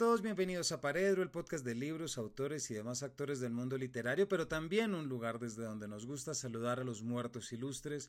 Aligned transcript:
Todos, 0.00 0.22
bienvenidos 0.22 0.72
a 0.72 0.80
Paredro, 0.80 1.22
el 1.22 1.28
podcast 1.28 1.62
de 1.62 1.74
libros, 1.74 2.16
autores 2.16 2.70
y 2.70 2.74
demás 2.74 3.02
actores 3.02 3.38
del 3.38 3.52
mundo 3.52 3.76
literario, 3.76 4.26
pero 4.26 4.48
también 4.48 4.94
un 4.94 5.10
lugar 5.10 5.38
desde 5.38 5.62
donde 5.62 5.88
nos 5.88 6.06
gusta 6.06 6.32
saludar 6.32 6.80
a 6.80 6.84
los 6.84 7.02
muertos 7.02 7.52
ilustres, 7.52 8.08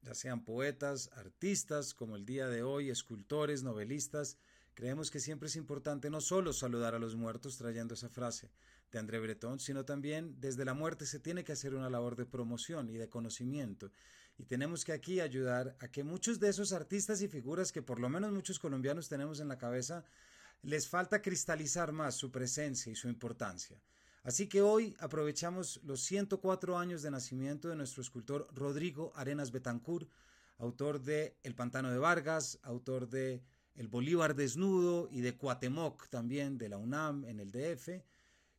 ya 0.00 0.14
sean 0.14 0.42
poetas, 0.46 1.10
artistas, 1.12 1.92
como 1.92 2.16
el 2.16 2.24
día 2.24 2.48
de 2.48 2.62
hoy, 2.62 2.88
escultores, 2.88 3.62
novelistas. 3.62 4.38
Creemos 4.72 5.10
que 5.10 5.20
siempre 5.20 5.48
es 5.48 5.56
importante 5.56 6.08
no 6.08 6.22
solo 6.22 6.54
saludar 6.54 6.94
a 6.94 6.98
los 6.98 7.16
muertos 7.16 7.58
trayendo 7.58 7.92
esa 7.92 8.08
frase 8.08 8.50
de 8.90 8.98
André 8.98 9.20
Breton, 9.20 9.60
sino 9.60 9.84
también 9.84 10.40
desde 10.40 10.64
la 10.64 10.72
muerte 10.72 11.04
se 11.04 11.20
tiene 11.20 11.44
que 11.44 11.52
hacer 11.52 11.74
una 11.74 11.90
labor 11.90 12.16
de 12.16 12.24
promoción 12.24 12.88
y 12.88 12.96
de 12.96 13.10
conocimiento. 13.10 13.92
Y 14.38 14.44
tenemos 14.44 14.86
que 14.86 14.92
aquí 14.92 15.20
ayudar 15.20 15.76
a 15.80 15.88
que 15.88 16.02
muchos 16.02 16.40
de 16.40 16.48
esos 16.48 16.72
artistas 16.72 17.20
y 17.20 17.28
figuras 17.28 17.72
que 17.72 17.82
por 17.82 18.00
lo 18.00 18.08
menos 18.08 18.32
muchos 18.32 18.58
colombianos 18.58 19.10
tenemos 19.10 19.38
en 19.40 19.48
la 19.48 19.58
cabeza 19.58 20.02
les 20.62 20.88
falta 20.88 21.22
cristalizar 21.22 21.92
más 21.92 22.14
su 22.14 22.30
presencia 22.30 22.92
y 22.92 22.96
su 22.96 23.08
importancia. 23.08 23.80
Así 24.22 24.48
que 24.48 24.60
hoy 24.60 24.94
aprovechamos 25.00 25.80
los 25.82 26.02
104 26.02 26.76
años 26.76 27.02
de 27.02 27.10
nacimiento 27.10 27.68
de 27.68 27.76
nuestro 27.76 28.02
escultor 28.02 28.48
Rodrigo 28.54 29.12
Arenas 29.16 29.50
Betancourt, 29.50 30.10
autor 30.58 31.00
de 31.00 31.36
El 31.42 31.54
Pantano 31.54 31.90
de 31.90 31.98
Vargas, 31.98 32.58
autor 32.62 33.08
de 33.08 33.42
El 33.76 33.88
Bolívar 33.88 34.34
Desnudo 34.34 35.08
y 35.10 35.22
de 35.22 35.36
Cuatemoc 35.36 36.08
también 36.08 36.58
de 36.58 36.68
la 36.68 36.76
UNAM 36.76 37.24
en 37.24 37.40
el 37.40 37.50
DF. 37.50 38.04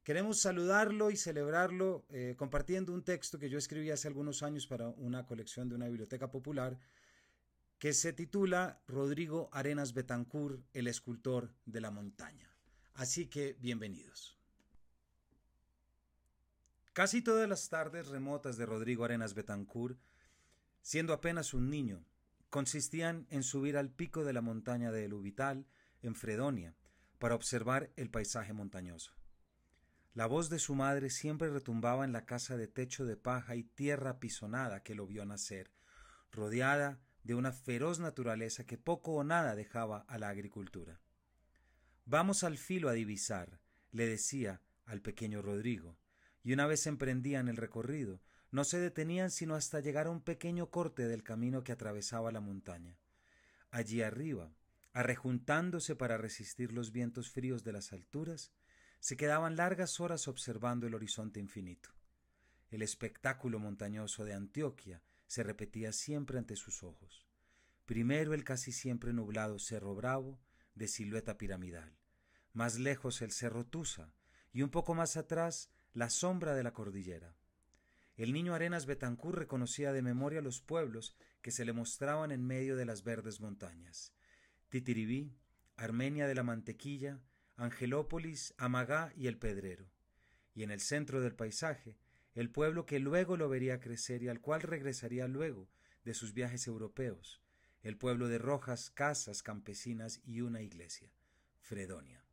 Queremos 0.03 0.39
saludarlo 0.39 1.11
y 1.11 1.15
celebrarlo 1.15 2.05
eh, 2.09 2.33
compartiendo 2.36 2.91
un 2.91 3.03
texto 3.03 3.38
que 3.38 3.52
yo 3.52 3.59
escribí 3.59 3.91
hace 3.91 4.08
algunos 4.08 4.41
años 4.41 4.65
para 4.65 4.89
una 4.89 5.27
colección 5.27 5.69
de 5.69 5.75
una 5.75 5.88
biblioteca 5.88 6.31
popular 6.31 6.80
que 7.81 7.93
se 7.93 8.13
titula 8.13 8.79
Rodrigo 8.87 9.49
Arenas 9.51 9.95
Betancourt, 9.95 10.63
el 10.71 10.85
escultor 10.85 11.51
de 11.65 11.81
la 11.81 11.89
montaña. 11.89 12.47
Así 12.93 13.25
que 13.25 13.57
bienvenidos. 13.59 14.37
Casi 16.93 17.23
todas 17.23 17.49
las 17.49 17.69
tardes 17.69 18.09
remotas 18.09 18.55
de 18.57 18.67
Rodrigo 18.67 19.03
Arenas 19.03 19.33
Betancourt, 19.33 19.99
siendo 20.83 21.11
apenas 21.11 21.55
un 21.55 21.71
niño, 21.71 22.05
consistían 22.52 23.25
en 23.31 23.41
subir 23.41 23.75
al 23.77 23.89
pico 23.89 24.23
de 24.23 24.33
la 24.33 24.41
montaña 24.41 24.91
de 24.91 25.05
El 25.05 25.15
Ubital, 25.15 25.65
en 26.03 26.13
Fredonia, 26.13 26.75
para 27.17 27.33
observar 27.33 27.89
el 27.95 28.11
paisaje 28.11 28.53
montañoso. 28.53 29.11
La 30.13 30.27
voz 30.27 30.52
de 30.52 30.59
su 30.59 30.75
madre 30.75 31.09
siempre 31.09 31.49
retumbaba 31.49 32.05
en 32.05 32.11
la 32.11 32.27
casa 32.27 32.57
de 32.57 32.67
techo 32.67 33.05
de 33.05 33.17
paja 33.17 33.55
y 33.55 33.63
tierra 33.63 34.11
apisonada 34.11 34.83
que 34.83 34.93
lo 34.93 35.07
vio 35.07 35.25
nacer, 35.25 35.71
rodeada 36.31 37.02
de 37.23 37.36
una 37.36 37.52
feroz 37.52 38.00
naturaleza 38.00 38.66
que 38.66 38.77
poco 38.77 39.14
o 39.14 39.23
nada 39.23 39.55
dejaba 39.55 40.05
a 40.08 40.17
la 40.17 40.30
agricultura. 40.30 41.00
Vamos 42.05 42.44
al 42.44 42.58
filo 42.58 42.89
a 42.89 42.94
divisar, 42.94 43.59
le 43.91 44.08
decía 44.08 44.61
al 44.86 45.02
pequeño 45.02 45.42
Rodrigo, 45.42 45.97
y 46.44 46.53
una 46.53 46.66
vez 46.66 46.88
emprendían 46.88 47.47
el 47.47 47.58
recorrido, 47.58 48.22
no 48.49 48.64
se 48.64 48.80
detenían 48.80 49.31
sino 49.31 49.55
hasta 49.55 49.80
llegar 49.80 50.08
a 50.08 50.09
un 50.09 50.22
pequeño 50.22 50.69
corte 50.69 51.08
del 51.08 51.23
camino 51.23 51.64
que 51.64 51.72
atravesaba 51.72 52.31
la 52.31 52.42
montaña. 52.42 52.97
Allí 53.69 54.02
arriba, 54.02 54.52
arrejuntándose 54.94 55.95
para 55.95 56.17
resistir 56.17 56.73
los 56.73 56.92
vientos 56.92 57.30
fríos 57.30 57.64
de 57.64 57.72
las 57.72 57.94
alturas, 57.94 58.52
se 58.99 59.16
quedaban 59.16 59.55
largas 59.55 59.99
horas 59.99 60.27
observando 60.27 60.88
el 60.88 60.95
horizonte 60.95 61.39
infinito. 61.39 61.92
El 62.69 62.81
espectáculo 62.81 63.59
montañoso 63.59 64.25
de 64.25 64.33
Antioquia 64.33 65.02
se 65.31 65.43
repetía 65.43 65.93
siempre 65.93 66.37
ante 66.39 66.58
sus 66.58 66.83
ojos. 66.83 67.25
Primero 67.86 68.33
el 68.33 68.43
casi 68.43 68.73
siempre 68.73 69.14
nublado 69.14 69.59
Cerro 69.59 69.95
Bravo, 69.95 70.42
de 70.75 70.89
silueta 70.89 71.37
piramidal, 71.37 71.97
más 72.52 72.77
lejos 72.77 73.21
el 73.21 73.31
Cerro 73.31 73.65
Tusa, 73.65 74.14
y 74.52 74.61
un 74.61 74.70
poco 74.70 74.93
más 74.93 75.15
atrás 75.15 75.71
la 75.93 76.09
sombra 76.09 76.53
de 76.53 76.64
la 76.64 76.73
cordillera. 76.73 77.37
El 78.17 78.33
niño 78.33 78.53
Arenas 78.53 78.86
Betancur 78.86 79.39
reconocía 79.39 79.93
de 79.93 80.02
memoria 80.02 80.41
los 80.41 80.59
pueblos 80.59 81.15
que 81.41 81.52
se 81.52 81.64
le 81.64 81.71
mostraban 81.71 82.31
en 82.31 82.45
medio 82.45 82.75
de 82.75 82.83
las 82.83 83.05
verdes 83.05 83.39
montañas. 83.39 84.14
Titiribí, 84.67 85.37
Armenia 85.77 86.27
de 86.27 86.36
la 86.36 86.43
Mantequilla, 86.43 87.21
Angelópolis, 87.55 88.53
Amagá 88.58 89.14
y 89.15 89.27
El 89.27 89.37
Pedrero. 89.37 89.93
Y 90.53 90.64
en 90.64 90.71
el 90.71 90.81
centro 90.81 91.21
del 91.21 91.36
paisaje, 91.36 92.01
el 92.36 92.49
pueblo 92.49 92.86
que 92.86 92.99
luego 92.99 93.37
lo 93.37 93.49
vería 93.49 93.80
crecer 93.80 94.23
y 94.23 94.30
al 94.30 94.39
cual 94.39 94.61
regresaría 94.61 95.27
luego 95.27 95.69
de 96.03 96.14
sus 96.14 96.33
viajes 96.33 96.67
europeos, 96.67 97.42
el 97.83 97.97
pueblo 97.97 98.27
de 98.27 98.37
rojas 98.37 98.89
casas 98.89 99.43
campesinas 99.43 100.21
y 100.23 100.41
una 100.41 100.61
iglesia, 100.61 101.11
Fredonia. 101.59 102.23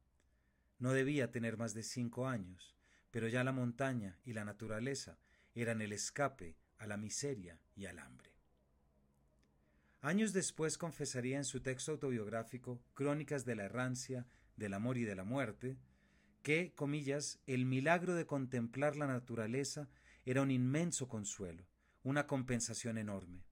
No 0.78 0.92
debía 0.92 1.30
tener 1.30 1.56
más 1.56 1.74
de 1.74 1.82
cinco 1.82 2.28
años, 2.28 2.76
pero 3.10 3.28
ya 3.28 3.42
la 3.42 3.52
montaña 3.52 4.18
y 4.24 4.32
la 4.32 4.44
naturaleza 4.44 5.18
eran 5.54 5.80
el 5.82 5.92
escape 5.92 6.56
a 6.78 6.86
la 6.86 6.96
miseria 6.96 7.58
y 7.74 7.86
al 7.86 7.98
hambre. 7.98 8.32
Años 10.00 10.32
después 10.32 10.78
confesaría 10.78 11.38
en 11.38 11.44
su 11.44 11.60
texto 11.60 11.92
autobiográfico 11.92 12.80
Crónicas 12.94 13.44
de 13.44 13.56
la 13.56 13.64
errancia, 13.64 14.26
del 14.56 14.74
amor 14.74 14.96
y 14.96 15.04
de 15.04 15.16
la 15.16 15.24
muerte, 15.24 15.76
que, 16.42 16.72
comillas, 16.74 17.40
el 17.46 17.66
milagro 17.66 18.14
de 18.14 18.26
contemplar 18.26 18.96
la 18.96 19.06
naturaleza 19.06 19.88
era 20.24 20.42
un 20.42 20.50
inmenso 20.50 21.08
consuelo, 21.08 21.66
una 22.02 22.26
compensación 22.26 22.98
enorme. 22.98 23.44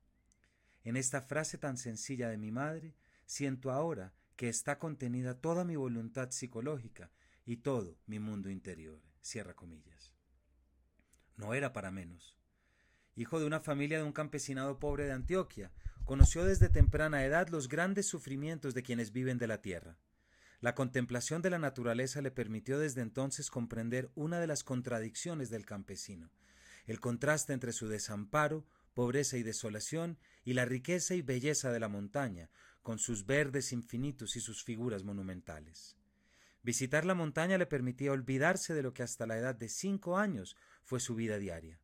En 0.85 0.97
esta 0.97 1.21
frase 1.21 1.59
tan 1.59 1.77
sencilla 1.77 2.29
de 2.29 2.39
mi 2.39 2.51
madre, 2.51 2.95
siento 3.25 3.71
ahora 3.71 4.15
que 4.37 4.49
está 4.49 4.79
contenida 4.79 5.41
toda 5.41 5.65
mi 5.65 5.77
voluntad 5.77 6.31
psicológica 6.31 7.11
y 7.45 7.57
todo 7.57 7.99
mi 8.07 8.19
mundo 8.19 8.51
interior. 8.51 9.01
Cierra 9.21 9.55
comillas. 9.55 10.15
No 11.37 11.55
era 11.55 11.73
para 11.73 11.91
menos. 11.91 12.37
Hijo 13.15 13.41
de 13.41 13.47
una 13.47 13.61
familia 13.61 13.99
de 13.99 14.05
un 14.05 14.13
campesinado 14.13 14.79
pobre 14.79 15.07
de 15.07 15.13
Antioquia, 15.13 15.73
conoció 16.05 16.45
desde 16.45 16.69
temprana 16.69 17.25
edad 17.25 17.49
los 17.49 17.69
grandes 17.69 18.07
sufrimientos 18.07 18.75
de 18.75 18.83
quienes 18.83 19.13
viven 19.13 19.39
de 19.39 19.49
la 19.49 19.61
tierra. 19.63 19.99
La 20.61 20.75
contemplación 20.75 21.43
de 21.43 21.51
la 21.51 21.59
naturaleza 21.59 22.23
le 22.23 22.31
permitió 22.31 22.79
desde 22.79 23.03
entonces 23.03 23.51
comprender 23.51 24.11
una 24.15 24.41
de 24.41 24.47
las 24.47 24.65
contradicciones 24.65 25.51
del 25.51 25.67
campesino, 25.67 26.31
el 26.87 27.01
contraste 27.01 27.53
entre 27.53 27.73
su 27.73 27.89
desamparo, 27.89 28.65
pobreza 28.95 29.37
y 29.37 29.43
desolación, 29.43 30.19
y 30.45 30.55
la 30.55 30.65
riqueza 30.65 31.15
y 31.15 31.23
belleza 31.23 31.73
de 31.73 31.81
la 31.81 31.89
montaña, 31.89 32.49
con 32.83 32.99
sus 32.99 33.27
verdes 33.27 33.73
infinitos 33.73 34.37
y 34.37 34.41
sus 34.41 34.65
figuras 34.65 35.05
monumentales. 35.05 35.97
Visitar 36.63 37.05
la 37.05 37.15
montaña 37.15 37.59
le 37.59 37.67
permitía 37.67 38.13
olvidarse 38.13 38.75
de 38.75 38.83
lo 38.83 38.95
que 38.95 39.03
hasta 39.03 39.27
la 39.27 39.37
edad 39.37 39.55
de 39.55 39.69
cinco 39.69 40.17
años 40.19 40.57
fue 40.85 41.01
su 41.01 41.15
vida 41.15 41.39
diaria, 41.39 41.79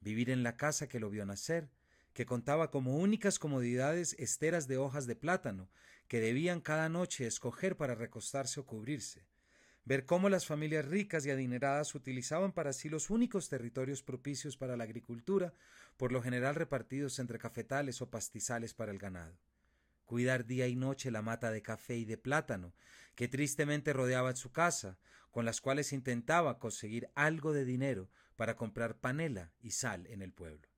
vivir 0.00 0.30
en 0.30 0.42
la 0.42 0.56
casa 0.56 0.88
que 0.88 1.00
lo 1.00 1.10
vio 1.10 1.26
nacer, 1.26 1.70
que 2.14 2.26
contaba 2.26 2.70
como 2.70 2.96
únicas 2.96 3.38
comodidades 3.38 4.14
esteras 4.18 4.68
de 4.68 4.78
hojas 4.78 5.06
de 5.06 5.16
plátano, 5.16 5.68
que 6.08 6.20
debían 6.20 6.60
cada 6.60 6.88
noche 6.88 7.26
escoger 7.26 7.76
para 7.76 7.94
recostarse 7.94 8.60
o 8.60 8.66
cubrirse, 8.66 9.26
ver 9.84 10.06
cómo 10.06 10.28
las 10.28 10.46
familias 10.46 10.86
ricas 10.86 11.26
y 11.26 11.30
adineradas 11.30 11.94
utilizaban 11.94 12.52
para 12.52 12.72
sí 12.72 12.88
los 12.88 13.10
únicos 13.10 13.48
territorios 13.48 14.02
propicios 14.02 14.56
para 14.56 14.76
la 14.76 14.84
agricultura, 14.84 15.52
por 15.96 16.12
lo 16.12 16.22
general 16.22 16.54
repartidos 16.54 17.18
entre 17.18 17.38
cafetales 17.38 18.00
o 18.00 18.10
pastizales 18.10 18.74
para 18.74 18.92
el 18.92 18.98
ganado, 18.98 19.36
cuidar 20.04 20.46
día 20.46 20.66
y 20.68 20.76
noche 20.76 21.10
la 21.10 21.22
mata 21.22 21.50
de 21.50 21.62
café 21.62 21.96
y 21.96 22.04
de 22.04 22.16
plátano, 22.16 22.74
que 23.14 23.28
tristemente 23.28 23.92
rodeaba 23.92 24.34
su 24.34 24.52
casa, 24.52 24.98
con 25.30 25.44
las 25.44 25.60
cuales 25.60 25.92
intentaba 25.92 26.58
conseguir 26.58 27.08
algo 27.14 27.52
de 27.52 27.64
dinero 27.64 28.08
para 28.36 28.56
comprar 28.56 28.96
panela 28.96 29.52
y 29.60 29.72
sal 29.72 30.06
en 30.06 30.22
el 30.22 30.32
pueblo. 30.32 30.73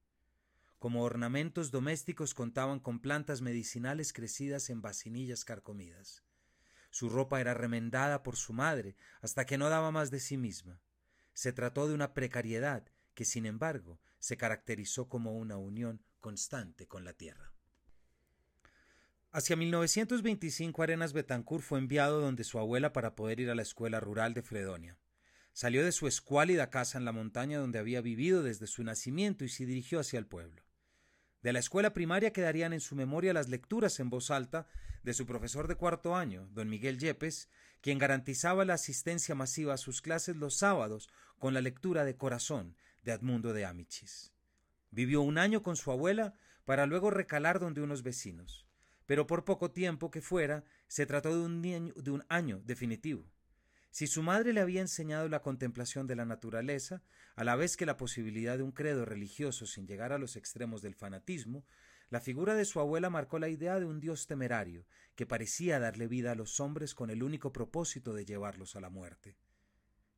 Como 0.79 1.03
ornamentos 1.03 1.71
domésticos 1.71 2.35
contaban 2.35 2.81
con 2.81 3.01
plantas 3.01 3.41
medicinales 3.41 4.13
crecidas 4.13 4.69
en 4.71 4.83
vacinillas 4.83 5.45
carcomidas. 5.45 6.23
Su 6.91 7.09
ropa 7.09 7.41
era 7.41 7.55
remendada 7.55 8.23
por 8.23 8.37
su 8.37 8.53
madre 8.53 8.97
hasta 9.21 9.47
que 9.47 9.59
no 9.59 9.69
daba 9.69 9.91
más 9.91 10.11
de 10.11 10.21
sí 10.21 10.37
misma. 10.37 10.81
Se 11.33 11.53
trató 11.53 11.89
de 11.89 11.95
una 11.95 12.15
precariedad 12.15 12.91
que, 13.15 13.25
sin 13.25 13.47
embargo, 13.47 14.01
se 14.19 14.37
caracterizó 14.37 15.09
como 15.09 15.37
una 15.37 15.57
unión 15.57 16.03
constante 16.21 16.87
con 16.87 17.05
la 17.05 17.13
tierra. 17.13 17.53
Hacia 19.33 19.57
1925 19.57 20.83
Arenas 20.83 21.13
Betancourt 21.13 21.63
fue 21.63 21.79
enviado 21.79 22.21
donde 22.21 22.45
su 22.45 22.59
abuela 22.59 22.93
para 22.93 23.15
poder 23.15 23.41
ir 23.41 23.51
a 23.51 23.55
la 23.55 23.63
escuela 23.63 24.01
rural 24.01 24.33
de 24.33 24.43
Fredonia. 24.43 24.99
Salió 25.53 25.85
de 25.85 25.93
su 25.93 26.07
escuálida 26.07 26.71
casa 26.71 26.99
en 26.99 27.05
la 27.05 27.13
montaña 27.13 27.59
donde 27.59 27.79
había 27.79 28.01
vivido 28.01 28.43
desde 28.43 28.67
su 28.67 28.83
nacimiento 28.83 29.45
y 29.45 29.49
se 29.49 29.67
dirigió 29.67 30.01
hacia 30.01 30.19
el 30.19 30.27
pueblo. 30.27 30.66
De 31.47 31.53
la 31.53 31.61
escuela 31.61 31.93
primaria 31.93 32.33
quedarían 32.33 32.73
en 32.73 32.81
su 32.81 32.97
memoria 32.97 33.33
las 33.33 33.49
lecturas 33.49 34.01
en 34.01 34.11
voz 34.11 34.33
alta 34.33 34.67
de 35.05 35.15
su 35.15 35.27
profesor 35.27 35.69
de 35.69 35.77
cuarto 35.77 36.17
año, 36.17 36.49
don 36.51 36.69
Miguel 36.69 36.99
Yepes, 36.99 37.49
quien 37.81 37.99
garantizaba 37.99 38.65
la 38.65 38.75
asistencia 38.75 39.37
masiva 39.37 39.73
a 39.73 39.77
sus 39.77 40.03
clases 40.03 40.35
los 40.35 40.57
sábados 40.57 41.09
con 41.39 41.55
la 41.55 41.61
lectura 41.61 42.05
de 42.05 42.17
Corazón 42.17 42.75
de 43.05 43.13
Edmundo 43.13 43.53
de 43.53 43.65
Amichis. 43.65 44.33
Vivió 44.91 45.23
un 45.23 45.39
año 45.39 45.63
con 45.63 45.77
su 45.77 45.93
abuela 45.93 46.35
para 46.65 46.85
luego 46.85 47.13
recalar 47.13 47.61
donde 47.61 47.81
unos 47.81 48.03
vecinos, 48.03 48.67
pero 49.07 49.29
por 49.29 49.45
poco 49.45 49.71
tiempo 49.71 50.11
que 50.11 50.23
fuera, 50.23 50.65
se 50.89 51.07
trató 51.07 51.31
de 51.31 51.45
un, 51.45 51.63
de 51.63 52.11
un 52.11 52.25
año 52.29 52.61
definitivo. 52.65 53.25
Si 53.91 54.07
su 54.07 54.23
madre 54.23 54.53
le 54.53 54.61
había 54.61 54.81
enseñado 54.81 55.29
la 55.29 55.43
contemplación 55.43 56.07
de 56.07 56.17
la 56.17 56.27
naturaleza, 56.27 57.03
a 57.35 57.45
la 57.45 57.57
vez 57.57 57.77
que 57.77 57.87
la 57.87 57.97
posibilidad 57.97 58.57
de 58.57 58.63
un 58.63 58.73
credo 58.73 59.05
religioso 59.05 59.67
sin 59.67 59.87
llegar 59.87 60.13
a 60.13 60.19
los 60.19 60.37
extremos 60.37 60.83
del 60.83 60.95
fanatismo, 60.95 61.65
la 62.09 62.21
figura 62.21 62.55
de 62.55 62.65
su 62.65 62.79
abuela 62.79 63.11
marcó 63.11 63.39
la 63.39 63.49
idea 63.49 63.81
de 63.81 63.87
un 63.87 64.01
Dios 64.01 64.27
temerario, 64.27 64.87
que 65.17 65.27
parecía 65.27 65.81
darle 65.81 66.07
vida 66.07 66.33
a 66.33 66.37
los 66.37 66.61
hombres 66.61 66.95
con 66.95 67.11
el 67.11 67.23
único 67.23 67.53
propósito 67.53 68.13
de 68.13 68.25
llevarlos 68.25 68.77
a 68.77 68.81
la 68.81 68.91
muerte. 68.91 69.37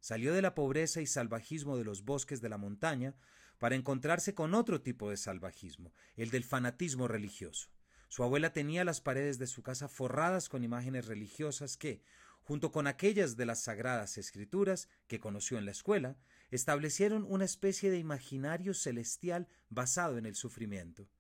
Salió 0.01 0.35
de 0.35 0.43
la 0.43 0.55
pobreza 0.55 1.01
y 1.01 1.07
salvajismo 1.07 1.77
de 1.77 1.85
los 1.85 2.05
bosques 2.05 2.41
de 2.41 2.49
la 2.49 2.59
montaña 2.59 3.15
para 3.59 3.75
encontrarse 3.75 4.35
con 4.35 4.55
otro 4.55 4.83
tipo 4.83 5.11
de 5.11 5.17
salvajismo, 5.17 5.93
el 6.15 6.31
del 6.31 6.45
fanatismo 6.45 7.09
religioso. 7.09 7.71
Su 8.09 8.23
abuela 8.23 8.53
tenía 8.53 8.85
las 8.85 9.01
paredes 9.01 9.39
de 9.39 9.47
su 9.47 9.63
casa 9.63 9.89
forradas 9.89 10.49
con 10.49 10.65
imágenes 10.65 11.07
religiosas 11.07 11.77
que, 11.77 12.03
junto 12.49 12.73
con 12.73 12.87
aquellas 12.87 13.37
de 13.37 13.45
las 13.45 13.65
sagradas 13.65 14.17
escrituras 14.17 14.89
que 15.07 15.21
conoció 15.21 15.59
en 15.59 15.67
la 15.67 15.71
escuela, 15.71 16.17
establecieron 16.51 17.27
una 17.29 17.45
especie 17.45 17.91
de 17.91 17.99
imaginario 17.99 18.73
celestial 18.73 19.49
basado 19.69 20.17
en 20.17 20.25
el 20.25 20.35
sufrimiento. 20.35 21.11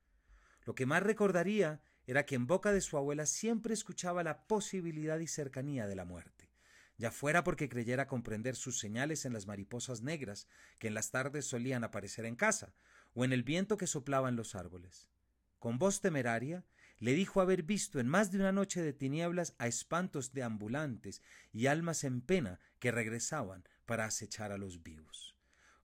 Lo 0.64 0.74
que 0.74 0.86
más 0.86 1.02
recordaría 1.02 1.82
era 2.06 2.24
que 2.24 2.34
en 2.34 2.46
boca 2.46 2.72
de 2.72 2.80
su 2.80 2.96
abuela 2.96 3.26
siempre 3.26 3.74
escuchaba 3.74 4.22
la 4.22 4.46
posibilidad 4.46 5.18
y 5.18 5.26
cercanía 5.26 5.86
de 5.86 5.96
la 5.96 6.06
muerte, 6.06 6.50
ya 6.96 7.10
fuera 7.10 7.44
porque 7.44 7.68
creyera 7.68 8.06
comprender 8.06 8.56
sus 8.56 8.78
señales 8.78 9.26
en 9.26 9.34
las 9.34 9.46
mariposas 9.46 10.00
negras 10.00 10.48
que 10.78 10.88
en 10.88 10.94
las 10.94 11.10
tardes 11.10 11.44
solían 11.44 11.84
aparecer 11.84 12.24
en 12.24 12.36
casa, 12.36 12.72
o 13.12 13.26
en 13.26 13.34
el 13.34 13.42
viento 13.42 13.76
que 13.76 13.86
soplaba 13.86 14.30
en 14.30 14.36
los 14.36 14.54
árboles. 14.54 15.10
Con 15.58 15.78
voz 15.78 16.00
temeraria, 16.00 16.64
le 17.00 17.14
dijo 17.14 17.40
haber 17.40 17.62
visto 17.62 18.00
en 18.00 18.08
más 18.08 18.30
de 18.30 18.38
una 18.38 18.52
noche 18.52 18.82
de 18.82 18.92
tinieblas 18.92 19.54
a 19.58 19.66
espantos 19.66 20.32
de 20.32 20.42
ambulantes 20.42 21.22
y 21.52 21.66
almas 21.66 22.04
en 22.04 22.20
pena 22.20 22.60
que 22.78 22.90
regresaban 22.90 23.64
para 23.86 24.04
acechar 24.04 24.52
a 24.52 24.58
los 24.58 24.82
vivos. 24.82 25.36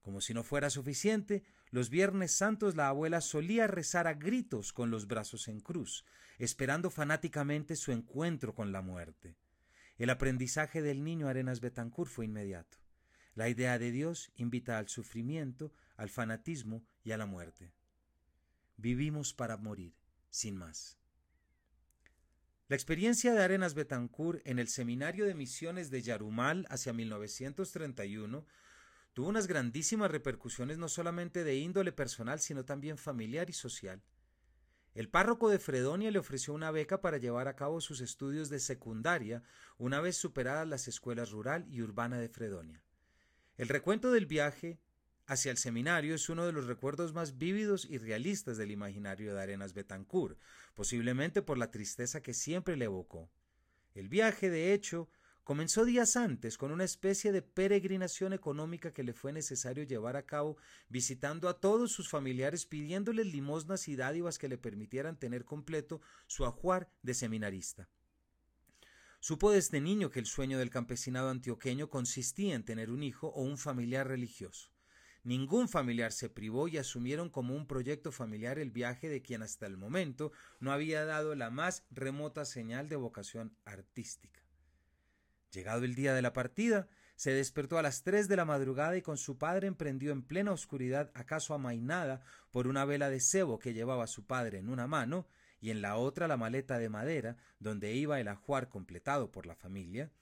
Como 0.03 0.21
si 0.21 0.35
no 0.35 0.43
fuera 0.43 0.71
suficiente, 0.71 1.45
los 1.71 1.89
viernes 1.89 2.33
santos 2.33 2.77
la 2.77 2.89
abuela 2.89 3.21
solía 3.21 3.67
rezar 3.67 4.07
a 4.07 4.15
gritos 4.15 4.73
con 4.73 4.91
los 4.91 5.07
brazos 5.07 5.49
en 5.49 5.61
cruz, 5.61 6.05
esperando 6.39 6.91
fanáticamente 6.91 7.77
su 7.77 7.93
encuentro 7.93 8.55
con 8.55 8.71
la 8.71 8.83
muerte. 8.83 9.37
El 9.97 10.11
aprendizaje 10.11 10.83
del 10.83 11.05
niño 11.05 11.29
Arenas 11.29 11.61
Betancourt 11.61 12.11
fue 12.11 12.25
inmediato. 12.27 12.79
La 13.35 13.49
idea 13.49 13.79
de 13.79 13.91
Dios 13.93 14.31
invita 14.37 14.79
al 14.79 14.89
sufrimiento, 14.89 15.73
al 15.97 16.11
fanatismo 16.11 16.85
y 17.03 17.13
a 17.13 17.17
la 17.17 17.27
muerte. 17.27 17.73
Vivimos 18.77 19.33
para 19.35 19.57
morir, 19.57 19.95
sin 20.31 20.57
más. 20.57 20.99
La 22.67 22.77
experiencia 22.77 23.35
de 23.35 23.43
Arenas 23.43 23.75
Betancourt 23.75 24.41
en 24.47 24.59
el 24.59 24.69
Seminario 24.69 25.27
de 25.27 25.35
Misiones 25.35 25.91
de 25.91 26.01
Yarumal 26.01 26.67
hacia 26.71 26.95
1931 26.95 28.47
tuvo 29.13 29.29
unas 29.29 29.47
grandísimas 29.47 30.11
repercusiones 30.11 30.79
no 30.79 30.89
solamente 30.89 31.45
de 31.45 31.57
índole 31.57 31.93
personal, 31.93 32.41
sino 32.41 32.65
también 32.65 32.97
familiar 32.97 33.51
y 33.51 33.53
social. 33.53 34.03
El 34.95 35.11
párroco 35.11 35.51
de 35.51 35.59
Fredonia 35.59 36.11
le 36.11 36.19
ofreció 36.19 36.55
una 36.55 36.71
beca 36.71 37.03
para 37.03 37.19
llevar 37.19 37.49
a 37.49 37.57
cabo 37.57 37.83
sus 37.83 38.01
estudios 38.01 38.49
de 38.49 38.61
secundaria 38.61 39.43
una 39.77 40.01
vez 40.01 40.17
superadas 40.17 40.67
las 40.67 40.89
escuelas 40.89 41.33
rural 41.33 41.67
y 41.69 41.83
urbana 41.83 42.19
de 42.19 42.31
Fredonia. 42.31 42.83
El 43.59 43.69
recuento 43.69 44.11
del 44.11 44.25
viaje 44.25 44.79
hacia 45.27 45.51
el 45.51 45.57
seminario 45.57 46.15
es 46.15 46.29
uno 46.29 46.47
de 46.47 46.53
los 46.53 46.67
recuerdos 46.67 47.13
más 47.13 47.39
vívidos 47.39 47.87
y 47.89 47.99
realistas 47.99 48.57
del 48.57 48.71
imaginario 48.71 49.35
de 49.35 49.43
Arenas 49.43 49.73
Betancourt, 49.73 50.39
posiblemente 50.75 51.43
por 51.43 51.59
la 51.59 51.71
tristeza 51.71 52.23
que 52.23 52.35
siempre 52.35 52.77
le 52.77 52.87
evocó. 52.87 53.31
El 53.95 54.09
viaje, 54.09 54.51
de 54.51 54.75
hecho, 54.75 55.09
comenzó 55.45 55.85
días 55.85 56.17
antes 56.17 56.59
con 56.59 56.73
una 56.73 56.85
especie 56.85 57.33
de 57.33 57.43
peregrinación 57.43 58.33
económica 58.33 58.93
que 58.93 59.05
le 59.05 59.13
fue 59.13 59.33
necesario 59.33 59.85
llevar 59.85 60.17
a 60.17 60.27
cabo, 60.27 60.57
visitando 60.89 61.49
a 61.49 61.61
todos 61.61 61.93
sus 61.93 62.09
familiares 62.09 62.67
pidiéndoles 62.67 63.27
limosnas 63.27 63.89
y 63.89 63.97
dádivas 63.97 64.39
que 64.39 64.49
le 64.49 64.59
permitieran 64.59 65.19
tener 65.19 65.45
completo 65.45 66.01
su 66.27 66.45
ajuar 66.45 66.91
de 67.03 67.15
seminarista. 67.15 67.89
Supo 69.21 69.51
desde 69.53 69.81
niño 69.81 70.11
que 70.11 70.19
el 70.19 70.27
sueño 70.27 70.59
del 70.59 70.69
campesinado 70.69 71.31
antioqueño 71.31 71.89
consistía 71.89 72.55
en 72.55 72.65
tener 72.65 72.91
un 72.91 73.03
hijo 73.03 73.29
o 73.29 73.43
un 73.43 73.57
familiar 73.57 74.07
religioso. 74.07 74.74
Ningún 75.25 75.71
familiar 75.71 76.13
se 76.13 76.29
privó 76.29 76.69
y 76.69 76.77
asumieron 76.77 77.31
como 77.31 77.57
un 77.57 77.67
proyecto 77.67 78.13
familiar 78.13 78.59
el 78.59 78.71
viaje 78.71 79.09
de 79.09 79.23
quien 79.23 79.43
hasta 79.43 79.67
el 79.67 79.79
momento 79.79 80.33
no 80.61 80.71
había 80.71 81.07
dado 81.07 81.35
la 81.35 81.49
más 81.49 81.87
remota 81.91 82.45
señal 82.45 82.91
de 82.91 82.97
vocación 82.97 83.57
artística. 83.65 84.43
Llegado 85.51 85.85
el 85.85 85.95
día 85.95 86.13
de 86.13 86.21
la 86.21 86.35
partida, 86.35 86.89
se 87.17 87.31
despertó 87.31 87.79
a 87.79 87.83
las 87.83 88.03
tres 88.03 88.29
de 88.29 88.37
la 88.37 88.45
madrugada 88.45 88.99
y 88.99 89.03
con 89.03 89.17
su 89.17 89.39
padre 89.39 89.67
emprendió 89.67 90.13
en 90.13 90.23
plena 90.23 90.53
oscuridad, 90.53 91.11
acaso 91.15 91.55
amainada 91.55 92.21
por 92.51 92.67
una 92.67 92.85
vela 92.85 93.09
de 93.09 93.21
cebo 93.21 93.59
que 93.59 93.73
llevaba 93.73 94.07
su 94.07 94.27
padre 94.27 94.59
en 94.59 94.69
una 94.69 94.87
mano 94.87 95.27
y 95.59 95.71
en 95.71 95.81
la 95.81 95.97
otra 95.97 96.29
la 96.29 96.37
maleta 96.37 96.79
de 96.79 96.91
madera 96.91 97.39
donde 97.61 97.95
iba 97.95 98.21
el 98.21 98.29
ajuar 98.29 98.69
completado 98.69 99.33
por 99.33 99.47
la 99.47 99.55
familia, 99.55 100.13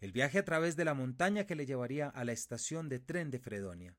el 0.00 0.12
viaje 0.12 0.38
a 0.38 0.44
través 0.46 0.74
de 0.76 0.86
la 0.86 0.94
montaña 0.94 1.44
que 1.44 1.54
le 1.54 1.66
llevaría 1.66 2.08
a 2.08 2.24
la 2.24 2.32
estación 2.32 2.88
de 2.88 2.98
tren 2.98 3.30
de 3.30 3.40
Fredonia. 3.40 3.94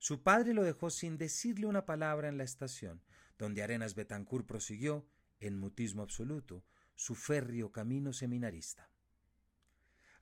Su 0.00 0.22
padre 0.22 0.54
lo 0.54 0.62
dejó 0.62 0.88
sin 0.88 1.18
decirle 1.18 1.66
una 1.66 1.84
palabra 1.84 2.28
en 2.28 2.38
la 2.38 2.44
estación, 2.44 3.02
donde 3.36 3.62
Arenas 3.62 3.94
Betancourt 3.94 4.46
prosiguió, 4.46 5.06
en 5.40 5.58
mutismo 5.58 6.02
absoluto, 6.02 6.64
su 6.96 7.14
férreo 7.14 7.70
camino 7.70 8.14
seminarista. 8.14 8.88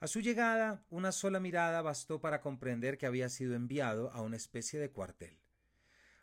A 0.01 0.09
su 0.09 0.21
llegada, 0.21 0.85
una 0.91 1.13
sola 1.13 1.39
mirada 1.39 1.81
bastó 1.81 2.21
para 2.21 2.41
comprender 2.41 2.99
que 2.99 3.07
había 3.07 3.29
sido 3.29 3.55
enviado 3.55 4.11
a 4.11 4.21
una 4.21 4.35
especie 4.35 4.81
de 4.81 4.91
cuartel. 4.91 5.39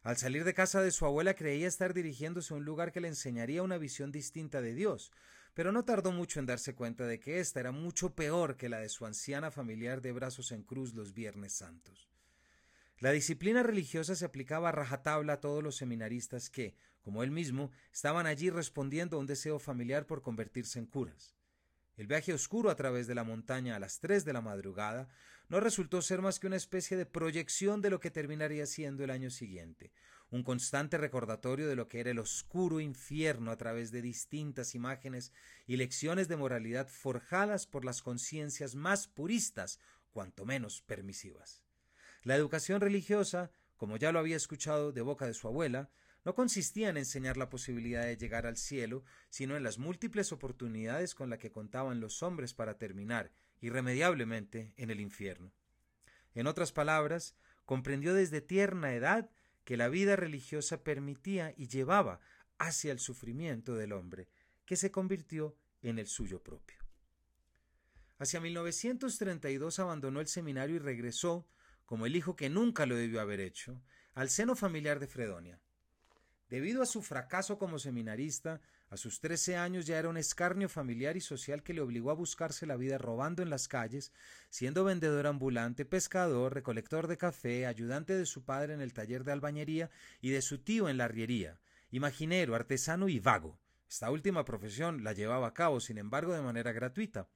Al 0.04 0.18
salir 0.18 0.44
de 0.44 0.54
casa 0.54 0.82
de 0.82 0.92
su 0.92 1.06
abuela 1.06 1.34
creía 1.34 1.70
estar 1.70 1.94
dirigiéndose 1.94 2.54
a 2.54 2.58
un 2.58 2.66
lugar 2.66 2.92
que 2.92 3.00
le 3.00 3.08
enseñaría 3.08 3.64
una 3.64 3.78
visión 3.78 4.12
distinta 4.12 4.62
de 4.62 4.74
Dios, 4.74 5.14
pero 5.54 5.72
no 5.72 5.86
tardó 5.86 6.12
mucho 6.12 6.42
en 6.42 6.46
darse 6.46 6.76
cuenta 6.76 7.08
de 7.08 7.22
que 7.22 7.40
ésta 7.40 7.62
era 7.62 7.72
mucho 7.72 8.16
peor 8.16 8.58
que 8.58 8.68
la 8.68 8.80
de 8.80 8.90
su 8.90 9.06
anciana 9.06 9.50
familiar 9.50 10.02
de 10.02 10.12
brazos 10.12 10.52
en 10.52 10.64
cruz 10.64 10.94
los 10.94 11.14
Viernes 11.14 11.54
Santos. 11.54 12.15
La 13.00 13.12
disciplina 13.12 13.62
religiosa 13.62 14.16
se 14.16 14.24
aplicaba 14.24 14.70
a 14.70 14.72
rajatabla 14.72 15.34
a 15.34 15.42
todos 15.42 15.62
los 15.62 15.76
seminaristas 15.76 16.50
que, 16.50 16.76
como 17.02 17.24
él 17.24 17.32
mismo, 17.32 17.72
estaban 17.92 18.26
allí 18.26 18.50
respondiendo 18.50 19.18
a 19.18 19.20
un 19.20 19.26
deseo 19.26 19.60
familiar 19.60 20.08
por 20.08 20.22
convertirse 20.22 20.80
en 20.80 20.86
curas. 20.86 21.36
El 21.98 22.08
viaje 22.08 22.34
oscuro 22.34 22.70
a 22.70 22.76
través 22.76 23.08
de 23.08 23.16
la 23.16 23.24
montaña 23.24 23.76
a 23.76 23.80
las 23.80 24.00
tres 24.00 24.26
de 24.26 24.34
la 24.34 24.42
madrugada 24.42 25.10
no 25.50 25.60
resultó 25.60 26.02
ser 26.02 26.22
más 26.22 26.40
que 26.40 26.48
una 26.48 26.56
especie 26.56 26.98
de 26.98 27.06
proyección 27.06 27.82
de 27.82 27.90
lo 27.90 28.00
que 28.00 28.12
terminaría 28.12 28.66
siendo 28.66 29.04
el 29.04 29.12
año 29.12 29.30
siguiente, 29.30 29.92
un 30.30 30.44
constante 30.44 30.98
recordatorio 30.98 31.68
de 31.68 31.76
lo 31.76 31.88
que 31.88 32.00
era 32.00 32.12
el 32.12 32.20
oscuro 32.20 32.80
infierno 32.80 33.52
a 33.52 33.58
través 33.58 33.92
de 33.92 34.02
distintas 34.02 34.74
imágenes 34.74 35.32
y 35.68 35.78
lecciones 35.78 36.28
de 36.28 36.38
moralidad 36.38 36.88
forjadas 36.88 37.68
por 37.68 37.86
las 37.86 38.02
conciencias 38.02 38.76
más 38.76 39.08
puristas, 39.08 39.80
cuanto 40.12 40.46
menos 40.46 40.82
permisivas. 40.82 41.65
La 42.26 42.36
educación 42.36 42.82
religiosa, 42.82 43.52
como 43.78 43.98
ya 43.98 44.12
lo 44.12 44.18
había 44.18 44.36
escuchado 44.36 44.92
de 44.92 45.02
boca 45.02 45.28
de 45.28 45.36
su 45.36 45.48
abuela, 45.48 45.92
no 46.24 46.34
consistía 46.34 46.90
en 46.90 46.98
enseñar 46.98 47.38
la 47.38 47.52
posibilidad 47.52 48.04
de 48.04 48.18
llegar 48.18 48.48
al 48.48 48.58
cielo, 48.58 49.04
sino 49.30 49.56
en 49.56 49.62
las 49.62 49.78
múltiples 49.78 50.32
oportunidades 50.32 51.14
con 51.14 51.30
las 51.30 51.38
que 51.38 51.52
contaban 51.52 52.00
los 52.00 52.24
hombres 52.24 52.56
para 52.56 52.80
terminar, 52.80 53.32
irremediablemente, 53.62 54.74
en 54.76 54.90
el 54.90 55.02
infierno. 55.02 55.54
En 56.34 56.48
otras 56.48 56.72
palabras, 56.72 57.36
comprendió 57.64 58.16
desde 58.16 58.42
tierna 58.42 58.96
edad 58.96 59.30
que 59.64 59.78
la 59.78 59.88
vida 59.88 60.16
religiosa 60.16 60.84
permitía 60.84 61.54
y 61.56 61.68
llevaba 61.68 62.22
hacia 62.58 62.92
el 62.92 62.98
sufrimiento 63.00 63.76
del 63.76 63.94
hombre, 63.94 64.30
que 64.66 64.78
se 64.78 64.90
convirtió 64.90 65.56
en 65.84 66.00
el 66.00 66.08
suyo 66.08 66.42
propio. 66.42 66.80
Hacia 68.18 68.42
1932 68.42 69.78
abandonó 69.78 70.22
el 70.22 70.28
seminario 70.28 70.78
y 70.78 70.80
regresó, 70.80 71.46
como 71.86 72.06
el 72.06 72.16
hijo 72.16 72.36
que 72.36 72.50
nunca 72.50 72.86
lo 72.86 72.96
debió 72.96 73.22
haber 73.22 73.40
hecho, 73.40 73.82
al 74.14 74.30
seno 74.30 74.56
familiar 74.56 75.00
de 75.00 75.08
Fredonia. 75.08 75.60
Debido 76.50 76.84
a 76.84 76.86
su 76.86 77.02
fracaso 77.02 77.58
como 77.58 77.80
seminarista, 77.80 78.62
a 78.90 78.98
sus 78.98 79.20
trece 79.20 79.58
años 79.58 79.88
ya 79.88 79.98
era 79.98 80.10
un 80.10 80.18
escarnio 80.18 80.70
familiar 80.70 81.18
y 81.18 81.22
social 81.22 81.64
que 81.64 81.74
le 81.74 81.82
obligó 81.82 82.12
a 82.12 82.16
buscarse 82.16 82.68
la 82.68 82.78
vida 82.78 83.00
robando 83.00 83.42
en 83.42 83.50
las 83.50 83.68
calles, 83.68 84.12
siendo 84.50 84.84
vendedor 84.84 85.26
ambulante, 85.26 85.86
pescador, 85.86 86.54
recolector 86.54 87.08
de 87.08 87.18
café, 87.18 87.66
ayudante 87.66 88.16
de 88.16 88.28
su 88.28 88.46
padre 88.46 88.76
en 88.76 88.82
el 88.82 88.94
taller 88.94 89.24
de 89.24 89.32
albañería 89.32 89.90
y 90.22 90.30
de 90.30 90.42
su 90.44 90.60
tío 90.60 90.88
en 90.88 90.98
la 90.98 91.06
arriería, 91.06 91.60
imaginero, 91.90 92.54
artesano 92.54 93.10
y 93.10 93.20
vago. 93.20 93.60
Esta 93.90 94.12
última 94.12 94.46
profesión 94.46 95.04
la 95.04 95.14
llevaba 95.14 95.48
a 95.48 95.54
cabo, 95.54 95.80
sin 95.80 95.98
embargo, 95.98 96.34
de 96.34 96.42
manera 96.42 96.72
gratuita. 96.72 97.28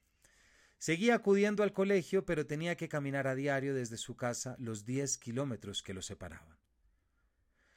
Seguía 0.79 1.13
acudiendo 1.13 1.61
al 1.63 1.73
colegio, 1.73 2.25
pero 2.25 2.45
tenía 2.45 2.77
que 2.77 2.87
caminar 2.87 3.27
a 3.27 3.35
diario 3.35 3.75
desde 3.75 3.97
su 3.97 4.15
casa 4.15 4.55
los 4.59 4.85
diez 4.85 5.17
kilómetros 5.17 5.83
que 5.83 5.93
lo 5.93 6.01
separaban. 6.01 6.57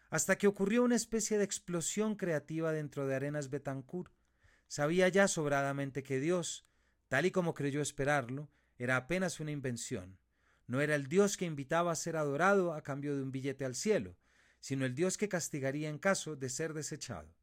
Hasta 0.08 0.38
que 0.38 0.46
ocurrió 0.46 0.84
una 0.84 0.94
especie 0.94 1.36
de 1.36 1.42
explosión 1.42 2.14
creativa 2.14 2.70
dentro 2.70 3.08
de 3.08 3.16
Arenas 3.16 3.50
Betancourt. 3.50 4.12
Sabía 4.68 5.08
ya 5.08 5.26
sobradamente 5.26 6.04
que 6.04 6.20
Dios, 6.20 6.64
tal 7.08 7.26
y 7.26 7.32
como 7.32 7.54
creyó 7.54 7.82
esperarlo, 7.82 8.48
era 8.78 8.96
apenas 8.96 9.40
una 9.40 9.50
invención. 9.50 10.16
No 10.68 10.80
era 10.80 10.94
el 10.94 11.08
Dios 11.08 11.36
que 11.36 11.44
invitaba 11.44 11.90
a 11.90 11.96
ser 11.96 12.16
adorado 12.16 12.72
a 12.72 12.82
cambio 12.82 13.16
de 13.16 13.22
un 13.22 13.32
billete 13.32 13.64
al 13.64 13.74
cielo, 13.74 14.16
sino 14.60 14.86
el 14.86 14.94
Dios 14.94 15.18
que 15.18 15.28
castigaría 15.28 15.88
en 15.88 15.98
caso 15.98 16.36
de 16.36 16.48
ser 16.48 16.72
desechado. 16.72 17.34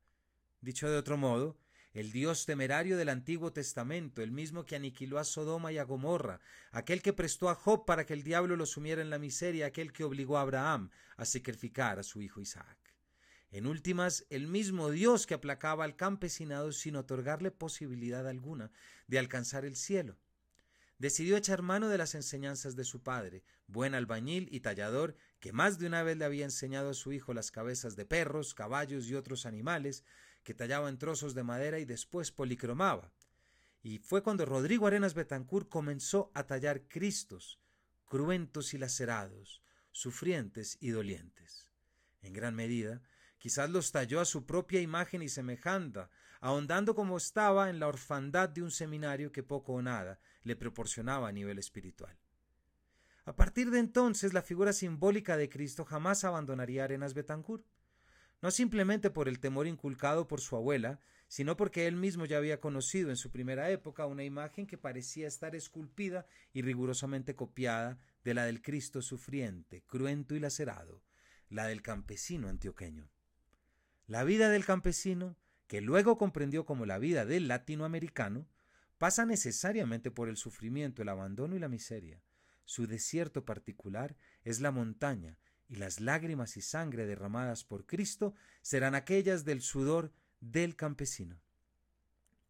Dicho 0.61 0.89
de 0.89 0.97
otro 0.97 1.17
modo, 1.17 1.57
el 1.93 2.11
Dios 2.11 2.45
temerario 2.45 2.97
del 2.97 3.09
Antiguo 3.09 3.51
Testamento, 3.51 4.21
el 4.21 4.31
mismo 4.31 4.65
que 4.65 4.75
aniquiló 4.75 5.17
a 5.17 5.23
Sodoma 5.23 5.71
y 5.71 5.77
a 5.77 5.83
Gomorra, 5.83 6.39
aquel 6.71 7.01
que 7.01 7.13
prestó 7.13 7.49
a 7.49 7.55
Job 7.55 7.85
para 7.85 8.05
que 8.05 8.13
el 8.13 8.23
diablo 8.23 8.55
lo 8.55 8.65
sumiera 8.65 9.01
en 9.01 9.09
la 9.09 9.19
miseria, 9.19 9.65
aquel 9.65 9.91
que 9.91 10.03
obligó 10.03 10.37
a 10.37 10.41
Abraham 10.41 10.91
a 11.17 11.25
sacrificar 11.25 11.99
a 11.99 12.03
su 12.03 12.21
hijo 12.21 12.41
Isaac. 12.41 12.77
En 13.51 13.65
últimas, 13.65 14.25
el 14.29 14.47
mismo 14.47 14.91
Dios 14.91 15.25
que 15.25 15.33
aplacaba 15.33 15.83
al 15.83 15.95
campesinado 15.95 16.71
sin 16.71 16.95
otorgarle 16.95 17.49
posibilidad 17.49 18.27
alguna 18.27 18.71
de 19.07 19.17
alcanzar 19.17 19.65
el 19.65 19.75
cielo. 19.75 20.17
Decidió 20.99 21.37
echar 21.37 21.63
mano 21.63 21.87
de 21.87 21.97
las 21.97 22.13
enseñanzas 22.13 22.75
de 22.75 22.83
su 22.83 23.01
padre, 23.01 23.43
buen 23.67 23.95
albañil 23.95 24.49
y 24.51 24.59
tallador, 24.59 25.15
que 25.39 25.53
más 25.53 25.79
de 25.79 25.87
una 25.87 26.03
vez 26.03 26.17
le 26.17 26.25
había 26.25 26.43
enseñado 26.43 26.89
a 26.89 26.93
su 26.93 27.13
hijo 27.13 27.33
las 27.33 27.51
cabezas 27.51 27.95
de 27.95 28.05
perros, 28.05 28.53
caballos 28.53 29.07
y 29.07 29.15
otros 29.15 29.45
animales, 29.45 30.03
que 30.49 30.55
tallaba 30.55 30.89
en 30.89 30.97
trozos 30.97 31.35
de 31.35 31.43
madera 31.43 31.77
y 31.77 31.85
después 31.85 32.31
policromaba. 32.31 33.13
Y 33.83 33.99
fue 33.99 34.23
cuando 34.23 34.47
Rodrigo 34.47 34.87
Arenas 34.87 35.13
Betancourt 35.13 35.69
comenzó 35.69 36.31
a 36.33 36.47
tallar 36.47 36.87
cristos, 36.87 37.59
cruentos 38.05 38.73
y 38.73 38.79
lacerados, 38.79 39.61
sufrientes 39.91 40.79
y 40.81 40.89
dolientes. 40.89 41.69
En 42.23 42.33
gran 42.33 42.55
medida, 42.55 43.03
quizás 43.37 43.69
los 43.69 43.91
talló 43.91 44.21
a 44.21 44.25
su 44.25 44.47
propia 44.47 44.81
imagen 44.81 45.21
y 45.21 45.29
semejanza, 45.29 46.09
ahondando 46.41 46.95
como 46.95 47.17
estaba 47.17 47.69
en 47.69 47.79
la 47.79 47.87
orfandad 47.87 48.49
de 48.49 48.63
un 48.63 48.71
seminario 48.71 49.31
que 49.31 49.43
poco 49.43 49.73
o 49.73 49.83
nada 49.83 50.19
le 50.41 50.55
proporcionaba 50.55 51.27
a 51.27 51.31
nivel 51.31 51.59
espiritual. 51.59 52.17
A 53.25 53.35
partir 53.35 53.69
de 53.69 53.77
entonces, 53.77 54.33
la 54.33 54.41
figura 54.41 54.73
simbólica 54.73 55.37
de 55.37 55.47
Cristo 55.47 55.85
jamás 55.85 56.23
abandonaría 56.23 56.85
Arenas 56.85 57.13
Betancourt, 57.13 57.63
no 58.41 58.51
simplemente 58.51 59.09
por 59.09 59.27
el 59.27 59.39
temor 59.39 59.67
inculcado 59.67 60.27
por 60.27 60.41
su 60.41 60.55
abuela, 60.55 60.99
sino 61.27 61.55
porque 61.57 61.87
él 61.87 61.95
mismo 61.95 62.25
ya 62.25 62.37
había 62.37 62.59
conocido 62.59 63.09
en 63.09 63.15
su 63.15 63.31
primera 63.31 63.69
época 63.69 64.05
una 64.07 64.23
imagen 64.23 64.65
que 64.65 64.77
parecía 64.77 65.27
estar 65.27 65.55
esculpida 65.55 66.25
y 66.53 66.63
rigurosamente 66.63 67.35
copiada 67.35 67.99
de 68.23 68.33
la 68.33 68.45
del 68.45 68.61
Cristo 68.61 69.01
sufriente, 69.01 69.83
cruento 69.85 70.35
y 70.35 70.39
lacerado, 70.39 71.03
la 71.49 71.67
del 71.67 71.81
campesino 71.81 72.49
antioqueño. 72.49 73.09
La 74.07 74.23
vida 74.23 74.49
del 74.49 74.65
campesino, 74.65 75.37
que 75.67 75.81
luego 75.81 76.17
comprendió 76.17 76.65
como 76.65 76.87
la 76.87 76.97
vida 76.97 77.25
del 77.25 77.47
latinoamericano, 77.47 78.47
pasa 78.97 79.25
necesariamente 79.25 80.09
por 80.09 80.29
el 80.29 80.37
sufrimiento, 80.37 81.03
el 81.03 81.09
abandono 81.09 81.55
y 81.55 81.59
la 81.59 81.69
miseria. 81.69 82.23
Su 82.65 82.87
desierto 82.87 83.45
particular 83.45 84.15
es 84.43 84.61
la 84.61 84.71
montaña, 84.71 85.37
y 85.69 85.77
las 85.77 86.01
lágrimas 86.01 86.57
y 86.57 86.61
sangre 86.61 87.05
derramadas 87.05 87.63
por 87.63 87.85
Cristo 87.85 88.33
serán 88.61 88.95
aquellas 88.95 89.45
del 89.45 89.61
sudor 89.61 90.11
del 90.41 90.75
campesino. 90.75 91.39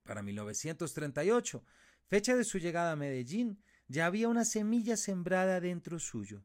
Para 0.04 0.24
1938, 0.24 1.64
fecha 2.08 2.36
de 2.36 2.44
su 2.44 2.58
llegada 2.58 2.94
a 2.94 2.96
Medellín, 2.96 3.62
ya 3.88 4.08
había 4.08 4.28
una 4.28 4.46
semilla 4.46 4.98
sembrada 4.98 5.60
dentro 5.60 6.00
suyo, 6.00 6.44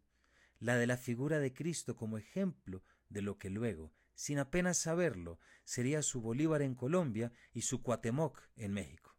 la 0.58 0.76
de 0.76 0.86
la 0.86 0.98
figura 0.98 1.38
de 1.38 1.54
Cristo 1.54 1.96
como 1.96 2.18
ejemplo 2.18 2.82
de 3.08 3.22
lo 3.22 3.38
que 3.38 3.48
luego 3.48 3.92
sin 4.14 4.38
apenas 4.38 4.78
saberlo, 4.78 5.38
sería 5.64 6.02
su 6.02 6.20
Bolívar 6.20 6.62
en 6.62 6.74
Colombia 6.74 7.32
y 7.52 7.62
su 7.62 7.82
Cuatemoc 7.82 8.40
en 8.56 8.72
México. 8.72 9.16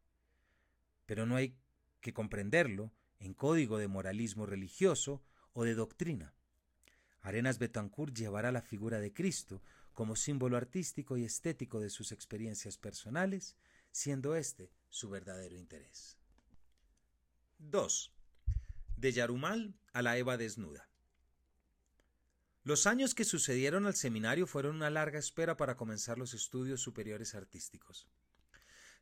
Pero 1.05 1.25
no 1.25 1.35
hay 1.35 1.57
que 2.01 2.13
comprenderlo 2.13 2.93
en 3.19 3.33
código 3.33 3.77
de 3.77 3.87
moralismo 3.87 4.45
religioso 4.45 5.23
o 5.53 5.63
de 5.63 5.75
doctrina. 5.75 6.33
Arenas 7.25 7.57
Betancourt 7.57 8.15
llevará 8.15 8.51
la 8.51 8.61
figura 8.61 8.99
de 8.99 9.11
Cristo 9.11 9.63
como 9.95 10.15
símbolo 10.15 10.57
artístico 10.57 11.17
y 11.17 11.25
estético 11.25 11.79
de 11.79 11.89
sus 11.89 12.11
experiencias 12.11 12.77
personales, 12.77 13.57
siendo 13.91 14.35
este 14.35 14.69
su 14.89 15.09
verdadero 15.09 15.57
interés. 15.57 16.19
2. 17.57 18.13
De 18.97 19.11
Yarumal 19.11 19.73
a 19.91 20.03
la 20.03 20.19
Eva 20.19 20.37
desnuda. 20.37 20.87
Los 22.63 22.85
años 22.85 23.15
que 23.15 23.25
sucedieron 23.25 23.87
al 23.87 23.95
seminario 23.95 24.45
fueron 24.45 24.75
una 24.75 24.91
larga 24.91 25.17
espera 25.17 25.57
para 25.57 25.75
comenzar 25.75 26.19
los 26.19 26.35
estudios 26.35 26.79
superiores 26.81 27.33
artísticos. 27.33 28.07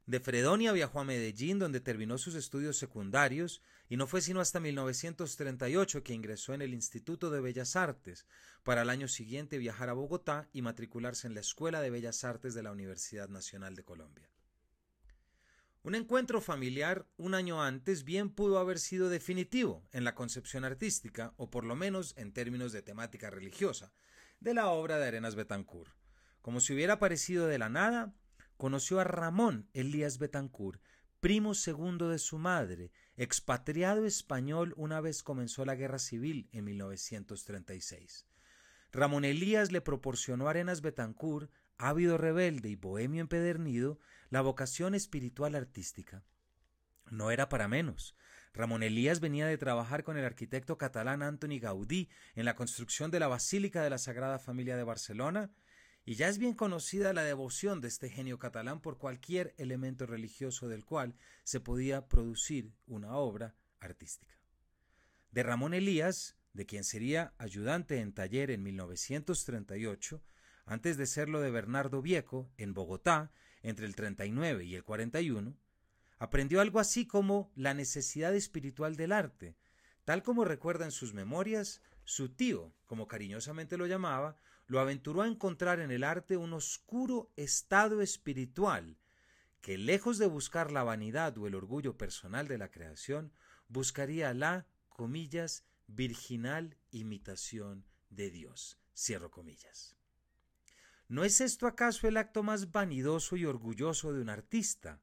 De 0.05 0.19
Fredonia 0.19 0.74
viajó 0.74 1.00
a 1.00 1.05
Medellín, 1.05 1.60
donde 1.60 1.79
terminó 1.79 2.17
sus 2.17 2.36
estudios 2.36 2.77
secundarios, 2.77 3.62
y 3.88 3.95
no 3.95 4.05
fue 4.05 4.19
sino 4.19 4.41
hasta 4.41 4.60
1938 4.60 6.03
que 6.03 6.13
ingresó 6.13 6.53
en 6.53 6.62
el 6.62 6.74
Instituto 6.74 7.29
de 7.29 7.39
Bellas 7.39 7.77
Artes, 7.77 8.25
para 8.63 8.81
el 8.81 8.89
año 8.89 9.07
siguiente 9.07 9.57
viajar 9.57 9.89
a 9.89 9.93
Bogotá 9.93 10.50
y 10.51 10.62
matricularse 10.62 11.27
en 11.27 11.36
la 11.36 11.39
Escuela 11.39 11.81
de 11.81 11.89
Bellas 11.89 12.25
Artes 12.25 12.53
de 12.53 12.63
la 12.63 12.72
Universidad 12.72 13.29
Nacional 13.29 13.75
de 13.75 13.83
Colombia. 13.83 14.29
Un 15.83 15.95
encuentro 15.95 16.41
familiar 16.41 17.05
un 17.17 17.33
año 17.33 17.62
antes 17.62 18.03
bien 18.03 18.29
pudo 18.29 18.57
haber 18.57 18.79
sido 18.79 19.10
definitivo 19.10 19.86
en 19.91 20.03
la 20.03 20.15
concepción 20.15 20.65
artística, 20.65 21.33
o 21.38 21.50
por 21.50 21.63
lo 21.63 21.75
menos 21.75 22.13
en 22.17 22.33
términos 22.33 22.74
de 22.74 22.81
temática 22.81 23.29
religiosa, 23.29 23.93
de 24.41 24.53
la 24.53 24.67
obra 24.67 24.98
de 24.98 25.07
Arenas 25.07 25.36
Betancourt. 25.36 25.93
Como 26.41 26.60
si 26.60 26.74
hubiera 26.74 26.93
aparecido 26.93 27.48
de 27.48 27.57
la 27.57 27.69
nada, 27.69 28.13
conoció 28.63 29.01
a 29.01 29.03
Ramón 29.03 29.67
Elías 29.74 30.20
Betancourt, 30.20 30.82
primo 31.20 31.53
segundo 31.53 32.08
de 32.08 32.17
su 32.17 32.38
madre, 32.39 32.93
expatriado 33.17 34.05
español 34.05 34.74
una 34.77 35.01
vez 35.01 35.22
comenzó 35.22 35.65
la 35.65 35.75
guerra 35.75 36.00
civil 36.00 36.48
en 36.53 36.63
1936. 36.63 38.25
Ramón 38.93 39.25
Elías 39.25 39.74
le 39.74 39.82
proporcionó 39.82 40.48
a 40.48 40.51
Arenas 40.51 40.79
Betancourt 40.79 41.51
ávido 41.77 42.17
rebelde 42.17 42.70
y 42.70 42.77
bohemio 42.77 43.20
empedernido, 43.20 44.00
la 44.29 44.39
vocación 44.39 44.96
espiritual 44.96 45.55
artística. 45.55 46.24
No 47.12 47.32
era 47.32 47.50
para 47.50 47.67
menos. 47.67 48.15
Ramón 48.53 48.82
Elías 48.82 49.20
venía 49.20 49.46
de 49.46 49.58
trabajar 49.58 50.05
con 50.05 50.15
el 50.15 50.24
arquitecto 50.24 50.77
catalán 50.77 51.22
Antoni 51.22 51.60
Gaudí 51.60 52.08
en 52.34 52.46
la 52.46 52.55
construcción 52.55 53.12
de 53.12 53.20
la 53.20 53.27
Basílica 53.27 53.84
de 53.84 53.89
la 53.89 53.98
Sagrada 53.98 54.39
Familia 54.39 54.77
de 54.77 54.86
Barcelona, 54.86 55.51
y 56.05 56.15
ya 56.15 56.27
es 56.27 56.38
bien 56.38 56.53
conocida 56.53 57.13
la 57.13 57.24
devoción 57.24 57.79
de 57.79 57.88
este 57.88 58.10
genio 58.10 58.38
catalán 58.38 58.81
por 58.81 58.98
cualquier 58.98 59.53
elemento 59.57 60.05
religioso 60.05 60.67
del 60.67 60.86
cual 60.86 61.15
se 61.43 61.60
podía 61.60 62.07
producir 62.07 62.74
una 62.88 63.15
obra 63.15 63.55
artística. 63.79 64.38
De 65.31 65.43
Ramón 65.43 65.74
Elías, 65.74 66.36
de 66.53 66.65
quien 66.65 66.83
sería 66.83 67.33
ayudante 67.38 68.00
en 68.00 68.13
taller 68.13 68.51
en 68.51 68.63
1938, 68.63 70.22
antes 70.65 70.98
de 70.98 71.07
serlo 71.07 71.41
de 71.41 71.51
Bernardo 71.51 72.01
Vieco, 72.01 72.51
en 72.57 72.74
Bogotá, 72.74 73.31
entre 73.62 73.86
el 73.86 73.95
39 73.95 74.65
y 74.65 74.75
el 74.75 74.83
41, 74.83 75.57
aprendió 76.19 76.62
algo 76.62 76.79
así 76.79 77.07
como 77.07 77.51
la 77.55 77.74
necesidad 77.74 78.36
espiritual 78.36 78.95
del 78.95 79.12
arte, 79.12 79.55
tal 80.05 80.22
como 80.22 80.45
recuerda 80.45 80.86
en 80.86 80.91
sus 80.91 81.13
memorias, 81.13 81.81
su 82.03 82.29
tío, 82.29 82.74
como 82.86 83.07
cariñosamente 83.07 83.77
lo 83.77 83.88
llamaba, 83.88 84.38
lo 84.67 84.79
aventuró 84.79 85.22
a 85.22 85.27
encontrar 85.27 85.79
en 85.79 85.91
el 85.91 86.03
arte 86.03 86.38
un 86.38 86.53
oscuro 86.53 87.32
estado 87.36 88.01
espiritual 88.01 88.98
que, 89.62 89.77
lejos 89.77 90.17
de 90.17 90.27
buscar 90.27 90.72
la 90.72 90.84
vanidad 90.84 91.38
o 91.38 91.48
el 91.48 91.55
orgullo 91.55 91.98
personal 91.98 92.48
de 92.48 92.58
la 92.58 92.70
creación, 92.70 93.32
buscaría 93.67 94.34
la, 94.34 94.67
comillas, 94.89 95.63
virginal 95.88 96.77
imitación 96.91 97.86
de 98.10 98.29
Dios. 98.29 98.77
Cierro 98.96 99.32
comillas. 99.32 99.96
¿No 101.08 101.24
es 101.24 101.41
esto 101.41 101.67
acaso 101.67 102.08
el 102.08 102.17
acto 102.17 102.43
más 102.43 102.72
vanidoso 102.72 103.36
y 103.36 103.46
orgulloso 103.46 104.13
de 104.13 104.22
un 104.22 104.29
artista? 104.29 105.00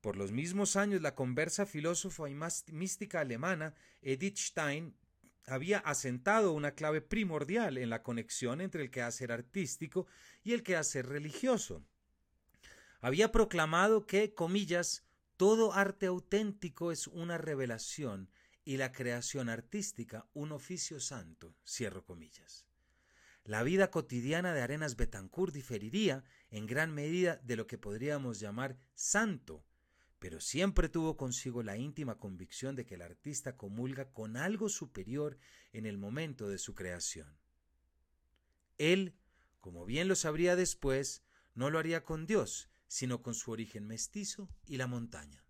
Por 0.00 0.16
los 0.16 0.32
mismos 0.32 0.76
años, 0.76 1.00
la 1.00 1.14
conversa 1.14 1.64
filósofa 1.64 2.28
y 2.28 2.34
mística 2.72 3.20
alemana 3.20 3.74
Edith 4.00 4.36
Stein 4.36 4.96
había 5.46 5.78
asentado 5.78 6.52
una 6.52 6.72
clave 6.72 7.00
primordial 7.00 7.78
en 7.78 7.90
la 7.90 8.02
conexión 8.02 8.60
entre 8.60 8.82
el 8.82 8.90
quehacer 8.90 9.32
artístico 9.32 10.06
y 10.44 10.52
el 10.52 10.62
quehacer 10.62 11.06
religioso. 11.06 11.84
Había 13.00 13.32
proclamado 13.32 14.06
que, 14.06 14.34
comillas, 14.34 15.04
todo 15.36 15.72
arte 15.72 16.06
auténtico 16.06 16.92
es 16.92 17.08
una 17.08 17.38
revelación 17.38 18.30
y 18.64 18.76
la 18.76 18.92
creación 18.92 19.48
artística 19.48 20.28
un 20.34 20.52
oficio 20.52 21.00
santo, 21.00 21.56
cierro 21.66 22.04
comillas. 22.04 22.66
La 23.44 23.64
vida 23.64 23.90
cotidiana 23.90 24.54
de 24.54 24.60
Arenas 24.60 24.94
Betancourt 24.94 25.52
diferiría 25.52 26.22
en 26.50 26.66
gran 26.66 26.94
medida 26.94 27.40
de 27.42 27.56
lo 27.56 27.66
que 27.66 27.76
podríamos 27.76 28.38
llamar 28.38 28.78
santo, 28.94 29.64
pero 30.22 30.38
siempre 30.38 30.88
tuvo 30.88 31.16
consigo 31.16 31.64
la 31.64 31.76
íntima 31.76 32.16
convicción 32.16 32.76
de 32.76 32.86
que 32.86 32.94
el 32.94 33.02
artista 33.02 33.56
comulga 33.56 34.12
con 34.12 34.36
algo 34.36 34.68
superior 34.68 35.36
en 35.72 35.84
el 35.84 35.98
momento 35.98 36.48
de 36.48 36.58
su 36.58 36.76
creación. 36.76 37.40
Él, 38.78 39.16
como 39.60 39.84
bien 39.84 40.06
lo 40.06 40.14
sabría 40.14 40.54
después, 40.54 41.24
no 41.56 41.70
lo 41.70 41.80
haría 41.80 42.04
con 42.04 42.24
Dios, 42.24 42.70
sino 42.86 43.20
con 43.20 43.34
su 43.34 43.50
origen 43.50 43.88
mestizo 43.88 44.48
y 44.64 44.76
la 44.76 44.86
montaña. 44.86 45.44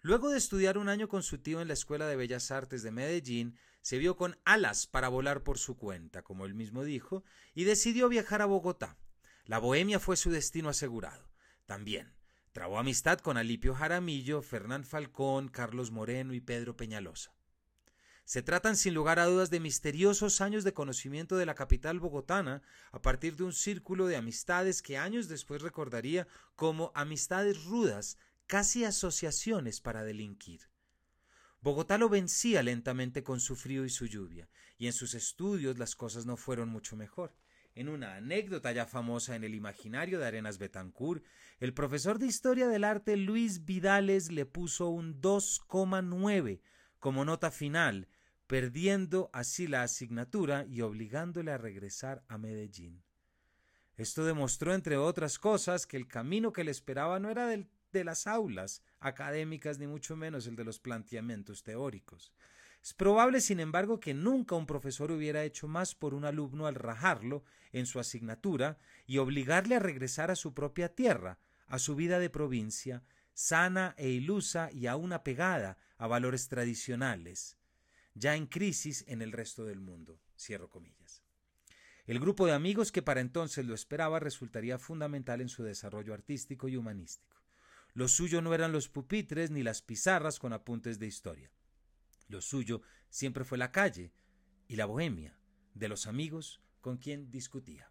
Luego 0.00 0.30
de 0.30 0.38
estudiar 0.38 0.78
un 0.78 0.88
año 0.88 1.08
con 1.08 1.22
su 1.22 1.42
tío 1.42 1.60
en 1.60 1.68
la 1.68 1.74
Escuela 1.74 2.06
de 2.06 2.16
Bellas 2.16 2.50
Artes 2.50 2.82
de 2.82 2.90
Medellín, 2.90 3.58
se 3.82 3.98
vio 3.98 4.16
con 4.16 4.40
alas 4.46 4.86
para 4.86 5.10
volar 5.10 5.42
por 5.42 5.58
su 5.58 5.76
cuenta, 5.76 6.22
como 6.22 6.46
él 6.46 6.54
mismo 6.54 6.84
dijo, 6.84 7.22
y 7.52 7.64
decidió 7.64 8.08
viajar 8.08 8.40
a 8.40 8.46
Bogotá. 8.46 8.96
La 9.44 9.58
bohemia 9.58 10.00
fue 10.00 10.16
su 10.16 10.30
destino 10.30 10.70
asegurado. 10.70 11.28
También 11.66 12.18
trabó 12.52 12.78
amistad 12.78 13.18
con 13.18 13.36
Alipio 13.36 13.74
Jaramillo, 13.74 14.42
Fernán 14.42 14.84
Falcón, 14.84 15.48
Carlos 15.48 15.90
Moreno 15.90 16.34
y 16.34 16.40
Pedro 16.40 16.76
Peñalosa. 16.76 17.32
Se 18.24 18.42
tratan 18.42 18.76
sin 18.76 18.94
lugar 18.94 19.18
a 19.18 19.26
dudas 19.26 19.50
de 19.50 19.58
misteriosos 19.58 20.40
años 20.40 20.62
de 20.62 20.72
conocimiento 20.72 21.36
de 21.36 21.46
la 21.46 21.56
capital 21.56 21.98
bogotana 21.98 22.62
a 22.92 23.02
partir 23.02 23.36
de 23.36 23.42
un 23.42 23.52
círculo 23.52 24.06
de 24.06 24.16
amistades 24.16 24.82
que 24.82 24.98
años 24.98 25.26
después 25.26 25.62
recordaría 25.62 26.28
como 26.54 26.92
amistades 26.94 27.64
rudas, 27.64 28.18
casi 28.46 28.84
asociaciones 28.84 29.80
para 29.80 30.04
delinquir. 30.04 30.68
Bogotá 31.60 31.98
lo 31.98 32.08
vencía 32.08 32.62
lentamente 32.62 33.22
con 33.22 33.40
su 33.40 33.56
frío 33.56 33.84
y 33.84 33.90
su 33.90 34.06
lluvia, 34.06 34.48
y 34.78 34.86
en 34.86 34.92
sus 34.92 35.14
estudios 35.14 35.78
las 35.78 35.94
cosas 35.94 36.24
no 36.24 36.36
fueron 36.36 36.68
mucho 36.68 36.96
mejor. 36.96 37.34
En 37.74 37.88
una 37.88 38.16
anécdota 38.16 38.72
ya 38.72 38.86
famosa 38.86 39.36
en 39.36 39.44
el 39.44 39.54
imaginario 39.54 40.18
de 40.18 40.26
Arenas 40.26 40.58
Betancourt, 40.58 41.24
el 41.60 41.72
profesor 41.72 42.18
de 42.18 42.26
Historia 42.26 42.68
del 42.68 42.84
Arte 42.84 43.16
Luis 43.16 43.64
Vidales 43.64 44.32
le 44.32 44.46
puso 44.46 44.88
un 44.88 45.20
2,9 45.20 46.60
como 46.98 47.24
nota 47.24 47.50
final 47.50 48.08
perdiendo 48.50 49.30
así 49.32 49.68
la 49.68 49.84
asignatura 49.84 50.66
y 50.68 50.80
obligándole 50.80 51.52
a 51.52 51.58
regresar 51.58 52.24
a 52.26 52.36
Medellín. 52.36 53.04
Esto 53.96 54.24
demostró, 54.24 54.74
entre 54.74 54.96
otras 54.96 55.38
cosas, 55.38 55.86
que 55.86 55.96
el 55.96 56.08
camino 56.08 56.52
que 56.52 56.64
le 56.64 56.72
esperaba 56.72 57.20
no 57.20 57.30
era 57.30 57.46
del, 57.46 57.70
de 57.92 58.02
las 58.02 58.26
aulas 58.26 58.82
académicas 58.98 59.78
ni 59.78 59.86
mucho 59.86 60.16
menos 60.16 60.48
el 60.48 60.56
de 60.56 60.64
los 60.64 60.80
planteamientos 60.80 61.62
teóricos. 61.62 62.32
Es 62.82 62.94
probable, 62.94 63.40
sin 63.40 63.60
embargo, 63.60 64.00
que 64.00 64.14
nunca 64.14 64.54
un 64.54 64.66
profesor 64.66 65.12
hubiera 65.12 65.44
hecho 65.44 65.68
más 65.68 65.94
por 65.94 66.14
un 66.14 66.24
alumno 66.24 66.66
al 66.66 66.74
rajarlo 66.74 67.44
en 67.72 67.86
su 67.86 68.00
asignatura 68.00 68.78
y 69.06 69.18
obligarle 69.18 69.76
a 69.76 69.80
regresar 69.80 70.30
a 70.30 70.36
su 70.36 70.54
propia 70.54 70.88
tierra, 70.94 71.38
a 71.66 71.78
su 71.78 71.94
vida 71.94 72.18
de 72.18 72.30
provincia, 72.30 73.02
sana 73.34 73.94
e 73.96 74.08
ilusa 74.08 74.70
y 74.72 74.86
aún 74.86 75.12
apegada 75.12 75.76
a 75.98 76.06
valores 76.06 76.48
tradicionales, 76.48 77.58
ya 78.14 78.34
en 78.34 78.46
crisis 78.46 79.04
en 79.06 79.22
el 79.22 79.32
resto 79.32 79.64
del 79.64 79.80
mundo. 79.80 80.18
Cierro 80.36 80.70
comillas. 80.70 81.22
El 82.06 82.18
grupo 82.18 82.46
de 82.46 82.52
amigos 82.52 82.92
que 82.92 83.02
para 83.02 83.20
entonces 83.20 83.66
lo 83.66 83.74
esperaba 83.74 84.18
resultaría 84.18 84.78
fundamental 84.78 85.40
en 85.40 85.48
su 85.48 85.62
desarrollo 85.62 86.14
artístico 86.14 86.66
y 86.68 86.76
humanístico. 86.76 87.36
Lo 87.92 88.08
suyo 88.08 88.40
no 88.40 88.54
eran 88.54 88.72
los 88.72 88.88
pupitres 88.88 89.50
ni 89.50 89.62
las 89.62 89.82
pizarras 89.82 90.38
con 90.38 90.52
apuntes 90.52 90.98
de 90.98 91.06
historia. 91.06 91.50
Lo 92.30 92.40
suyo 92.40 92.80
siempre 93.08 93.44
fue 93.44 93.58
la 93.58 93.72
calle 93.72 94.12
y 94.68 94.76
la 94.76 94.86
bohemia 94.86 95.36
de 95.74 95.88
los 95.88 96.06
amigos 96.06 96.62
con 96.80 96.96
quien 96.96 97.30
discutía. 97.32 97.90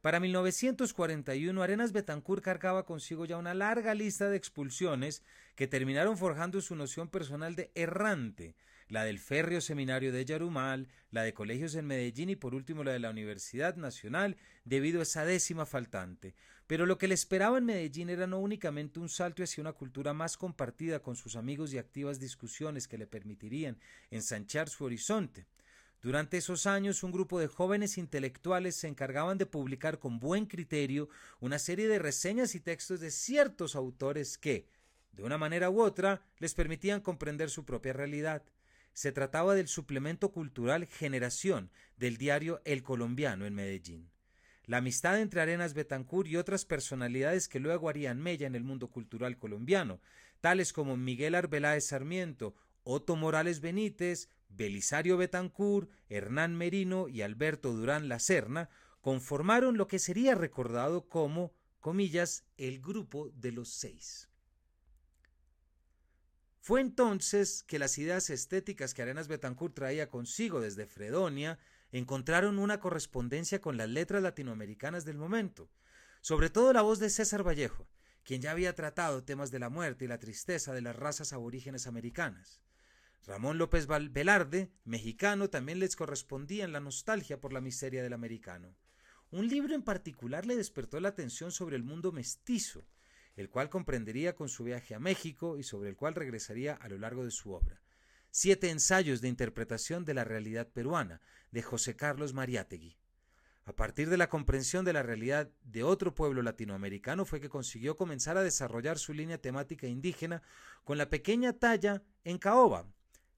Para 0.00 0.20
1941, 0.20 1.62
Arenas 1.62 1.92
Betancourt 1.92 2.42
cargaba 2.42 2.86
consigo 2.86 3.26
ya 3.26 3.36
una 3.36 3.52
larga 3.52 3.94
lista 3.94 4.30
de 4.30 4.38
expulsiones 4.38 5.22
que 5.54 5.66
terminaron 5.66 6.16
forjando 6.16 6.62
su 6.62 6.74
noción 6.74 7.08
personal 7.10 7.54
de 7.56 7.70
errante, 7.74 8.56
la 8.90 9.04
del 9.04 9.20
férreo 9.20 9.60
seminario 9.60 10.12
de 10.12 10.24
Yarumal, 10.24 10.88
la 11.12 11.22
de 11.22 11.32
colegios 11.32 11.76
en 11.76 11.86
Medellín 11.86 12.28
y 12.28 12.36
por 12.36 12.54
último 12.54 12.84
la 12.84 12.92
de 12.92 12.98
la 12.98 13.10
Universidad 13.10 13.76
Nacional, 13.76 14.36
debido 14.64 14.98
a 15.00 15.04
esa 15.04 15.24
décima 15.24 15.64
faltante. 15.64 16.34
Pero 16.66 16.86
lo 16.86 16.98
que 16.98 17.06
le 17.06 17.14
esperaba 17.14 17.58
en 17.58 17.66
Medellín 17.66 18.10
era 18.10 18.26
no 18.26 18.40
únicamente 18.40 18.98
un 18.98 19.08
salto 19.08 19.44
hacia 19.44 19.60
una 19.60 19.72
cultura 19.72 20.12
más 20.12 20.36
compartida 20.36 21.00
con 21.00 21.14
sus 21.14 21.36
amigos 21.36 21.72
y 21.72 21.78
activas 21.78 22.18
discusiones 22.18 22.88
que 22.88 22.98
le 22.98 23.06
permitirían 23.06 23.78
ensanchar 24.10 24.68
su 24.68 24.84
horizonte. 24.84 25.46
Durante 26.02 26.38
esos 26.38 26.66
años, 26.66 27.04
un 27.04 27.12
grupo 27.12 27.38
de 27.38 27.46
jóvenes 27.46 27.96
intelectuales 27.96 28.74
se 28.74 28.88
encargaban 28.88 29.38
de 29.38 29.46
publicar 29.46 30.00
con 30.00 30.18
buen 30.18 30.46
criterio 30.46 31.08
una 31.38 31.60
serie 31.60 31.86
de 31.86 31.98
reseñas 32.00 32.56
y 32.56 32.60
textos 32.60 32.98
de 32.98 33.12
ciertos 33.12 33.76
autores 33.76 34.36
que, 34.36 34.66
de 35.12 35.22
una 35.22 35.38
manera 35.38 35.70
u 35.70 35.80
otra, 35.80 36.22
les 36.38 36.54
permitían 36.54 37.00
comprender 37.00 37.50
su 37.50 37.64
propia 37.64 37.92
realidad. 37.92 38.42
Se 39.00 39.12
trataba 39.12 39.54
del 39.54 39.66
suplemento 39.66 40.30
cultural 40.30 40.84
Generación 40.84 41.70
del 41.96 42.18
diario 42.18 42.60
El 42.66 42.82
Colombiano 42.82 43.46
en 43.46 43.54
Medellín. 43.54 44.10
La 44.66 44.76
amistad 44.76 45.18
entre 45.18 45.40
Arenas 45.40 45.72
Betancourt 45.72 46.28
y 46.28 46.36
otras 46.36 46.66
personalidades 46.66 47.48
que 47.48 47.60
luego 47.60 47.88
harían 47.88 48.20
mella 48.20 48.46
en 48.46 48.54
el 48.54 48.62
mundo 48.62 48.90
cultural 48.90 49.38
colombiano, 49.38 50.02
tales 50.42 50.74
como 50.74 50.98
Miguel 50.98 51.34
Arbeláez 51.34 51.86
Sarmiento, 51.86 52.54
Otto 52.82 53.16
Morales 53.16 53.62
Benítez, 53.62 54.28
Belisario 54.50 55.16
Betancourt, 55.16 55.90
Hernán 56.10 56.54
Merino 56.54 57.08
y 57.08 57.22
Alberto 57.22 57.72
Durán 57.72 58.06
La 58.06 58.18
Serna, 58.18 58.68
conformaron 59.00 59.78
lo 59.78 59.88
que 59.88 59.98
sería 59.98 60.34
recordado 60.34 61.08
como, 61.08 61.54
comillas, 61.80 62.44
el 62.58 62.82
grupo 62.82 63.30
de 63.30 63.52
los 63.52 63.70
seis. 63.70 64.29
Fue 66.60 66.82
entonces 66.82 67.62
que 67.62 67.78
las 67.78 67.96
ideas 67.96 68.28
estéticas 68.28 68.92
que 68.92 69.00
Arenas 69.00 69.28
Betancourt 69.28 69.74
traía 69.74 70.10
consigo 70.10 70.60
desde 70.60 70.86
Fredonia 70.86 71.58
encontraron 71.90 72.58
una 72.58 72.80
correspondencia 72.80 73.62
con 73.62 73.78
las 73.78 73.88
letras 73.88 74.22
latinoamericanas 74.22 75.06
del 75.06 75.16
momento, 75.16 75.70
sobre 76.20 76.50
todo 76.50 76.74
la 76.74 76.82
voz 76.82 76.98
de 76.98 77.08
César 77.08 77.46
Vallejo, 77.46 77.88
quien 78.24 78.42
ya 78.42 78.50
había 78.50 78.74
tratado 78.74 79.24
temas 79.24 79.50
de 79.50 79.58
la 79.58 79.70
muerte 79.70 80.04
y 80.04 80.08
la 80.08 80.18
tristeza 80.18 80.74
de 80.74 80.82
las 80.82 80.94
razas 80.94 81.32
aborígenes 81.32 81.86
americanas. 81.86 82.60
Ramón 83.26 83.56
López 83.56 83.86
Velarde, 83.86 84.70
mexicano, 84.84 85.48
también 85.48 85.78
les 85.78 85.96
correspondía 85.96 86.64
en 86.64 86.72
la 86.72 86.80
nostalgia 86.80 87.40
por 87.40 87.54
la 87.54 87.62
miseria 87.62 88.02
del 88.02 88.12
americano. 88.12 88.76
Un 89.30 89.48
libro 89.48 89.74
en 89.74 89.82
particular 89.82 90.44
le 90.44 90.56
despertó 90.56 91.00
la 91.00 91.10
atención 91.10 91.52
sobre 91.52 91.76
el 91.76 91.84
mundo 91.84 92.12
mestizo, 92.12 92.84
el 93.40 93.48
cual 93.48 93.70
comprendería 93.70 94.34
con 94.34 94.48
su 94.48 94.64
viaje 94.64 94.94
a 94.94 95.00
México 95.00 95.58
y 95.58 95.62
sobre 95.62 95.88
el 95.88 95.96
cual 95.96 96.14
regresaría 96.14 96.74
a 96.74 96.88
lo 96.88 96.98
largo 96.98 97.24
de 97.24 97.30
su 97.30 97.52
obra. 97.52 97.80
Siete 98.30 98.70
ensayos 98.70 99.20
de 99.20 99.28
interpretación 99.28 100.04
de 100.04 100.14
la 100.14 100.24
realidad 100.24 100.68
peruana, 100.68 101.20
de 101.50 101.62
José 101.62 101.96
Carlos 101.96 102.34
Mariátegui. 102.34 102.98
A 103.64 103.72
partir 103.72 104.10
de 104.10 104.16
la 104.16 104.28
comprensión 104.28 104.84
de 104.84 104.92
la 104.92 105.02
realidad 105.02 105.50
de 105.62 105.82
otro 105.82 106.14
pueblo 106.14 106.42
latinoamericano 106.42 107.24
fue 107.24 107.40
que 107.40 107.48
consiguió 107.48 107.96
comenzar 107.96 108.36
a 108.36 108.42
desarrollar 108.42 108.98
su 108.98 109.14
línea 109.14 109.38
temática 109.38 109.86
indígena 109.86 110.42
con 110.84 110.98
la 110.98 111.08
pequeña 111.08 111.54
talla 111.54 112.02
en 112.24 112.38
caoba, 112.38 112.86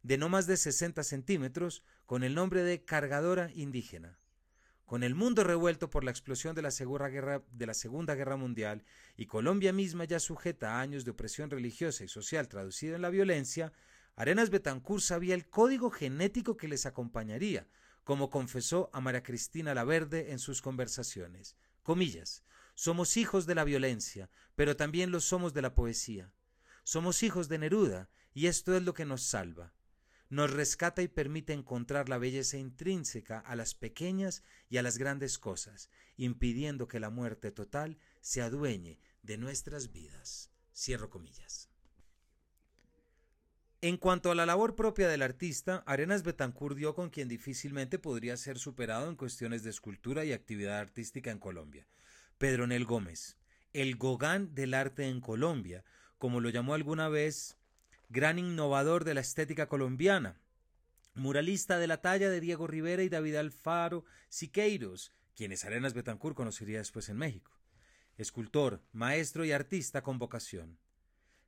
de 0.03 0.19
no 0.19 0.29
más 0.29 0.47
de 0.47 0.57
60 0.57 1.03
centímetros, 1.05 1.85
con 2.07 2.25
el 2.25 2.35
nombre 2.35 2.63
de 2.63 2.85
cargadora 2.85 3.51
indígena. 3.55 4.19
Con 4.93 5.05
el 5.05 5.15
mundo 5.15 5.43
revuelto 5.43 5.89
por 5.89 6.05
la 6.05 6.11
explosión 6.11 6.55
de 6.55 6.61
la, 6.61 6.69
guerra, 7.09 7.43
de 7.51 7.65
la 7.65 7.73
Segunda 7.73 8.15
Guerra 8.15 8.37
Mundial 8.37 8.85
y 9.17 9.25
Colombia 9.25 9.73
misma 9.73 10.05
ya 10.05 10.21
sujeta 10.21 10.75
a 10.75 10.81
años 10.83 11.07
de 11.07 11.13
opresión 11.13 11.49
religiosa 11.49 12.05
y 12.05 12.09
social 12.09 12.47
traducida 12.47 12.97
en 12.97 13.01
la 13.01 13.09
violencia, 13.09 13.73
Arenas 14.17 14.51
Betancourt 14.51 15.03
sabía 15.03 15.35
el 15.35 15.49
código 15.49 15.91
genético 15.91 16.59
que 16.59 16.69
les 16.69 16.85
acompañaría, 16.85 17.67
como 18.05 18.29
confesó 18.29 18.91
a 18.93 19.01
María 19.01 19.23
Cristina 19.23 19.73
Laverde 19.73 20.31
en 20.33 20.39
sus 20.39 20.61
conversaciones. 20.61 21.57
Comillas, 21.83 22.45
somos 22.75 23.17
hijos 23.17 23.47
de 23.47 23.55
la 23.55 23.65
violencia, 23.65 24.29
pero 24.57 24.77
también 24.77 25.11
lo 25.11 25.21
somos 25.21 25.55
de 25.55 25.63
la 25.63 25.75
poesía. 25.75 26.35
Somos 26.85 27.23
hijos 27.23 27.49
de 27.49 27.57
Neruda, 27.57 28.11
y 28.35 28.47
esto 28.47 28.77
es 28.77 28.83
lo 28.83 28.93
que 28.93 29.07
nos 29.07 29.23
salva 29.23 29.73
nos 30.33 30.51
rescata 30.51 31.03
y 31.03 31.09
permite 31.09 31.53
encontrar 31.53 32.09
la 32.09 32.17
belleza 32.17 32.57
intrínseca 32.57 33.39
a 33.39 33.55
las 33.55 33.75
pequeñas 33.75 34.43
y 34.71 34.79
a 34.79 34.83
las 34.83 34.97
grandes 34.97 35.39
cosas, 35.39 35.91
impidiendo 36.17 36.89
que 36.89 37.01
la 37.01 37.11
muerte 37.11 37.53
total 37.53 37.99
se 38.23 38.41
adueñe 38.41 38.99
de 39.23 39.37
nuestras 39.37 39.93
vidas. 39.93 40.51
Cierro 40.75 41.11
comillas. 41.11 41.69
En 43.83 43.99
cuanto 43.99 44.31
a 44.31 44.35
la 44.35 44.47
labor 44.47 44.75
propia 44.75 45.07
del 45.07 45.21
artista, 45.21 45.85
Arenas 45.85 46.23
Betancourt 46.23 46.79
dio 46.79 46.95
con 46.95 47.11
quien 47.11 47.29
difícilmente 47.29 47.99
podría 47.99 48.39
ser 48.39 48.59
superado 48.59 49.11
en 49.11 49.17
cuestiones 49.17 49.65
de 49.65 49.69
escultura 49.69 50.25
y 50.25 50.33
actividad 50.33 50.79
artística 50.79 51.31
en 51.31 51.41
Colombia. 51.41 51.87
Pedro 52.39 52.67
Nel 52.67 52.87
Gómez, 52.87 53.37
el 53.75 53.97
Gogán 53.97 54.55
del 54.55 54.73
arte 54.73 55.09
en 55.09 55.21
Colombia, 55.21 55.85
como 56.17 56.41
lo 56.41 56.49
llamó 56.49 56.73
alguna 56.73 57.11
vez 57.11 57.59
gran 58.13 58.39
innovador 58.39 59.05
de 59.05 59.15
la 59.15 59.23
estética 59.23 59.67
colombiana, 59.67 60.39
muralista 61.15 61.79
de 61.79 61.87
la 61.87 62.03
talla 62.03 62.29
de 62.29 62.41
Diego 62.41 62.67
Rivera 62.67 63.03
y 63.03 63.09
David 63.09 63.37
Alfaro 63.37 64.05
Siqueiros, 64.29 65.13
quienes 65.35 65.65
Arenas 65.65 65.95
Betancourt 65.95 66.37
conocería 66.37 66.77
después 66.77 67.09
en 67.09 67.17
México, 67.17 67.59
escultor, 68.19 68.83
maestro 68.93 69.47
y 69.47 69.53
artista 69.53 70.03
con 70.03 70.19
vocación. 70.19 70.79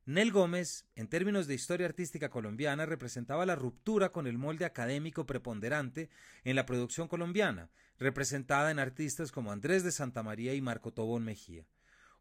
Nel 0.07 0.31
Gómez, 0.31 0.87
en 0.95 1.07
términos 1.07 1.45
de 1.45 1.53
historia 1.53 1.85
artística 1.85 2.29
colombiana, 2.29 2.87
representaba 2.87 3.45
la 3.45 3.55
ruptura 3.55 4.11
con 4.11 4.25
el 4.25 4.39
molde 4.39 4.65
académico 4.65 5.27
preponderante 5.27 6.09
en 6.43 6.55
la 6.55 6.65
producción 6.65 7.07
colombiana, 7.07 7.69
representada 7.99 8.71
en 8.71 8.79
artistas 8.79 9.31
como 9.31 9.51
Andrés 9.51 9.83
de 9.83 9.91
Santa 9.91 10.23
María 10.23 10.55
y 10.55 10.61
Marco 10.61 10.91
Tobón 10.91 11.23
Mejía. 11.25 11.65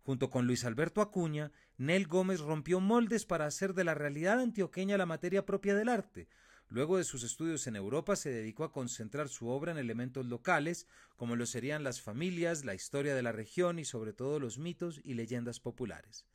Junto 0.05 0.29
con 0.29 0.47
Luis 0.47 0.67
Alberto 0.67 1.01
Acuña, 1.01 1.51
Nel 1.79 2.07
Gómez 2.07 2.41
rompió 2.41 2.79
moldes 2.79 3.25
para 3.25 3.47
hacer 3.47 3.73
de 3.73 3.85
la 3.85 3.95
realidad 3.95 4.39
antioqueña 4.39 4.99
la 4.99 5.07
materia 5.07 5.47
propia 5.47 5.75
del 5.75 5.89
arte. 5.89 6.29
Luego 6.69 6.99
de 6.99 7.05
sus 7.05 7.23
estudios 7.23 7.67
en 7.67 7.75
Europa 7.75 8.15
se 8.15 8.31
dedicó 8.31 8.65
a 8.65 8.73
concentrar 8.73 9.31
su 9.31 9.49
obra 9.49 9.73
en 9.73 9.79
elementos 9.79 10.27
locales, 10.27 10.87
como 11.17 11.37
lo 11.37 11.47
serían 11.47 11.85
las 11.85 12.03
familias, 12.03 12.67
la 12.67 12.75
historia 12.75 13.15
de 13.15 13.23
la 13.23 13.33
región 13.33 13.79
y 13.79 13.87
sobre 13.87 14.13
todo 14.13 14.39
los 14.39 14.59
mitos 14.59 15.01
y 15.03 15.15
leyendas 15.15 15.59
populares. 15.59 16.27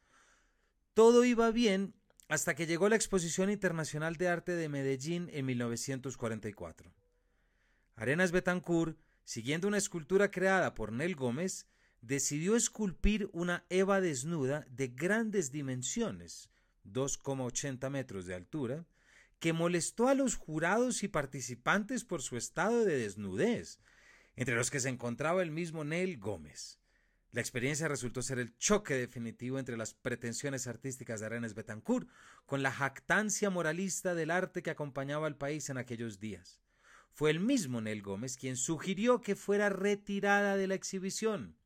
Todo 0.96 1.24
iba 1.24 1.52
bien 1.52 1.94
hasta 2.28 2.56
que 2.56 2.66
llegó 2.66 2.90
la 2.90 2.96
Exposición 2.96 3.52
Internacional 3.52 4.16
de 4.16 4.30
Arte 4.30 4.54
de 4.54 4.68
Medellín 4.68 5.30
en 5.32 5.46
1944. 5.46 6.92
Arenas 7.96 8.32
Betancourt, 8.32 8.98
siguiendo 9.26 9.68
una 9.68 9.78
escultura 9.78 10.32
creada 10.32 10.74
por 10.74 10.92
Nel 10.92 11.16
Gómez, 11.16 11.68
decidió 12.02 12.56
esculpir 12.56 13.30
una 13.34 13.66
Eva 13.70 14.02
desnuda 14.02 14.66
de 14.70 14.88
grandes 14.88 15.52
dimensiones, 15.52 16.50
2,80 16.86 17.90
metros 17.90 18.26
de 18.26 18.36
altura, 18.36 18.86
que 19.40 19.54
molestó 19.54 20.08
a 20.08 20.16
los 20.16 20.36
jurados 20.36 21.04
y 21.04 21.08
participantes 21.08 22.04
por 22.04 22.22
su 22.22 22.38
estado 22.38 22.84
de 22.84 22.98
desnudez, 22.98 23.80
entre 24.36 24.56
los 24.56 24.72
que 24.72 24.80
se 24.80 24.90
encontraba 24.90 25.42
el 25.42 25.52
mismo 25.52 25.84
Nel 25.84 26.18
Gómez. 26.18 26.80
La 27.32 27.42
experiencia 27.42 27.88
resultó 27.88 28.22
ser 28.22 28.40
el 28.40 28.58
choque 28.58 28.96
definitivo 28.96 29.60
entre 29.60 29.78
las 29.78 29.94
pretensiones 29.94 30.66
artísticas 30.66 31.20
de 31.20 31.28
Arenas 31.28 31.54
Betancourt 31.54 32.10
con 32.46 32.64
la 32.64 32.72
jactancia 32.72 33.52
moralista 33.52 34.16
del 34.16 34.32
arte 34.32 34.64
que 34.64 34.72
acompañaba 34.72 35.28
al 35.28 35.38
país 35.38 35.70
en 35.70 35.78
aquellos 35.78 36.20
días. 36.20 36.60
Fue 37.12 37.30
el 37.30 37.40
mismo 37.40 37.82
Nel 37.82 38.02
Gómez 38.02 38.36
quien 38.36 38.56
sugirió 38.56 39.22
que 39.22 39.36
fuera 39.36 39.70
retirada 39.70 40.58
de 40.58 40.68
la 40.68 40.76
exhibición. 40.76 41.59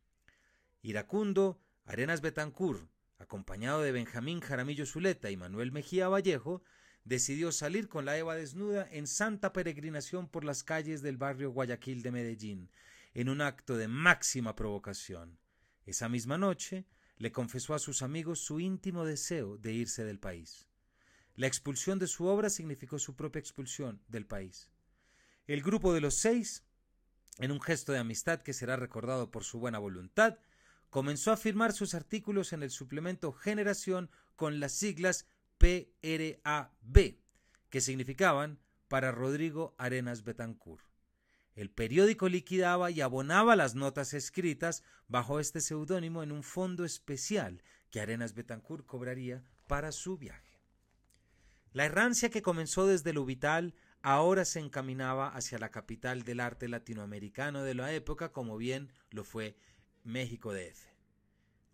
Iracundo 0.85 1.61
Arenas 1.85 2.19
Betancourt, 2.19 2.89
acompañado 3.17 3.81
de 3.81 3.93
Benjamín 3.93 4.41
Jaramillo 4.41 4.85
Zuleta 4.85 5.31
y 5.31 5.37
Manuel 5.37 5.71
Mejía 5.71 6.09
Vallejo, 6.09 6.61
decidió 7.05 7.53
salir 7.53 7.87
con 7.87 8.03
la 8.03 8.17
Eva 8.17 8.35
desnuda 8.35 8.85
en 8.91 9.07
santa 9.07 9.53
peregrinación 9.53 10.27
por 10.27 10.43
las 10.43 10.65
calles 10.65 11.01
del 11.01 11.15
barrio 11.15 11.51
Guayaquil 11.51 12.03
de 12.03 12.11
Medellín, 12.11 12.69
en 13.13 13.29
un 13.29 13.39
acto 13.39 13.77
de 13.77 13.87
máxima 13.87 14.57
provocación. 14.57 15.39
Esa 15.85 16.09
misma 16.09 16.37
noche 16.37 16.85
le 17.17 17.31
confesó 17.31 17.73
a 17.75 17.79
sus 17.79 18.01
amigos 18.01 18.39
su 18.39 18.59
íntimo 18.59 19.05
deseo 19.05 19.57
de 19.57 19.71
irse 19.71 20.03
del 20.03 20.19
país. 20.19 20.67
La 21.35 21.47
expulsión 21.47 21.97
de 21.97 22.07
su 22.07 22.25
obra 22.25 22.49
significó 22.49 22.99
su 22.99 23.15
propia 23.15 23.39
expulsión 23.39 24.01
del 24.09 24.25
país. 24.25 24.69
El 25.47 25.61
grupo 25.61 25.93
de 25.93 26.01
los 26.01 26.15
seis, 26.15 26.65
en 27.39 27.51
un 27.51 27.61
gesto 27.61 27.93
de 27.93 27.99
amistad 27.99 28.41
que 28.41 28.51
será 28.51 28.75
recordado 28.75 29.31
por 29.31 29.45
su 29.45 29.59
buena 29.59 29.79
voluntad, 29.79 30.39
comenzó 30.93 31.31
a 31.31 31.37
firmar 31.37 31.73
sus 31.73 31.95
artículos 31.95 32.53
en 32.53 32.61
el 32.61 32.69
suplemento 32.69 33.31
Generación 33.31 34.11
con 34.35 34.59
las 34.59 34.73
siglas 34.73 35.25
PRAB, 35.57 37.17
que 37.71 37.81
significaban 37.81 38.59
para 38.89 39.11
Rodrigo 39.11 39.73
Arenas 39.79 40.23
Betancourt. 40.23 40.85
El 41.55 41.71
periódico 41.71 42.29
liquidaba 42.29 42.91
y 42.91 43.01
abonaba 43.01 43.55
las 43.55 43.73
notas 43.73 44.13
escritas 44.13 44.83
bajo 45.07 45.39
este 45.39 45.61
seudónimo 45.61 46.21
en 46.21 46.31
un 46.31 46.43
fondo 46.43 46.85
especial 46.85 47.63
que 47.89 47.99
Arenas 47.99 48.35
Betancourt 48.35 48.85
cobraría 48.85 49.43
para 49.65 49.91
su 49.91 50.19
viaje. 50.19 50.61
La 51.71 51.85
errancia 51.85 52.29
que 52.29 52.43
comenzó 52.43 52.85
desde 52.85 53.17
Ubital 53.17 53.73
ahora 54.03 54.45
se 54.45 54.59
encaminaba 54.59 55.29
hacia 55.29 55.57
la 55.57 55.71
capital 55.71 56.21
del 56.21 56.39
arte 56.39 56.67
latinoamericano 56.67 57.63
de 57.63 57.73
la 57.73 57.91
época, 57.93 58.31
como 58.31 58.57
bien 58.57 58.93
lo 59.09 59.23
fue 59.23 59.57
México 60.03 60.53
DF. 60.53 60.79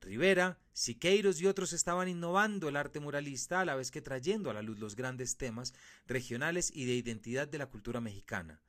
Rivera, 0.02 0.60
Siqueiros 0.72 1.42
y 1.42 1.48
otros 1.48 1.74
estaban 1.74 2.08
innovando 2.08 2.70
el 2.70 2.78
arte 2.78 3.00
muralista 3.00 3.60
a 3.60 3.66
la 3.66 3.76
vez 3.76 3.92
que 3.92 4.02
trayendo 4.02 4.50
a 4.50 4.54
la 4.54 4.62
luz 4.62 4.80
los 4.80 4.96
grandes 4.96 5.36
temas 5.36 5.74
regionales 6.08 6.72
y 6.74 6.86
de 6.86 6.94
identidad 6.94 7.48
de 7.48 7.58
la 7.58 7.66
cultura 7.66 8.00
mexicana. 8.00 8.62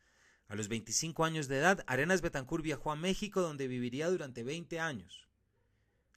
A 0.49 0.57
los 0.57 0.69
25 0.69 1.25
años 1.25 1.47
de 1.47 1.59
edad, 1.59 1.85
Arenas 1.87 2.23
Betancourt 2.23 2.65
viajó 2.65 2.91
a 2.91 2.97
México 2.97 3.43
donde 3.43 3.69
viviría 3.69 4.09
durante 4.09 4.43
20 4.43 4.81
años. 4.81 5.29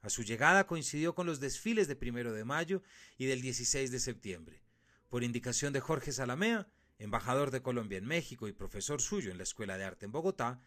A 0.01 0.09
su 0.09 0.23
llegada 0.23 0.65
coincidió 0.65 1.13
con 1.13 1.27
los 1.27 1.39
desfiles 1.39 1.87
de 1.87 1.95
primero 1.95 2.33
de 2.33 2.45
mayo 2.45 2.81
y 3.17 3.25
del 3.25 3.41
16 3.41 3.91
de 3.91 3.99
septiembre. 3.99 4.63
Por 5.09 5.23
indicación 5.23 5.73
de 5.73 5.79
Jorge 5.79 6.11
Salamea, 6.11 6.67
embajador 6.97 7.51
de 7.51 7.61
Colombia 7.61 7.99
en 7.99 8.05
México 8.05 8.47
y 8.47 8.53
profesor 8.53 9.01
suyo 9.01 9.31
en 9.31 9.37
la 9.37 9.43
Escuela 9.43 9.77
de 9.77 9.83
Arte 9.83 10.05
en 10.05 10.11
Bogotá, 10.11 10.59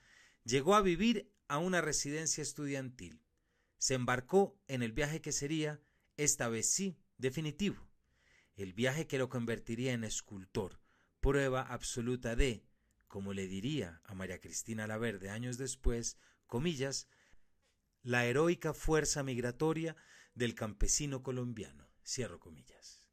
llegó 0.44 0.76
a 0.76 0.82
vivir 0.82 1.32
a 1.48 1.58
una 1.58 1.80
residencia 1.80 2.42
estudiantil. 2.42 3.22
Se 3.78 3.94
embarcó 3.94 4.58
en 4.68 4.82
el 4.82 4.92
viaje 4.92 5.20
que 5.20 5.32
sería, 5.32 5.80
esta 6.16 6.48
vez 6.48 6.70
sí, 6.70 6.98
definitivo. 7.18 7.88
El 8.54 8.72
viaje 8.72 9.06
que 9.06 9.18
lo 9.18 9.28
convertiría 9.28 9.92
en 9.92 10.04
escultor, 10.04 10.80
prueba 11.20 11.62
absoluta 11.62 12.36
de 12.36 12.64
como 13.08 13.32
le 13.32 13.46
diría 13.46 14.00
a 14.04 14.14
María 14.14 14.40
Cristina 14.40 14.86
Laverde 14.86 15.30
años 15.30 15.58
después, 15.58 16.18
comillas, 16.46 17.08
la 18.02 18.26
heroica 18.26 18.74
fuerza 18.74 19.22
migratoria 19.22 19.96
del 20.34 20.54
campesino 20.54 21.22
colombiano. 21.22 21.88
Cierro 22.04 22.38
comillas. 22.38 23.06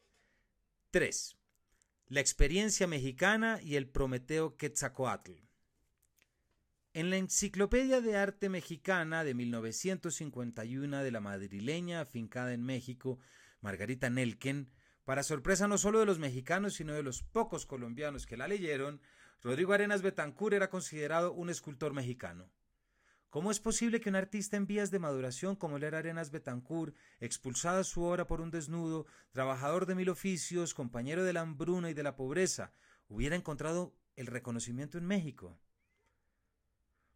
3. 0.91 1.37
La 2.07 2.19
experiencia 2.19 2.85
mexicana 2.85 3.61
y 3.61 3.75
el 3.75 3.87
Prometeo 3.87 4.57
Quetzalcoatl. 4.57 5.31
En 6.95 7.09
la 7.09 7.17
Enciclopedia 7.17 8.01
de 8.01 8.17
Arte 8.17 8.49
Mexicana 8.49 9.23
de 9.23 9.33
1951 9.33 11.03
de 11.03 11.09
la 11.09 11.21
madrileña 11.21 12.01
afincada 12.01 12.53
en 12.53 12.63
México, 12.63 13.17
Margarita 13.61 14.11
Nelken, 14.11 14.69
para 15.03 15.23
sorpresa 15.23 15.67
no 15.67 15.79
solo 15.79 16.01
de 16.01 16.05
los 16.05 16.19
mexicanos, 16.19 16.75
sino 16.75 16.93
de 16.93 17.01
los 17.01 17.23
pocos 17.23 17.65
colombianos 17.65 18.27
que 18.27 18.37
la 18.37 18.47
leyeron, 18.47 19.01
Rodrigo 19.41 19.73
Arenas 19.73 20.03
Betancourt 20.03 20.53
era 20.53 20.69
considerado 20.69 21.33
un 21.33 21.49
escultor 21.49 21.93
mexicano. 21.93 22.51
¿Cómo 23.31 23.49
es 23.49 23.59
posible 23.59 23.99
que 23.99 24.09
un 24.09 24.15
artista 24.15 24.55
en 24.55 24.67
vías 24.67 24.91
de 24.91 24.99
maduración 24.99 25.55
como 25.55 25.77
era 25.77 25.97
Arenas 25.97 26.29
Betancourt, 26.29 26.95
expulsada 27.19 27.83
su 27.83 28.03
obra 28.03 28.27
por 28.27 28.39
un 28.39 28.51
desnudo, 28.51 29.07
trabajador 29.31 29.87
de 29.87 29.95
mil 29.95 30.09
oficios, 30.09 30.75
compañero 30.75 31.23
de 31.23 31.33
la 31.33 31.41
hambruna 31.41 31.89
y 31.89 31.95
de 31.95 32.03
la 32.03 32.15
pobreza, 32.15 32.71
hubiera 33.07 33.35
encontrado 33.35 33.95
el 34.15 34.27
reconocimiento 34.27 34.99
en 34.99 35.07
México? 35.07 35.59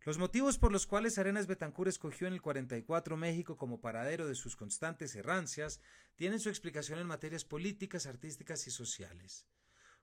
Los 0.08 0.20
motivos 0.20 0.58
por 0.58 0.72
los 0.72 0.88
cuales 0.88 1.18
Arenas 1.18 1.48
Betancourt 1.48 1.90
escogió 1.90 2.28
en 2.28 2.34
el 2.34 2.42
44 2.42 3.18
México 3.18 3.58
como 3.58 3.82
paradero 3.82 4.26
de 4.26 4.36
sus 4.36 4.56
constantes 4.56 5.14
errancias 5.18 5.82
tienen 6.16 6.40
su 6.40 6.48
explicación 6.48 7.00
en 7.00 7.08
materias 7.08 7.44
políticas, 7.44 8.06
artísticas 8.06 8.66
y 8.68 8.72
sociales. 8.72 9.46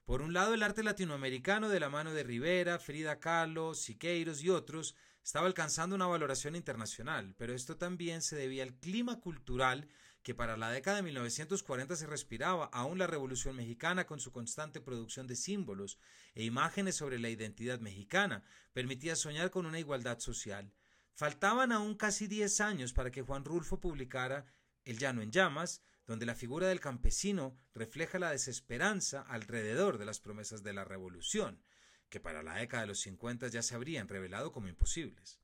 Por 0.04 0.20
un 0.20 0.34
lado, 0.34 0.52
el 0.52 0.62
arte 0.62 0.82
latinoamericano 0.82 1.70
de 1.70 1.80
la 1.80 1.88
mano 1.88 2.12
de 2.12 2.22
Rivera, 2.22 2.78
Frida 2.78 3.18
Kahlo, 3.18 3.72
Siqueiros 3.72 4.42
y 4.42 4.50
otros 4.50 4.94
estaba 5.24 5.46
alcanzando 5.46 5.96
una 5.96 6.06
valoración 6.06 6.54
internacional, 6.54 7.34
pero 7.38 7.54
esto 7.54 7.78
también 7.78 8.20
se 8.20 8.36
debía 8.36 8.62
al 8.62 8.74
clima 8.74 9.20
cultural 9.20 9.88
que 10.24 10.34
para 10.34 10.56
la 10.56 10.70
década 10.70 10.96
de 10.96 11.02
1940 11.02 11.96
se 11.96 12.06
respiraba, 12.06 12.70
aún 12.72 12.98
la 12.98 13.06
Revolución 13.06 13.54
Mexicana 13.56 14.06
con 14.06 14.20
su 14.20 14.32
constante 14.32 14.80
producción 14.80 15.26
de 15.26 15.36
símbolos 15.36 15.98
e 16.34 16.44
imágenes 16.44 16.96
sobre 16.96 17.18
la 17.18 17.28
identidad 17.28 17.78
mexicana 17.78 18.42
permitía 18.72 19.16
soñar 19.16 19.50
con 19.50 19.66
una 19.66 19.78
igualdad 19.78 20.18
social. 20.20 20.72
Faltaban 21.12 21.72
aún 21.72 21.94
casi 21.94 22.26
diez 22.26 22.62
años 22.62 22.94
para 22.94 23.10
que 23.10 23.20
Juan 23.20 23.44
Rulfo 23.44 23.80
publicara 23.80 24.46
El 24.86 24.98
Llano 24.98 25.20
en 25.20 25.30
Llamas, 25.30 25.82
donde 26.06 26.24
la 26.24 26.34
figura 26.34 26.68
del 26.68 26.80
campesino 26.80 27.58
refleja 27.74 28.18
la 28.18 28.30
desesperanza 28.30 29.20
alrededor 29.20 29.98
de 29.98 30.06
las 30.06 30.20
promesas 30.20 30.62
de 30.62 30.72
la 30.72 30.84
revolución, 30.84 31.62
que 32.08 32.18
para 32.18 32.42
la 32.42 32.54
década 32.54 32.84
de 32.84 32.88
los 32.88 33.00
50 33.00 33.48
ya 33.48 33.62
se 33.62 33.74
habrían 33.74 34.08
revelado 34.08 34.52
como 34.52 34.68
imposibles. 34.68 35.38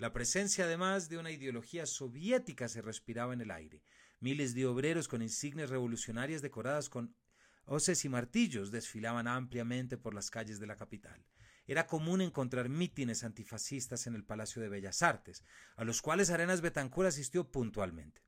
La 0.00 0.14
presencia 0.14 0.64
además 0.64 1.08
de 1.08 1.18
una 1.18 1.30
ideología 1.30 1.84
soviética 1.84 2.68
se 2.68 2.80
respiraba 2.80 3.34
en 3.34 3.42
el 3.42 3.50
aire. 3.50 3.82
Miles 4.20 4.54
de 4.54 4.66
obreros 4.66 5.08
con 5.08 5.22
insignias 5.22 5.70
revolucionarias 5.70 6.42
decoradas 6.42 6.90
con 6.90 7.16
hoces 7.64 8.04
y 8.04 8.08
martillos 8.10 8.70
desfilaban 8.70 9.26
ampliamente 9.26 9.96
por 9.96 10.14
las 10.14 10.30
calles 10.30 10.60
de 10.60 10.66
la 10.66 10.76
capital. 10.76 11.24
Era 11.66 11.86
común 11.86 12.20
encontrar 12.20 12.68
mítines 12.68 13.24
antifascistas 13.24 14.06
en 14.06 14.14
el 14.14 14.24
Palacio 14.24 14.60
de 14.60 14.68
Bellas 14.68 15.02
Artes, 15.02 15.42
a 15.76 15.84
los 15.84 16.02
cuales 16.02 16.30
Arenas 16.30 16.60
Betancourt 16.60 17.08
asistió 17.08 17.50
puntualmente. 17.50 18.22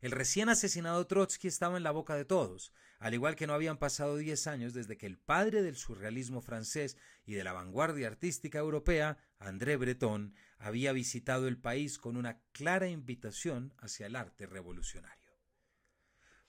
El 0.00 0.12
recién 0.12 0.48
asesinado 0.48 1.06
Trotsky 1.06 1.48
estaba 1.48 1.76
en 1.76 1.82
la 1.82 1.90
boca 1.90 2.14
de 2.14 2.24
todos, 2.24 2.72
al 2.98 3.14
igual 3.14 3.34
que 3.34 3.46
no 3.46 3.54
habían 3.54 3.78
pasado 3.78 4.16
diez 4.16 4.46
años 4.46 4.72
desde 4.72 4.96
que 4.96 5.06
el 5.06 5.18
padre 5.18 5.62
del 5.62 5.76
surrealismo 5.76 6.40
francés 6.40 6.96
y 7.24 7.34
de 7.34 7.44
la 7.44 7.52
vanguardia 7.52 8.06
artística 8.06 8.58
europea, 8.58 9.18
André 9.38 9.76
Breton, 9.76 10.34
había 10.58 10.92
visitado 10.92 11.48
el 11.48 11.58
país 11.58 11.98
con 11.98 12.16
una 12.16 12.40
clara 12.52 12.88
invitación 12.88 13.74
hacia 13.78 14.06
el 14.06 14.16
arte 14.16 14.46
revolucionario. 14.46 15.16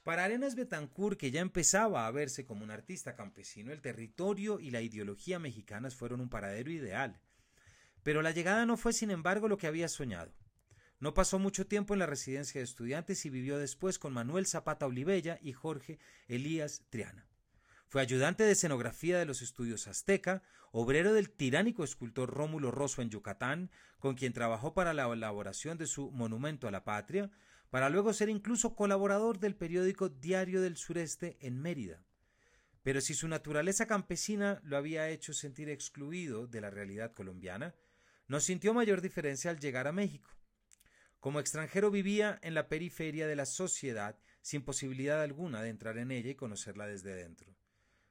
Para 0.03 0.23
Arenas 0.23 0.55
Betancourt, 0.55 1.19
que 1.19 1.31
ya 1.31 1.41
empezaba 1.41 2.07
a 2.07 2.11
verse 2.11 2.45
como 2.45 2.63
un 2.63 2.71
artista 2.71 3.13
campesino, 3.13 3.73
el 3.73 3.81
territorio 3.81 4.59
y 4.61 4.71
la 4.71 4.81
ideología 4.81 5.37
mexicanas 5.37 5.95
fueron 5.95 6.21
un 6.21 6.29
paradero 6.29 6.71
ideal. 6.71 7.19
Pero 8.03 8.21
la 8.21 8.31
llegada 8.31 8.65
no 8.65 8.77
fue, 8.77 8.93
sin 8.93 9.11
embargo, 9.11 9.49
lo 9.49 9.57
que 9.57 9.67
había 9.67 9.89
soñado. 9.89 10.33
No 10.99 11.13
pasó 11.13 11.39
mucho 11.39 11.67
tiempo 11.67 11.93
en 11.93 11.99
la 11.99 12.05
residencia 12.05 12.59
de 12.59 12.65
estudiantes 12.65 13.25
y 13.25 13.29
vivió 13.29 13.57
después 13.57 13.99
con 13.99 14.13
Manuel 14.13 14.47
Zapata 14.47 14.87
Olivella 14.87 15.39
y 15.41 15.51
Jorge 15.51 15.99
Elías 16.29 16.83
Triana. 16.89 17.26
Fue 17.89 18.01
ayudante 18.01 18.43
de 18.43 18.51
escenografía 18.51 19.17
de 19.17 19.25
los 19.25 19.41
estudios 19.41 19.87
Azteca, 19.87 20.43
obrero 20.71 21.13
del 21.13 21.29
tiránico 21.29 21.85
escultor 21.85 22.29
Rómulo 22.29 22.69
Rosso 22.69 23.01
en 23.01 23.09
Yucatán, 23.09 23.71
con 23.97 24.15
quien 24.15 24.33
trabajó 24.33 24.73
para 24.73 24.93
la 24.93 25.05
elaboración 25.11 25.77
de 25.77 25.87
su 25.87 26.11
Monumento 26.11 26.67
a 26.67 26.71
la 26.71 26.83
Patria, 26.83 27.31
para 27.69 27.89
luego 27.89 28.11
ser 28.11 28.27
incluso 28.27 28.75
colaborador 28.75 29.39
del 29.39 29.55
periódico 29.55 30.09
Diario 30.09 30.61
del 30.61 30.75
Sureste 30.75 31.37
en 31.39 31.61
Mérida. 31.61 32.03
Pero 32.83 32.99
si 32.99 33.13
su 33.13 33.29
naturaleza 33.29 33.87
campesina 33.87 34.59
lo 34.63 34.75
había 34.75 35.09
hecho 35.09 35.33
sentir 35.33 35.69
excluido 35.69 36.45
de 36.45 36.59
la 36.59 36.69
realidad 36.69 37.13
colombiana, 37.13 37.73
no 38.27 38.41
sintió 38.41 38.73
mayor 38.73 38.99
diferencia 38.99 39.49
al 39.49 39.59
llegar 39.59 39.87
a 39.87 39.93
México. 39.93 40.29
Como 41.21 41.39
extranjero 41.39 41.89
vivía 41.89 42.37
en 42.41 42.53
la 42.53 42.67
periferia 42.67 43.27
de 43.27 43.37
la 43.37 43.45
sociedad 43.45 44.19
sin 44.41 44.61
posibilidad 44.61 45.21
alguna 45.21 45.61
de 45.61 45.69
entrar 45.69 45.97
en 45.97 46.11
ella 46.11 46.31
y 46.31 46.35
conocerla 46.35 46.85
desde 46.85 47.15
dentro. 47.15 47.55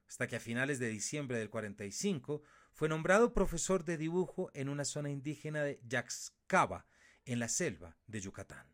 Hasta 0.09 0.27
que 0.27 0.37
a 0.37 0.40
finales 0.40 0.79
de 0.79 0.88
diciembre 0.88 1.38
del 1.38 1.51
45 1.51 2.42
fue 2.73 2.88
nombrado 2.88 3.33
profesor 3.33 3.85
de 3.85 3.97
dibujo 3.97 4.51
en 4.55 4.69
una 4.69 4.85
zona 4.85 5.11
indígena 5.11 5.62
de 5.62 5.81
Yaxcaba, 5.88 6.87
en 7.25 7.40
la 7.40 7.49
selva 7.49 7.97
de 8.07 8.21
Yucatán. 8.21 8.66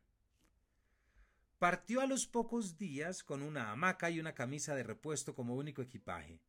Partió 1.59 2.01
a 2.01 2.07
los 2.07 2.27
pocos 2.27 2.77
días 2.77 3.23
con 3.23 3.43
una 3.43 3.71
hamaca 3.71 4.11
y 4.11 4.21
una 4.21 4.35
camisa 4.35 4.75
de 4.75 4.83
repuesto 4.83 5.35
como 5.35 5.55
único 5.55 5.81
equipaje. 5.81 6.43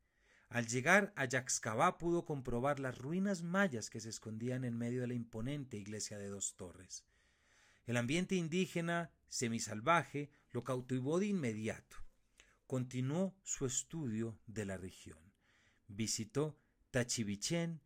Al 0.50 0.68
llegar 0.68 1.14
a 1.16 1.26
Yaxcabá 1.26 1.98
pudo 1.98 2.26
comprobar 2.26 2.80
las 2.80 2.98
ruinas 2.98 3.42
mayas 3.42 3.90
que 3.90 4.00
se 4.00 4.10
escondían 4.10 4.66
en 4.66 4.78
medio 4.78 5.02
de 5.02 5.08
la 5.08 5.14
imponente 5.14 5.78
iglesia 5.78 6.18
de 6.18 6.28
dos 6.28 6.56
torres. 6.56 7.06
El 7.86 7.98
ambiente 7.98 8.36
indígena, 8.36 9.12
semisalvaje, 9.30 10.30
lo 10.52 10.64
cautivó 10.64 11.20
de 11.20 11.28
inmediato. 11.28 12.03
Continuó 12.68 13.36
su 13.44 13.66
estudio 13.66 14.40
de 14.48 14.66
la 14.66 14.78
región. 14.78 15.20
Visitó 15.88 16.58
Tachibichen, 16.92 17.82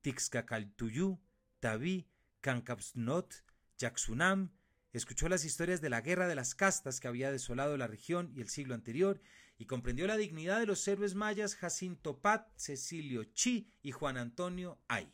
Tixcacaltuyú, 0.00 1.20
Tabí, 1.60 2.08
Cancapsnot, 2.40 3.44
Yaxunam, 3.78 4.50
escuchó 4.92 5.28
las 5.28 5.44
historias 5.44 5.80
de 5.80 5.90
la 5.90 6.00
guerra 6.00 6.28
de 6.28 6.34
las 6.34 6.54
castas 6.54 7.00
que 7.00 7.08
había 7.08 7.30
desolado 7.32 7.76
la 7.76 7.86
región 7.86 8.30
y 8.34 8.40
el 8.40 8.48
siglo 8.48 8.74
anterior, 8.74 9.20
y 9.58 9.66
comprendió 9.66 10.06
la 10.06 10.16
dignidad 10.16 10.58
de 10.58 10.66
los 10.66 10.86
héroes 10.88 11.14
mayas 11.14 11.54
Jacinto 11.54 12.20
Pat, 12.20 12.48
Cecilio 12.56 13.24
Chi 13.24 13.68
y 13.82 13.92
Juan 13.92 14.16
Antonio 14.16 14.80
Ay. 14.88 15.12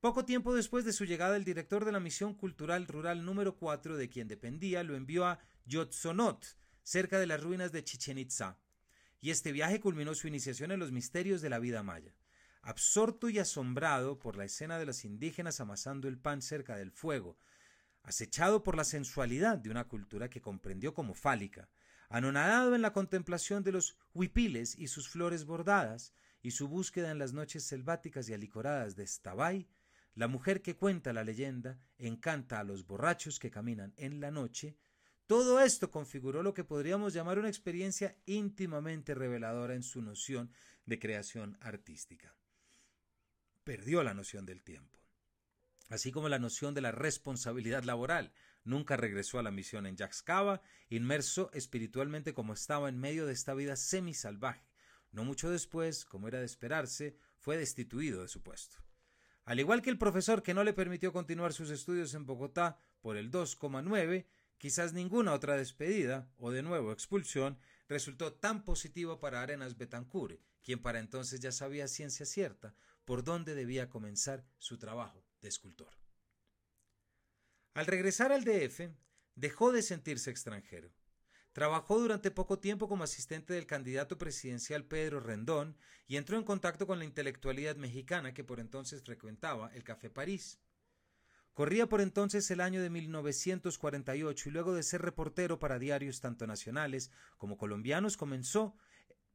Poco 0.00 0.24
tiempo 0.24 0.54
después 0.54 0.84
de 0.84 0.92
su 0.92 1.04
llegada, 1.04 1.36
el 1.36 1.44
director 1.44 1.84
de 1.84 1.92
la 1.92 2.00
Misión 2.00 2.34
Cultural 2.34 2.86
Rural 2.86 3.24
número 3.24 3.56
4, 3.56 3.96
de 3.96 4.08
quien 4.08 4.28
dependía, 4.28 4.82
lo 4.82 4.94
envió 4.94 5.26
a 5.26 5.40
Yotzonot, 5.66 6.46
cerca 6.86 7.18
de 7.18 7.26
las 7.26 7.42
ruinas 7.42 7.72
de 7.72 7.82
Chichen 7.82 8.16
Itza, 8.16 8.60
y 9.20 9.30
este 9.30 9.50
viaje 9.50 9.80
culminó 9.80 10.14
su 10.14 10.28
iniciación 10.28 10.70
en 10.70 10.78
los 10.78 10.92
misterios 10.92 11.42
de 11.42 11.50
la 11.50 11.58
vida 11.58 11.82
maya. 11.82 12.14
Absorto 12.62 13.28
y 13.28 13.40
asombrado 13.40 14.20
por 14.20 14.36
la 14.36 14.44
escena 14.44 14.78
de 14.78 14.86
los 14.86 15.04
indígenas 15.04 15.58
amasando 15.58 16.06
el 16.06 16.16
pan 16.16 16.42
cerca 16.42 16.76
del 16.76 16.92
fuego, 16.92 17.38
acechado 18.04 18.62
por 18.62 18.76
la 18.76 18.84
sensualidad 18.84 19.58
de 19.58 19.70
una 19.70 19.88
cultura 19.88 20.30
que 20.30 20.40
comprendió 20.40 20.94
como 20.94 21.14
fálica, 21.14 21.68
anonadado 22.08 22.76
en 22.76 22.82
la 22.82 22.92
contemplación 22.92 23.64
de 23.64 23.72
los 23.72 23.98
huipiles 24.14 24.78
y 24.78 24.86
sus 24.86 25.08
flores 25.08 25.44
bordadas, 25.44 26.12
y 26.40 26.52
su 26.52 26.68
búsqueda 26.68 27.10
en 27.10 27.18
las 27.18 27.32
noches 27.32 27.64
selváticas 27.64 28.28
y 28.28 28.34
alicoradas 28.34 28.94
de 28.94 29.08
Stabay, 29.08 29.66
la 30.14 30.28
mujer 30.28 30.62
que 30.62 30.76
cuenta 30.76 31.12
la 31.12 31.24
leyenda 31.24 31.80
encanta 31.98 32.60
a 32.60 32.64
los 32.64 32.86
borrachos 32.86 33.40
que 33.40 33.50
caminan 33.50 33.92
en 33.96 34.20
la 34.20 34.30
noche. 34.30 34.76
Todo 35.26 35.60
esto 35.60 35.90
configuró 35.90 36.42
lo 36.42 36.54
que 36.54 36.64
podríamos 36.64 37.12
llamar 37.12 37.38
una 37.38 37.48
experiencia 37.48 38.16
íntimamente 38.26 39.14
reveladora 39.14 39.74
en 39.74 39.82
su 39.82 40.02
noción 40.02 40.50
de 40.84 40.98
creación 40.98 41.58
artística. 41.60 42.34
Perdió 43.64 44.02
la 44.04 44.14
noción 44.14 44.46
del 44.46 44.62
tiempo 44.62 44.96
así 45.88 46.10
como 46.10 46.28
la 46.28 46.38
noción 46.38 46.74
de 46.74 46.80
la 46.80 46.92
responsabilidad 46.92 47.84
laboral. 47.84 48.32
Nunca 48.64 48.96
regresó 48.96 49.38
a 49.38 49.42
la 49.42 49.50
misión 49.50 49.86
en 49.86 49.96
Yaxcaba, 49.96 50.62
inmerso 50.88 51.50
espiritualmente 51.52 52.34
como 52.34 52.52
estaba 52.52 52.88
en 52.88 52.98
medio 52.98 53.26
de 53.26 53.32
esta 53.32 53.54
vida 53.54 53.76
semisalvaje. 53.76 54.68
No 55.12 55.24
mucho 55.24 55.50
después, 55.50 56.04
como 56.04 56.28
era 56.28 56.40
de 56.40 56.46
esperarse, 56.46 57.16
fue 57.38 57.56
destituido 57.56 58.22
de 58.22 58.28
su 58.28 58.42
puesto. 58.42 58.78
Al 59.44 59.60
igual 59.60 59.80
que 59.80 59.90
el 59.90 59.98
profesor 59.98 60.42
que 60.42 60.54
no 60.54 60.64
le 60.64 60.72
permitió 60.72 61.12
continuar 61.12 61.52
sus 61.52 61.70
estudios 61.70 62.14
en 62.14 62.26
Bogotá 62.26 62.78
por 63.00 63.16
el 63.16 63.30
2,9, 63.30 64.26
quizás 64.58 64.92
ninguna 64.92 65.32
otra 65.32 65.56
despedida 65.56 66.30
o 66.36 66.50
de 66.50 66.62
nuevo 66.62 66.92
expulsión 66.92 67.58
resultó 67.88 68.32
tan 68.32 68.64
positiva 68.64 69.20
para 69.20 69.42
Arenas 69.42 69.76
Betancourt, 69.76 70.40
quien 70.62 70.80
para 70.80 70.98
entonces 70.98 71.40
ya 71.40 71.52
sabía 71.52 71.88
ciencia 71.88 72.26
cierta 72.26 72.74
por 73.04 73.22
dónde 73.22 73.54
debía 73.54 73.88
comenzar 73.88 74.44
su 74.58 74.78
trabajo 74.78 75.24
de 75.40 75.48
escultor. 75.48 75.90
Al 77.74 77.86
regresar 77.86 78.32
al 78.32 78.44
DF, 78.44 78.90
dejó 79.34 79.70
de 79.70 79.82
sentirse 79.82 80.30
extranjero. 80.30 80.92
Trabajó 81.52 81.98
durante 81.98 82.30
poco 82.30 82.58
tiempo 82.58 82.88
como 82.88 83.04
asistente 83.04 83.54
del 83.54 83.66
candidato 83.66 84.18
presidencial 84.18 84.84
Pedro 84.84 85.20
Rendón 85.20 85.78
y 86.06 86.16
entró 86.16 86.36
en 86.36 86.44
contacto 86.44 86.86
con 86.86 86.98
la 86.98 87.04
intelectualidad 87.04 87.76
mexicana 87.76 88.34
que 88.34 88.44
por 88.44 88.60
entonces 88.60 89.02
frecuentaba 89.02 89.70
el 89.74 89.84
Café 89.84 90.10
París. 90.10 90.58
Corría 91.56 91.88
por 91.88 92.02
entonces 92.02 92.50
el 92.50 92.60
año 92.60 92.82
de 92.82 92.90
1948 92.90 94.48
y 94.50 94.52
luego 94.52 94.74
de 94.74 94.82
ser 94.82 95.00
reportero 95.00 95.58
para 95.58 95.78
diarios 95.78 96.20
tanto 96.20 96.46
nacionales 96.46 97.10
como 97.38 97.56
colombianos 97.56 98.18
comenzó 98.18 98.76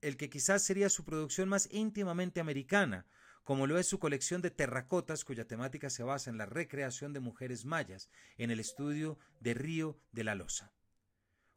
el 0.02 0.18
que 0.18 0.30
quizás 0.30 0.62
sería 0.62 0.90
su 0.90 1.04
producción 1.04 1.50
más 1.50 1.68
íntimamente 1.72 2.40
americana, 2.40 3.08
como 3.44 3.66
lo 3.66 3.80
es 3.80 3.88
su 3.88 3.98
colección 3.98 4.44
de 4.44 4.52
terracotas 4.52 5.26
cuya 5.26 5.48
temática 5.48 5.90
se 5.90 6.04
basa 6.04 6.30
en 6.30 6.38
la 6.38 6.46
recreación 6.46 7.12
de 7.12 7.22
mujeres 7.22 7.66
mayas 7.66 8.08
en 8.38 8.52
el 8.52 8.60
estudio 8.60 9.18
de 9.40 9.56
Río 9.56 10.00
de 10.12 10.24
la 10.24 10.36
Loza. 10.36 10.72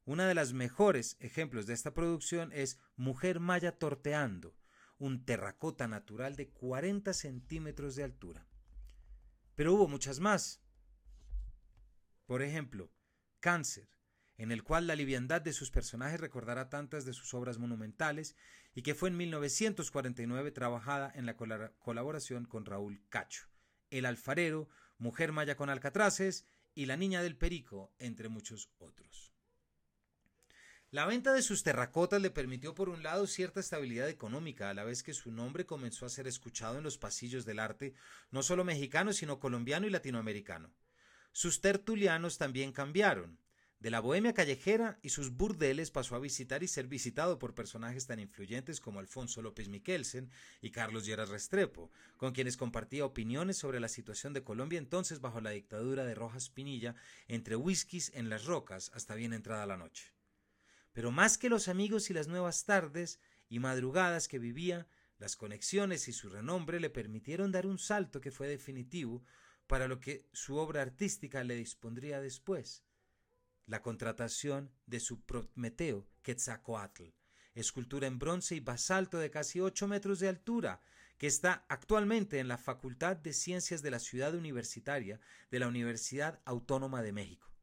Una 0.07 0.27
de 0.27 0.35
las 0.35 0.55
mejores 0.55 1.18
ejemplos 1.20 1.66
de 1.66 1.74
esta 1.74 1.92
producción 1.92 2.53
es 2.55 2.81
Mujer 2.96 3.38
Maya 3.38 3.72
Torteando, 3.72 4.57
un 4.96 5.27
terracota 5.27 5.88
natural 5.88 6.37
de 6.37 6.48
40 6.48 7.12
centímetros 7.12 7.96
de 7.96 8.05
altura. 8.05 8.46
Pero 9.55 9.75
hubo 9.75 9.88
muchas 9.88 10.21
más. 10.21 10.61
Por 12.27 12.43
ejemplo, 12.43 12.90
Cáncer, 13.40 13.88
en 14.37 14.51
el 14.51 14.64
cual 14.64 14.87
la 14.87 14.97
liviandad 14.97 15.43
de 15.43 15.53
sus 15.53 15.71
personajes 15.71 16.21
recordará 16.21 16.69
tantas 16.69 17.05
de 17.05 17.12
sus 17.12 17.35
obras 17.35 17.59
monumentales 17.59 18.35
y 18.75 18.83
que 18.83 18.95
fue 18.95 19.11
en 19.11 19.17
1949 19.17 20.51
trabajada 20.51 21.12
en 21.14 21.27
la 21.27 21.37
colaboración 21.37 22.47
con 22.47 22.64
Raúl 22.64 23.03
Cacho, 23.09 23.49
El 23.90 24.07
alfarero, 24.07 24.69
Mujer 24.99 25.33
Maya 25.33 25.57
con 25.57 25.71
Alcatraces 25.71 26.47
y 26.75 26.87
La 26.87 26.97
Niña 26.97 27.23
del 27.23 27.37
Perico, 27.37 27.93
entre 27.99 28.29
muchos 28.29 28.71
otros. 28.79 29.34
La 30.95 31.07
venta 31.07 31.33
de 31.33 31.43
sus 31.43 31.65
terracotas 31.65 32.23
le 32.23 32.31
permitió 32.31 32.73
por 32.73 32.89
un 32.89 33.03
lado 33.03 33.27
cierta 33.27 33.59
estabilidad 33.59 34.09
económica, 34.09 34.71
a 34.71 34.75
la 34.75 34.85
vez 34.85 35.03
que 35.03 35.13
su 35.13 35.33
nombre 35.33 35.67
comenzó 35.67 36.07
a 36.07 36.09
ser 36.09 36.29
escuchado 36.29 36.79
en 36.79 36.85
los 36.85 36.99
pasillos 36.99 37.45
del 37.45 37.59
arte, 37.59 37.95
no 38.31 38.45
solo 38.45 38.63
mexicano, 38.63 39.13
sino 39.13 39.41
colombiano 39.41 39.89
y 39.89 39.91
latinoamericano. 39.91 40.73
Sus 41.33 41.61
tertulianos 41.61 42.39
también 42.39 42.71
cambiaron. 42.71 43.41
De 43.81 43.91
la 43.91 43.99
bohemia 43.99 44.35
callejera 44.35 45.01
y 45.03 45.09
sus 45.09 45.33
burdeles 45.33 45.91
pasó 45.91 46.15
a 46.15 46.21
visitar 46.21 46.63
y 46.63 46.69
ser 46.69 46.87
visitado 46.87 47.41
por 47.41 47.57
personajes 47.57 48.07
tan 48.07 48.21
influyentes 48.21 48.81
como 48.81 49.01
Alfonso 49.01 49.43
López 49.43 49.69
Miquelsen 49.69 50.31
y 50.63 50.71
Carlos 50.71 51.07
Lleras 51.07 51.29
Restrepo, 51.29 51.91
con 52.17 52.33
quienes 52.33 52.57
compartía 52.57 53.05
opiniones 53.05 53.57
sobre 53.59 53.81
la 53.81 53.89
situación 53.89 54.33
de 54.33 54.45
Colombia 54.45 54.79
entonces 54.79 55.21
bajo 55.21 55.41
la 55.41 55.51
dictadura 55.51 56.05
de 56.05 56.15
Rojas 56.15 56.51
Pinilla, 56.51 56.95
entre 57.27 57.57
whiskies 57.57 58.13
en 58.15 58.29
las 58.29 58.45
rocas 58.45 58.93
hasta 58.95 59.17
bien 59.17 59.33
entrada 59.33 59.67
la 59.67 59.77
noche. 59.77 60.13
Pero 60.95 61.11
más 61.11 61.37
que 61.37 61.51
los 61.51 61.69
amigos 61.69 62.09
y 62.09 62.15
las 62.15 62.29
nuevas 62.29 62.65
tardes 62.65 63.21
y 63.51 63.59
madrugadas 63.59 64.29
que 64.29 64.39
vivía, 64.39 64.87
las 65.19 65.37
conexiones 65.37 66.09
y 66.09 66.13
su 66.13 66.31
renombre 66.31 66.81
le 66.81 66.89
permitieron 66.89 67.53
dar 67.53 67.67
un 67.67 67.79
salto 67.79 68.21
que 68.21 68.31
fue 68.31 68.49
definitivo 68.49 69.23
para 69.67 69.89
lo 69.89 70.01
que 70.01 70.29
su 70.33 70.57
obra 70.57 70.83
artística 70.83 71.43
le 71.45 71.57
dispondría 71.57 72.21
después 72.21 72.85
la 73.67 73.83
contratación 73.83 74.71
de 74.87 75.01
su 75.01 75.23
Prometeo 75.25 76.07
Quetzalcoatl, 76.23 77.15
escultura 77.55 78.07
en 78.07 78.19
bronce 78.19 78.55
y 78.55 78.61
basalto 78.61 79.19
de 79.19 79.31
casi 79.31 79.61
8 79.61 79.89
metros 79.89 80.21
de 80.21 80.29
altura, 80.29 80.81
que 81.19 81.27
está 81.27 81.65
actualmente 81.69 82.39
en 82.39 82.49
la 82.49 82.59
Facultad 82.59 83.17
de 83.17 83.33
Ciencias 83.33 83.83
de 83.83 83.91
la 83.91 83.99
Ciudad 83.99 84.35
Universitaria 84.35 85.19
de 85.51 85.59
la 85.59 85.69
Universidad 85.69 86.41
Autónoma 86.45 87.03
de 87.03 87.13
México. 87.13 87.54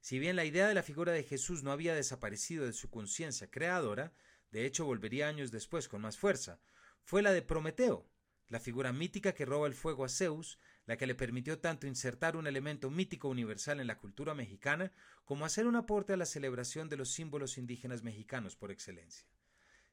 Si 0.00 0.18
bien 0.18 0.36
la 0.36 0.44
idea 0.44 0.66
de 0.66 0.74
la 0.74 0.82
figura 0.82 1.12
de 1.12 1.22
Jesús 1.22 1.62
no 1.62 1.72
había 1.72 1.94
desaparecido 1.94 2.64
de 2.64 2.72
su 2.72 2.90
conciencia 2.90 3.50
creadora, 3.50 4.14
de 4.50 4.64
hecho 4.64 4.84
volvería 4.86 5.28
años 5.28 5.50
después 5.50 5.88
con 5.88 6.00
más 6.00 6.16
fuerza, 6.16 6.60
fue 7.02 7.22
la 7.22 7.32
de 7.32 7.42
Prometeo, 7.42 8.08
la 8.48 8.60
figura 8.60 8.92
mítica 8.92 9.32
que 9.32 9.44
roba 9.44 9.66
el 9.66 9.74
fuego 9.74 10.04
a 10.04 10.08
Zeus, 10.08 10.58
la 10.86 10.96
que 10.96 11.06
le 11.06 11.14
permitió 11.14 11.60
tanto 11.60 11.86
insertar 11.86 12.36
un 12.36 12.46
elemento 12.46 12.90
mítico 12.90 13.28
universal 13.28 13.78
en 13.78 13.86
la 13.86 13.98
cultura 13.98 14.34
mexicana 14.34 14.92
como 15.24 15.44
hacer 15.44 15.66
un 15.66 15.76
aporte 15.76 16.14
a 16.14 16.16
la 16.16 16.26
celebración 16.26 16.88
de 16.88 16.96
los 16.96 17.12
símbolos 17.12 17.58
indígenas 17.58 18.02
mexicanos 18.02 18.56
por 18.56 18.72
excelencia. 18.72 19.28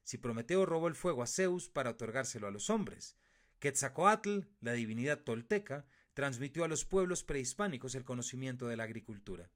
Si 0.02 0.18
Prometeo 0.18 0.66
robó 0.66 0.88
el 0.88 0.94
fuego 0.94 1.22
a 1.22 1.26
Zeus 1.26 1.68
para 1.68 1.90
otorgárselo 1.90 2.48
a 2.48 2.50
los 2.50 2.70
hombres, 2.70 3.16
Quetzalcoatl, 3.60 4.40
la 4.60 4.72
divinidad 4.72 5.20
tolteca, 5.20 5.86
transmitió 6.14 6.64
a 6.64 6.68
los 6.68 6.84
pueblos 6.84 7.22
prehispánicos 7.22 7.94
el 7.94 8.04
conocimiento 8.04 8.66
de 8.66 8.76
la 8.76 8.84
agricultura. 8.84 9.50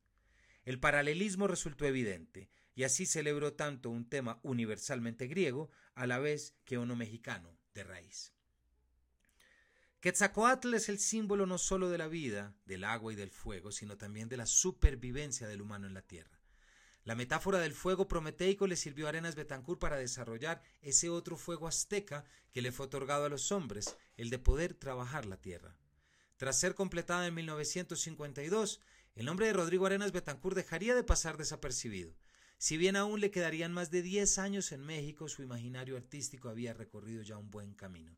El 0.65 0.79
paralelismo 0.79 1.49
resultó 1.49 1.87
evidente, 1.87 2.51
y 2.75 2.85
así 2.85 3.07
celebró 3.07 3.55
tanto 3.55 3.91
un 3.91 4.09
tema 4.09 4.41
universalmente 4.43 5.27
griego 5.27 5.71
a 5.95 6.07
la 6.07 6.19
vez 6.19 6.55
que 6.65 6.79
uno 6.79 6.97
mexicano 6.97 7.59
de 7.75 7.85
raíz. 7.85 8.33
Quetzalcoatl 10.01 10.75
es 10.75 10.89
el 10.89 10.99
símbolo 10.99 11.47
no 11.47 11.59
solo 11.59 11.89
de 11.89 11.99
la 11.99 12.09
vida, 12.09 12.57
del 12.65 12.83
agua 12.83 13.13
y 13.13 13.17
del 13.17 13.31
fuego, 13.31 13.71
sino 13.71 13.97
también 13.97 14.29
de 14.29 14.37
la 14.37 14.47
supervivencia 14.47 15.47
del 15.47 15.63
humano 15.63 15.87
en 15.87 15.95
la 15.95 16.03
tierra. 16.03 16.41
La 17.05 17.15
metáfora 17.15 17.59
del 17.59 17.73
fuego 17.73 18.09
prometeico 18.09 18.67
le 18.67 18.77
sirvió 18.77 19.07
a 19.07 19.11
Arenas 19.11 19.35
Betancourt 19.35 19.81
para 19.81 19.97
desarrollar 19.97 20.63
ese 20.81 21.09
otro 21.09 21.37
fuego 21.37 21.67
azteca 21.67 22.25
que 22.53 22.63
le 22.63 22.73
fue 22.73 22.87
otorgado 22.87 23.25
a 23.25 23.29
los 23.29 23.51
hombres, 23.53 23.97
el 24.17 24.31
de 24.31 24.39
poder 24.39 24.75
trabajar 24.75 25.25
la 25.25 25.37
tierra. 25.37 25.77
Tras 26.37 26.59
ser 26.59 26.75
completada 26.75 27.27
en 27.27 27.35
1952, 27.35 28.81
el 29.15 29.27
nombre 29.27 29.47
de 29.47 29.53
Rodrigo 29.53 29.87
Arenas 29.87 30.13
Betancourt 30.13 30.57
dejaría 30.57 30.95
de 30.95 31.05
pasar 31.05 31.37
desapercibido. 31.37 32.15
Si 32.59 32.77
bien 32.77 32.97
aún 32.97 33.21
le 33.21 33.31
quedarían 33.31 33.73
más 33.73 33.91
de 33.91 34.03
10 34.03 34.39
años 34.39 34.73
en 34.73 34.83
México, 34.85 35.29
su 35.29 35.43
imaginario 35.43 35.97
artístico 35.97 36.49
había 36.49 36.75
recorrido 36.75 37.23
ya 37.23 37.37
un 37.37 37.51
buen 37.51 37.75
camino. 37.75 38.17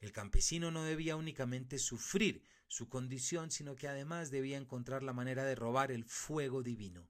El 0.00 0.12
campesino 0.12 0.70
no 0.70 0.84
debía 0.84 1.16
únicamente 1.16 1.78
sufrir 1.78 2.42
su 2.68 2.88
condición, 2.88 3.50
sino 3.50 3.74
que 3.76 3.88
además 3.88 4.30
debía 4.30 4.58
encontrar 4.58 5.02
la 5.02 5.12
manera 5.12 5.44
de 5.44 5.54
robar 5.54 5.90
el 5.90 6.04
fuego 6.04 6.62
divino 6.62 7.08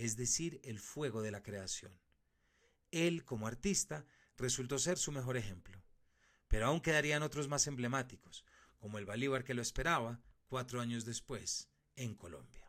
es 0.00 0.16
decir, 0.16 0.62
el 0.64 0.78
fuego 0.78 1.20
de 1.20 1.30
la 1.30 1.42
creación. 1.42 1.92
Él, 2.90 3.22
como 3.22 3.46
artista, 3.46 4.06
resultó 4.38 4.78
ser 4.78 4.96
su 4.96 5.12
mejor 5.12 5.36
ejemplo. 5.36 5.84
Pero 6.48 6.66
aún 6.66 6.80
quedarían 6.80 7.22
otros 7.22 7.48
más 7.48 7.66
emblemáticos, 7.66 8.46
como 8.78 8.96
el 8.96 9.04
Bolívar 9.04 9.44
que 9.44 9.52
lo 9.52 9.60
esperaba 9.60 10.18
cuatro 10.46 10.80
años 10.80 11.04
después, 11.04 11.68
en 11.96 12.14
Colombia. 12.14 12.59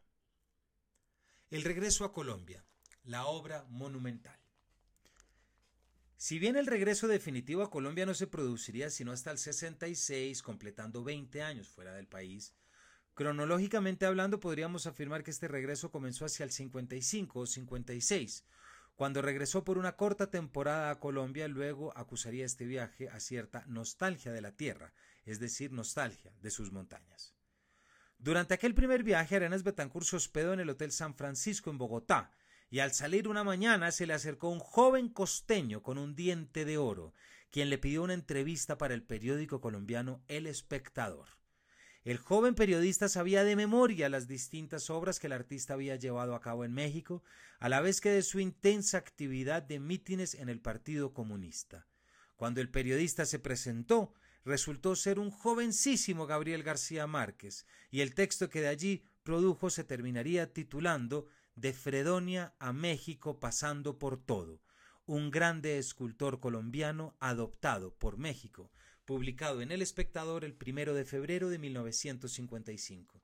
El 1.52 1.64
regreso 1.64 2.06
a 2.06 2.14
Colombia, 2.14 2.66
la 3.04 3.26
obra 3.26 3.66
monumental. 3.70 4.40
Si 6.16 6.40
bien 6.40 6.56
el 6.56 6.66
regreso 6.66 7.10
definitivo 7.10 7.62
a 7.62 7.70
Colombia 7.70 8.06
no 8.06 8.14
se 8.14 8.26
produciría 8.26 8.90
sino 8.90 9.12
hasta 9.12 9.32
el 9.32 9.38
66, 9.38 10.42
completando 10.44 11.04
20 11.04 11.44
años 11.44 11.68
fuera 11.68 11.94
del 11.94 12.08
país, 12.08 12.56
Cronológicamente 13.16 14.06
hablando, 14.06 14.40
podríamos 14.40 14.88
afirmar 14.88 15.26
que 15.26 15.32
este 15.32 15.50
regreso 15.50 15.92
comenzó 15.92 16.24
hacia 16.24 16.46
el 16.46 16.52
55 16.52 17.42
o 17.42 17.46
56, 17.46 18.46
cuando 18.96 19.22
regresó 19.22 19.66
por 19.66 19.78
una 19.78 19.98
corta 19.98 20.32
temporada 20.32 20.90
a 20.90 21.00
Colombia, 21.02 21.50
luego 21.50 21.92
acusaría 21.98 22.46
este 22.46 22.66
viaje 22.66 23.10
a 23.10 23.20
cierta 23.20 23.66
nostalgia 23.68 24.32
de 24.32 24.42
la 24.42 24.56
tierra, 24.56 24.94
es 25.26 25.42
decir, 25.42 25.74
nostalgia 25.74 26.32
de 26.42 26.50
sus 26.50 26.72
montañas. 26.72 27.36
Durante 28.22 28.54
aquel 28.54 28.76
primer 28.76 29.02
viaje, 29.02 29.36
Arenas 29.36 29.64
Betancourt 29.64 30.06
se 30.06 30.16
hospedó 30.16 30.54
en 30.54 30.60
el 30.60 30.70
Hotel 30.70 30.92
San 30.92 31.16
Francisco 31.16 31.72
en 31.72 31.80
Bogotá, 31.80 32.32
y 32.70 32.78
al 32.78 32.94
salir 32.94 33.28
una 33.28 33.44
mañana 33.44 33.92
se 33.92 34.06
le 34.06 34.14
acercó 34.14 34.50
un 34.50 34.60
joven 34.60 35.10
costeño 35.10 35.82
con 35.82 35.98
un 35.98 36.14
diente 36.14 36.64
de 36.64 36.78
oro, 36.78 37.16
quien 37.50 37.72
le 37.72 37.80
pidió 37.80 38.04
una 38.04 38.14
entrevista 38.14 38.78
para 38.78 38.94
el 38.94 39.02
periódico 39.02 39.60
colombiano 39.60 40.24
El 40.28 40.46
Espectador. 40.46 41.30
El 42.04 42.20
joven 42.20 42.54
periodista 42.54 43.10
sabía 43.10 43.44
de 43.44 43.56
memoria 43.56 44.08
las 44.08 44.28
distintas 44.28 44.92
obras 44.92 45.20
que 45.20 45.26
el 45.26 45.34
artista 45.34 45.74
había 45.74 45.96
llevado 45.96 46.36
a 46.36 46.42
cabo 46.42 46.64
en 46.64 46.74
México, 46.74 47.24
a 47.60 47.70
la 47.70 47.82
vez 47.82 48.02
que 48.02 48.12
de 48.12 48.22
su 48.22 48.40
intensa 48.40 49.00
actividad 49.00 49.64
de 49.64 49.80
mítines 49.80 50.36
en 50.36 50.48
el 50.48 50.62
Partido 50.62 51.12
Comunista. 51.12 51.88
Cuando 52.36 52.62
el 52.62 52.70
periodista 52.70 53.26
se 53.26 53.40
presentó, 53.40 54.14
resultó 54.44 54.96
ser 54.96 55.20
un 55.20 55.32
jovencísimo 55.32 56.26
Gabriel 56.28 56.64
García 56.64 57.08
Márquez, 57.08 57.66
y 57.90 58.02
el 58.02 58.16
texto 58.16 58.50
que 58.50 58.62
de 58.62 58.68
allí 58.68 59.04
produjo 59.24 59.70
se 59.70 59.84
terminaría 59.84 60.52
titulando 60.52 61.28
De 61.56 61.74
Fredonia 61.74 62.56
a 62.60 62.74
México 62.74 63.40
pasando 63.40 64.00
por 64.00 64.18
todo, 64.24 64.62
un 65.06 65.32
grande 65.32 65.78
escultor 65.78 66.40
colombiano 66.40 67.16
adoptado 67.20 67.94
por 67.96 68.18
México, 68.18 68.72
publicado 69.06 69.62
en 69.62 69.72
El 69.72 69.82
Espectador 69.82 70.46
el 70.46 70.54
primero 70.54 70.94
de 70.94 71.06
febrero 71.06 71.50
de 71.50 71.60
1955. 71.60 73.22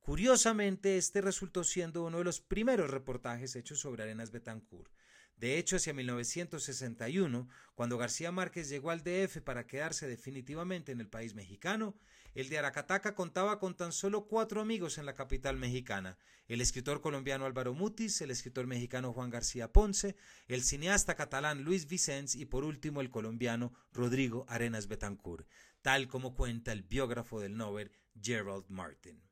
Curiosamente, 0.00 0.96
este 0.96 1.20
resultó 1.20 1.62
siendo 1.62 2.04
uno 2.04 2.18
de 2.18 2.24
los 2.24 2.40
primeros 2.40 2.90
reportajes 2.90 3.54
hechos 3.54 3.78
sobre 3.78 4.02
Arenas 4.02 4.32
Betancourt. 4.32 4.92
De 5.36 5.58
hecho, 5.58 5.76
hacia 5.76 5.92
1961, 5.92 7.48
cuando 7.74 7.98
García 7.98 8.30
Márquez 8.30 8.68
llegó 8.68 8.90
al 8.90 9.02
DF 9.02 9.38
para 9.42 9.66
quedarse 9.66 10.06
definitivamente 10.06 10.92
en 10.92 11.00
el 11.00 11.08
país 11.08 11.34
mexicano, 11.34 11.96
el 12.34 12.48
de 12.48 12.58
Aracataca 12.58 13.14
contaba 13.14 13.58
con 13.58 13.76
tan 13.76 13.92
solo 13.92 14.26
cuatro 14.26 14.60
amigos 14.60 14.98
en 14.98 15.04
la 15.04 15.14
capital 15.14 15.56
mexicana, 15.56 16.16
el 16.48 16.60
escritor 16.60 17.00
colombiano 17.00 17.44
Álvaro 17.44 17.74
Mutis, 17.74 18.20
el 18.20 18.30
escritor 18.30 18.66
mexicano 18.66 19.12
Juan 19.12 19.30
García 19.30 19.72
Ponce, 19.72 20.16
el 20.48 20.62
cineasta 20.62 21.14
catalán 21.14 21.62
Luis 21.62 21.86
Vicens 21.86 22.34
y 22.34 22.46
por 22.46 22.64
último 22.64 23.00
el 23.00 23.10
colombiano 23.10 23.74
Rodrigo 23.92 24.46
Arenas 24.48 24.88
Betancourt, 24.88 25.46
tal 25.82 26.08
como 26.08 26.34
cuenta 26.34 26.72
el 26.72 26.82
biógrafo 26.82 27.40
del 27.40 27.56
Nobel 27.56 27.92
Gerald 28.20 28.64
Martin. 28.68 29.31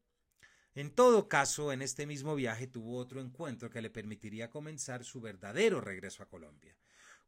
En 0.81 0.91
todo 0.91 1.29
caso, 1.29 1.75
en 1.75 1.83
este 1.83 2.07
mismo 2.07 2.35
viaje 2.35 2.67
tuvo 2.67 2.97
otro 2.97 3.21
encuentro 3.21 3.69
que 3.69 3.83
le 3.83 3.91
permitiría 3.91 4.49
comenzar 4.49 5.05
su 5.05 5.21
verdadero 5.21 5.83
regreso 5.83 6.23
a 6.23 6.29
Colombia. 6.31 6.75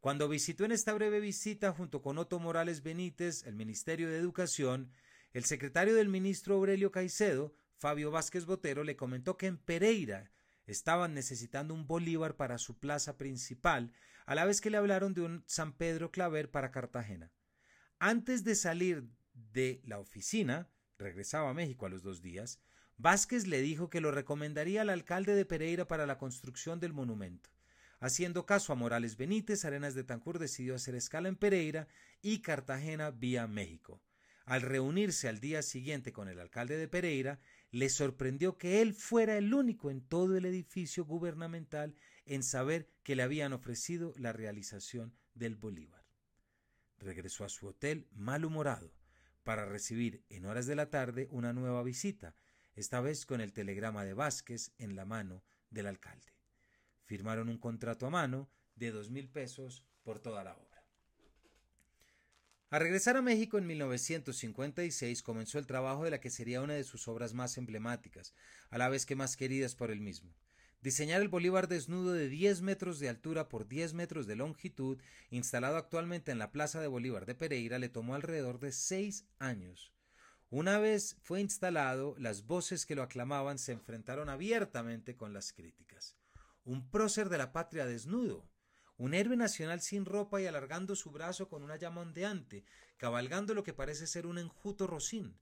Cuando 0.00 0.26
visitó 0.26 0.64
en 0.64 0.72
esta 0.72 0.94
breve 0.94 1.20
visita 1.20 1.70
junto 1.70 2.00
con 2.00 2.16
Otto 2.16 2.38
Morales 2.38 2.82
Benítez 2.82 3.42
el 3.46 3.54
Ministerio 3.54 4.08
de 4.08 4.16
Educación, 4.16 4.90
el 5.34 5.44
secretario 5.44 5.94
del 5.94 6.08
ministro 6.08 6.54
Aurelio 6.54 6.90
Caicedo, 6.92 7.52
Fabio 7.76 8.10
Vázquez 8.10 8.46
Botero, 8.46 8.84
le 8.84 8.96
comentó 8.96 9.36
que 9.36 9.48
en 9.48 9.58
Pereira 9.58 10.32
estaban 10.66 11.12
necesitando 11.12 11.74
un 11.74 11.86
bolívar 11.86 12.36
para 12.36 12.56
su 12.56 12.78
plaza 12.78 13.18
principal, 13.18 13.92
a 14.24 14.34
la 14.34 14.46
vez 14.46 14.62
que 14.62 14.70
le 14.70 14.78
hablaron 14.78 15.12
de 15.12 15.20
un 15.20 15.44
San 15.46 15.74
Pedro 15.74 16.10
Claver 16.10 16.50
para 16.50 16.70
Cartagena. 16.70 17.30
Antes 17.98 18.44
de 18.44 18.54
salir 18.54 19.10
de 19.34 19.82
la 19.84 19.98
oficina, 19.98 20.70
regresaba 20.96 21.50
a 21.50 21.54
México 21.54 21.84
a 21.84 21.90
los 21.90 22.02
dos 22.02 22.22
días, 22.22 22.58
Vázquez 23.02 23.48
le 23.48 23.60
dijo 23.62 23.90
que 23.90 24.00
lo 24.00 24.12
recomendaría 24.12 24.82
al 24.82 24.88
alcalde 24.88 25.34
de 25.34 25.44
Pereira 25.44 25.88
para 25.88 26.06
la 26.06 26.18
construcción 26.18 26.78
del 26.78 26.92
monumento. 26.92 27.50
Haciendo 27.98 28.46
caso 28.46 28.72
a 28.72 28.76
Morales 28.76 29.16
Benítez, 29.16 29.64
Arenas 29.64 29.96
de 29.96 30.04
Tancur 30.04 30.38
decidió 30.38 30.76
hacer 30.76 30.94
escala 30.94 31.28
en 31.28 31.34
Pereira 31.34 31.88
y 32.20 32.42
Cartagena 32.42 33.10
vía 33.10 33.48
México. 33.48 34.00
Al 34.44 34.62
reunirse 34.62 35.28
al 35.28 35.40
día 35.40 35.62
siguiente 35.62 36.12
con 36.12 36.28
el 36.28 36.38
alcalde 36.38 36.76
de 36.76 36.86
Pereira, 36.86 37.40
le 37.72 37.88
sorprendió 37.88 38.56
que 38.56 38.80
él 38.82 38.94
fuera 38.94 39.36
el 39.36 39.52
único 39.52 39.90
en 39.90 40.02
todo 40.02 40.36
el 40.36 40.44
edificio 40.44 41.04
gubernamental 41.04 41.96
en 42.24 42.44
saber 42.44 42.88
que 43.02 43.16
le 43.16 43.24
habían 43.24 43.52
ofrecido 43.52 44.14
la 44.16 44.32
realización 44.32 45.12
del 45.34 45.56
Bolívar. 45.56 46.04
Regresó 46.98 47.44
a 47.44 47.48
su 47.48 47.66
hotel 47.66 48.06
malhumorado 48.12 48.94
para 49.42 49.64
recibir 49.64 50.24
en 50.28 50.46
horas 50.46 50.66
de 50.66 50.76
la 50.76 50.88
tarde 50.88 51.26
una 51.32 51.52
nueva 51.52 51.82
visita, 51.82 52.36
esta 52.74 53.00
vez 53.00 53.26
con 53.26 53.40
el 53.40 53.52
telegrama 53.52 54.04
de 54.04 54.14
Vázquez 54.14 54.72
en 54.78 54.96
la 54.96 55.04
mano 55.04 55.42
del 55.70 55.86
alcalde. 55.86 56.32
Firmaron 57.04 57.48
un 57.48 57.58
contrato 57.58 58.06
a 58.06 58.10
mano 58.10 58.50
de 58.76 58.90
dos 58.90 59.10
mil 59.10 59.28
pesos 59.28 59.84
por 60.02 60.18
toda 60.18 60.44
la 60.44 60.56
obra. 60.56 60.72
Al 62.70 62.80
regresar 62.80 63.18
a 63.18 63.22
México 63.22 63.58
en 63.58 63.66
1956 63.66 65.22
comenzó 65.22 65.58
el 65.58 65.66
trabajo 65.66 66.04
de 66.04 66.10
la 66.10 66.20
que 66.20 66.30
sería 66.30 66.62
una 66.62 66.72
de 66.72 66.84
sus 66.84 67.06
obras 67.06 67.34
más 67.34 67.58
emblemáticas, 67.58 68.32
a 68.70 68.78
la 68.78 68.88
vez 68.88 69.04
que 69.04 69.14
más 69.14 69.36
queridas 69.36 69.74
por 69.74 69.90
él 69.90 70.00
mismo. 70.00 70.34
Diseñar 70.80 71.20
el 71.20 71.28
Bolívar 71.28 71.68
desnudo 71.68 72.12
de 72.12 72.30
10 72.30 72.62
metros 72.62 72.98
de 72.98 73.10
altura 73.10 73.50
por 73.50 73.68
10 73.68 73.92
metros 73.92 74.26
de 74.26 74.36
longitud, 74.36 74.98
instalado 75.30 75.76
actualmente 75.76 76.32
en 76.32 76.38
la 76.38 76.50
Plaza 76.50 76.80
de 76.80 76.88
Bolívar 76.88 77.26
de 77.26 77.34
Pereira, 77.34 77.78
le 77.78 77.90
tomó 77.90 78.14
alrededor 78.14 78.58
de 78.58 78.72
seis 78.72 79.26
años. 79.38 79.91
Una 80.52 80.78
vez 80.78 81.16
fue 81.22 81.40
instalado, 81.40 82.14
las 82.18 82.46
voces 82.46 82.84
que 82.84 82.94
lo 82.94 83.02
aclamaban 83.02 83.56
se 83.56 83.72
enfrentaron 83.72 84.28
abiertamente 84.28 85.16
con 85.16 85.32
las 85.32 85.50
críticas. 85.50 86.14
Un 86.66 86.90
prócer 86.90 87.30
de 87.30 87.38
la 87.38 87.52
patria 87.54 87.86
desnudo, 87.86 88.46
un 88.98 89.14
héroe 89.14 89.34
nacional 89.38 89.80
sin 89.80 90.04
ropa 90.04 90.42
y 90.42 90.46
alargando 90.46 90.94
su 90.94 91.10
brazo 91.10 91.48
con 91.48 91.62
una 91.62 91.76
llama 91.76 92.02
ondeante, 92.02 92.66
cabalgando 92.98 93.54
lo 93.54 93.62
que 93.62 93.72
parece 93.72 94.06
ser 94.06 94.26
un 94.26 94.36
enjuto 94.36 94.86
rocín. 94.86 95.38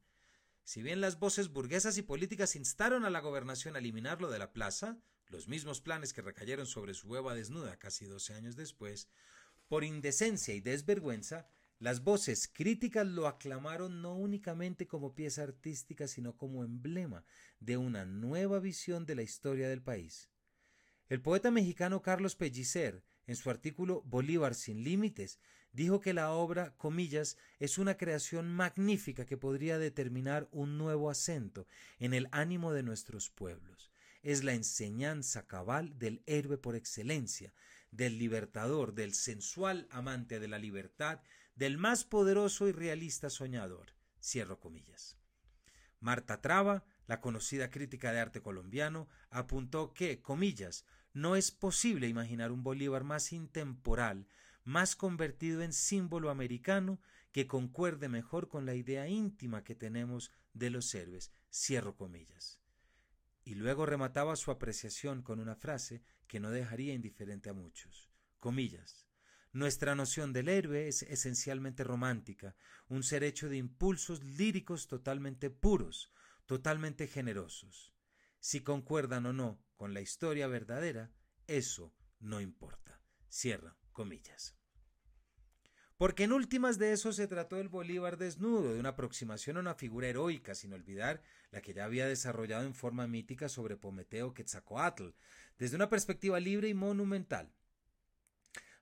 Si 0.62 0.80
bien 0.80 1.00
las 1.00 1.18
voces 1.18 1.48
burguesas 1.48 1.98
y 1.98 2.02
políticas 2.02 2.54
instaron 2.54 3.04
a 3.04 3.10
la 3.10 3.18
gobernación 3.18 3.74
a 3.74 3.80
eliminarlo 3.80 4.30
de 4.30 4.38
la 4.38 4.52
plaza, 4.52 4.96
los 5.26 5.48
mismos 5.48 5.80
planes 5.80 6.12
que 6.12 6.22
recayeron 6.22 6.66
sobre 6.66 6.94
su 6.94 7.08
hueva 7.08 7.34
desnuda 7.34 7.80
casi 7.80 8.04
doce 8.04 8.34
años 8.34 8.54
después, 8.54 9.08
por 9.66 9.82
indecencia 9.82 10.54
y 10.54 10.60
desvergüenza, 10.60 11.48
las 11.80 12.04
voces 12.04 12.46
críticas 12.46 13.06
lo 13.06 13.26
aclamaron 13.26 14.02
no 14.02 14.14
únicamente 14.14 14.86
como 14.86 15.14
pieza 15.14 15.42
artística, 15.42 16.06
sino 16.06 16.36
como 16.36 16.62
emblema 16.62 17.24
de 17.58 17.78
una 17.78 18.04
nueva 18.04 18.60
visión 18.60 19.06
de 19.06 19.14
la 19.14 19.22
historia 19.22 19.66
del 19.66 19.80
país. 19.80 20.28
El 21.08 21.22
poeta 21.22 21.50
mexicano 21.50 22.02
Carlos 22.02 22.36
Pellicer, 22.36 23.02
en 23.26 23.34
su 23.34 23.48
artículo 23.48 24.02
Bolívar 24.02 24.54
sin 24.54 24.84
límites, 24.84 25.40
dijo 25.72 26.02
que 26.02 26.12
la 26.12 26.32
obra, 26.32 26.76
comillas, 26.76 27.38
es 27.58 27.78
una 27.78 27.96
creación 27.96 28.52
magnífica 28.52 29.24
que 29.24 29.38
podría 29.38 29.78
determinar 29.78 30.48
un 30.52 30.76
nuevo 30.76 31.08
acento 31.08 31.66
en 31.98 32.12
el 32.12 32.28
ánimo 32.30 32.74
de 32.74 32.82
nuestros 32.82 33.30
pueblos. 33.30 33.90
Es 34.22 34.44
la 34.44 34.52
enseñanza 34.52 35.46
cabal 35.46 35.98
del 35.98 36.22
héroe 36.26 36.58
por 36.58 36.76
excelencia, 36.76 37.54
del 37.90 38.18
libertador, 38.18 38.92
del 38.92 39.14
sensual 39.14 39.88
amante 39.90 40.40
de 40.40 40.48
la 40.48 40.58
libertad, 40.58 41.22
del 41.60 41.76
más 41.76 42.04
poderoso 42.04 42.68
y 42.68 42.72
realista 42.72 43.28
soñador. 43.28 43.92
Cierro 44.18 44.58
comillas. 44.60 45.18
Marta 46.00 46.40
Traba, 46.40 46.86
la 47.06 47.20
conocida 47.20 47.68
crítica 47.68 48.12
de 48.12 48.18
arte 48.18 48.40
colombiano, 48.40 49.10
apuntó 49.28 49.92
que, 49.92 50.22
comillas, 50.22 50.86
no 51.12 51.36
es 51.36 51.50
posible 51.50 52.08
imaginar 52.08 52.50
un 52.50 52.62
Bolívar 52.62 53.04
más 53.04 53.34
intemporal, 53.34 54.26
más 54.64 54.96
convertido 54.96 55.60
en 55.60 55.74
símbolo 55.74 56.30
americano, 56.30 56.98
que 57.30 57.46
concuerde 57.46 58.08
mejor 58.08 58.48
con 58.48 58.64
la 58.64 58.74
idea 58.74 59.06
íntima 59.06 59.62
que 59.62 59.74
tenemos 59.74 60.32
de 60.54 60.70
los 60.70 60.94
héroes. 60.94 61.30
Cierro 61.52 61.94
comillas. 61.94 62.58
Y 63.44 63.54
luego 63.54 63.84
remataba 63.84 64.34
su 64.36 64.50
apreciación 64.50 65.20
con 65.20 65.38
una 65.38 65.56
frase 65.56 66.00
que 66.26 66.40
no 66.40 66.50
dejaría 66.50 66.94
indiferente 66.94 67.50
a 67.50 67.52
muchos. 67.52 68.08
Comillas. 68.38 69.09
Nuestra 69.52 69.96
noción 69.96 70.32
del 70.32 70.48
héroe 70.48 70.86
es 70.86 71.02
esencialmente 71.02 71.82
romántica, 71.82 72.54
un 72.88 73.02
ser 73.02 73.24
hecho 73.24 73.48
de 73.48 73.56
impulsos 73.56 74.22
líricos 74.22 74.86
totalmente 74.86 75.50
puros, 75.50 76.12
totalmente 76.46 77.08
generosos. 77.08 77.92
Si 78.38 78.60
concuerdan 78.60 79.26
o 79.26 79.32
no 79.32 79.60
con 79.76 79.92
la 79.92 80.00
historia 80.00 80.46
verdadera, 80.46 81.10
eso 81.48 81.92
no 82.20 82.40
importa. 82.40 83.00
Cierra 83.28 83.76
comillas. 83.92 84.56
Porque 85.96 86.24
en 86.24 86.32
últimas 86.32 86.78
de 86.78 86.92
eso 86.92 87.12
se 87.12 87.26
trató 87.26 87.58
el 87.58 87.68
Bolívar 87.68 88.16
desnudo, 88.16 88.72
de 88.72 88.80
una 88.80 88.90
aproximación 88.90 89.56
a 89.56 89.60
una 89.60 89.74
figura 89.74 90.08
heroica, 90.08 90.54
sin 90.54 90.72
olvidar 90.72 91.22
la 91.50 91.60
que 91.60 91.74
ya 91.74 91.84
había 91.84 92.06
desarrollado 92.06 92.64
en 92.64 92.74
forma 92.74 93.06
mítica 93.06 93.48
sobre 93.48 93.76
Prometeo 93.76 94.32
Quetzalcoatl, 94.32 95.08
desde 95.58 95.76
una 95.76 95.90
perspectiva 95.90 96.40
libre 96.40 96.68
y 96.68 96.74
monumental. 96.74 97.52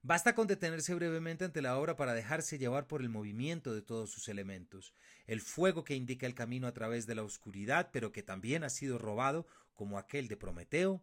Basta 0.03 0.35
con 0.35 0.47
detenerse 0.47 0.95
brevemente 0.95 1.45
ante 1.45 1.61
la 1.61 1.77
obra 1.77 1.97
para 1.97 2.15
dejarse 2.15 2.59
llevar 2.59 2.87
por 2.87 3.01
el 3.01 3.09
movimiento 3.09 3.75
de 3.75 3.83
todos 3.83 4.11
sus 4.11 4.29
elementos, 4.29 4.95
el 5.27 5.41
fuego 5.41 5.83
que 5.83 5.97
indica 5.97 6.27
el 6.27 6.35
camino 6.35 6.69
a 6.69 6.73
través 6.73 7.07
de 7.07 7.17
la 7.17 7.25
oscuridad, 7.25 7.91
pero 7.93 8.13
que 8.13 8.23
también 8.23 8.63
ha 8.63 8.71
sido 8.71 8.99
robado, 8.99 9.47
como 9.75 9.99
aquel 9.99 10.29
de 10.29 10.37
Prometeo, 10.37 11.03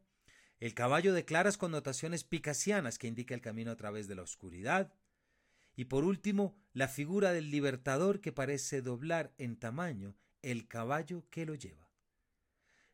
el 0.59 0.73
caballo 0.73 1.13
de 1.13 1.25
claras 1.25 1.57
connotaciones 1.57 2.23
picasianas 2.23 2.97
que 2.97 3.07
indica 3.07 3.35
el 3.35 3.41
camino 3.41 3.71
a 3.71 3.75
través 3.75 4.07
de 4.07 4.15
la 4.15 4.21
oscuridad, 4.21 4.93
y 5.75 5.85
por 5.85 6.05
último, 6.05 6.55
la 6.71 6.87
figura 6.87 7.33
del 7.33 7.51
libertador 7.51 8.21
que 8.21 8.31
parece 8.31 8.81
doblar 8.81 9.33
en 9.37 9.57
tamaño 9.57 10.15
el 10.41 10.67
caballo 10.67 11.25
que 11.29 11.45
lo 11.45 11.55
lleva. 11.55 11.89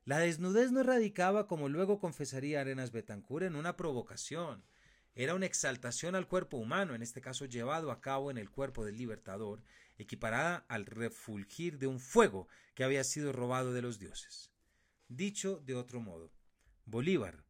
La 0.03 0.17
desnudez 0.17 0.71
no 0.71 0.81
radicaba, 0.81 1.47
como 1.47 1.69
luego 1.69 1.99
confesaría 1.99 2.61
Arenas 2.61 2.91
Betancur, 2.91 3.43
en 3.43 3.55
una 3.55 3.77
provocación, 3.77 4.63
era 5.15 5.35
una 5.35 5.45
exaltación 5.45 6.15
al 6.15 6.27
cuerpo 6.27 6.57
humano, 6.57 6.95
en 6.95 7.01
este 7.01 7.21
caso 7.21 7.45
llevado 7.45 7.91
a 7.91 8.01
cabo 8.01 8.31
en 8.31 8.37
el 8.37 8.49
cuerpo 8.49 8.85
del 8.85 8.97
libertador, 8.97 9.61
equiparada 9.97 10.65
al 10.67 10.85
refulgir 10.85 11.77
de 11.77 11.87
un 11.87 11.99
fuego 11.99 12.47
que 12.73 12.83
había 12.83 13.03
sido 13.03 13.33
robado 13.33 13.73
de 13.73 13.81
los 13.81 13.99
dioses. 13.99 14.51
Dicho 15.09 15.61
de 15.65 15.75
otro 15.75 15.99
modo, 15.99 16.31
Bolívar, 16.85 17.43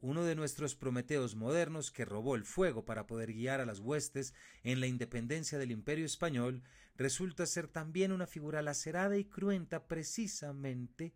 uno 0.00 0.24
de 0.24 0.36
nuestros 0.36 0.76
Prometeos 0.76 1.34
modernos 1.34 1.90
que 1.90 2.04
robó 2.04 2.36
el 2.36 2.44
fuego 2.44 2.84
para 2.84 3.06
poder 3.06 3.32
guiar 3.32 3.60
a 3.60 3.66
las 3.66 3.80
huestes 3.80 4.32
en 4.62 4.80
la 4.80 4.86
independencia 4.86 5.58
del 5.58 5.72
imperio 5.72 6.06
español, 6.06 6.62
resulta 6.96 7.46
ser 7.46 7.66
también 7.66 8.12
una 8.12 8.26
figura 8.26 8.62
lacerada 8.62 9.16
y 9.16 9.24
cruenta 9.24 9.88
precisamente 9.88 11.14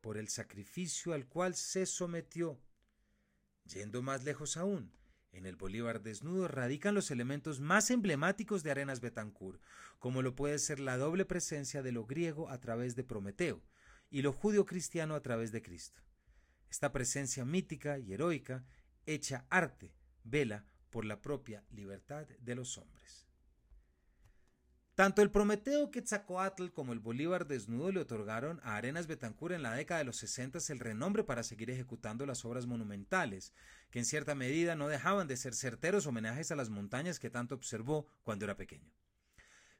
por 0.00 0.16
el 0.16 0.28
sacrificio 0.28 1.12
al 1.12 1.26
cual 1.26 1.54
se 1.54 1.84
sometió 1.84 2.58
Yendo 3.64 4.02
más 4.02 4.24
lejos 4.24 4.56
aún, 4.56 4.92
en 5.32 5.46
el 5.46 5.56
Bolívar 5.56 6.02
desnudo 6.02 6.46
radican 6.46 6.94
los 6.94 7.10
elementos 7.10 7.60
más 7.60 7.90
emblemáticos 7.90 8.62
de 8.62 8.70
Arenas 8.70 9.00
Betancourt, 9.00 9.62
como 9.98 10.20
lo 10.20 10.34
puede 10.34 10.58
ser 10.58 10.78
la 10.78 10.98
doble 10.98 11.24
presencia 11.24 11.82
de 11.82 11.92
lo 11.92 12.04
griego 12.04 12.50
a 12.50 12.58
través 12.60 12.96
de 12.96 13.04
Prometeo 13.04 13.62
y 14.10 14.22
lo 14.22 14.32
judío 14.32 14.66
cristiano 14.66 15.14
a 15.14 15.22
través 15.22 15.52
de 15.52 15.62
Cristo. 15.62 16.02
Esta 16.68 16.92
presencia 16.92 17.44
mítica 17.44 17.98
y 17.98 18.12
heroica, 18.12 18.64
hecha 19.06 19.46
arte, 19.48 19.94
vela 20.22 20.66
por 20.90 21.06
la 21.06 21.22
propia 21.22 21.64
libertad 21.70 22.26
de 22.40 22.54
los 22.54 22.76
hombres. 22.76 23.26
Tanto 24.94 25.22
el 25.22 25.30
Prometeo 25.30 25.90
Quetzalcoatl 25.90 26.68
como 26.68 26.92
el 26.92 26.98
Bolívar 26.98 27.46
desnudo 27.46 27.90
le 27.92 28.00
otorgaron 28.00 28.60
a 28.62 28.76
Arenas 28.76 29.06
Betancur 29.06 29.54
en 29.54 29.62
la 29.62 29.72
década 29.72 30.00
de 30.00 30.04
los 30.04 30.18
60 30.18 30.58
el 30.68 30.80
renombre 30.80 31.24
para 31.24 31.42
seguir 31.42 31.70
ejecutando 31.70 32.26
las 32.26 32.44
obras 32.44 32.66
monumentales, 32.66 33.54
que 33.90 34.00
en 34.00 34.04
cierta 34.04 34.34
medida 34.34 34.74
no 34.74 34.88
dejaban 34.88 35.28
de 35.28 35.38
ser 35.38 35.54
certeros 35.54 36.06
homenajes 36.06 36.50
a 36.50 36.56
las 36.56 36.68
montañas 36.68 37.18
que 37.18 37.30
tanto 37.30 37.54
observó 37.54 38.06
cuando 38.22 38.44
era 38.44 38.58
pequeño. 38.58 38.92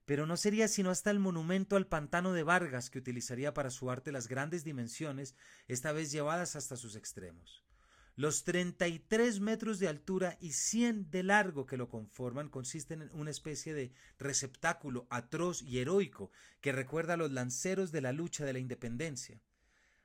Pero 0.07 0.27
no 0.27 0.39
sería 0.39 0.67
sino 0.67 0.89
hasta 0.89 1.11
el 1.11 1.19
monumento 1.19 1.77
al 1.77 1.87
pantano 1.87 2.33
de 2.33 2.43
Vargas 2.43 2.89
que 2.89 2.99
utilizaría 2.99 3.53
para 3.53 3.69
su 3.69 3.91
arte 3.91 4.13
las 4.13 4.29
grandes 4.29 4.65
dimensiones, 4.65 5.35
esta 5.69 5.93
vez 5.93 6.11
llevadas 6.11 6.57
hasta 6.57 6.77
sus 6.79 6.97
extremos. 6.97 7.62
Los 8.15 8.45
33 8.45 9.41
metros 9.41 9.79
de 9.79 9.89
altura 9.89 10.37
y 10.39 10.53
100 10.53 11.11
de 11.11 11.23
largo 11.23 11.65
que 11.65 11.79
lo 11.79 11.89
conforman 11.89 12.51
consisten 12.51 13.01
en 13.01 13.11
una 13.15 13.31
especie 13.31 13.73
de 13.73 13.91
receptáculo 14.19 15.07
atroz 15.09 15.63
y 15.63 15.79
heroico 15.79 16.31
que 16.61 16.73
recuerda 16.73 17.15
a 17.15 17.17
los 17.17 17.33
lanceros 17.33 17.91
de 17.91 18.03
la 18.03 18.13
lucha 18.13 18.45
de 18.45 18.53
la 18.53 18.59
independencia. 18.59 19.41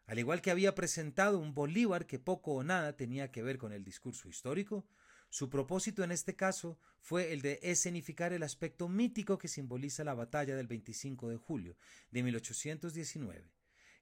Al 0.05 0.20
igual 0.20 0.41
que 0.41 0.51
había 0.51 0.74
presentado 0.74 1.38
un 1.38 1.53
Bolívar 1.53 2.08
que 2.08 2.18
poco 2.18 2.53
o 2.53 2.64
nada 2.64 2.95
tenía 2.95 3.30
que 3.30 3.43
ver 3.43 3.58
con 3.58 3.74
el 3.74 3.84
discurso 3.84 4.30
histórico, 4.30 4.88
su 5.30 5.49
propósito 5.49 6.01
en 6.01 6.14
este 6.14 6.34
caso 6.34 6.80
fue 7.01 7.34
el 7.34 7.41
de 7.41 7.60
escenificar 7.62 8.32
el 8.32 8.43
aspecto 8.43 8.88
mítico 8.88 9.38
que 9.38 9.49
simboliza 9.49 10.05
la 10.05 10.14
batalla 10.14 10.55
del 10.55 10.68
25 10.68 11.28
de 11.28 11.36
julio 11.36 11.76
de 12.12 12.24
1819. 12.24 13.51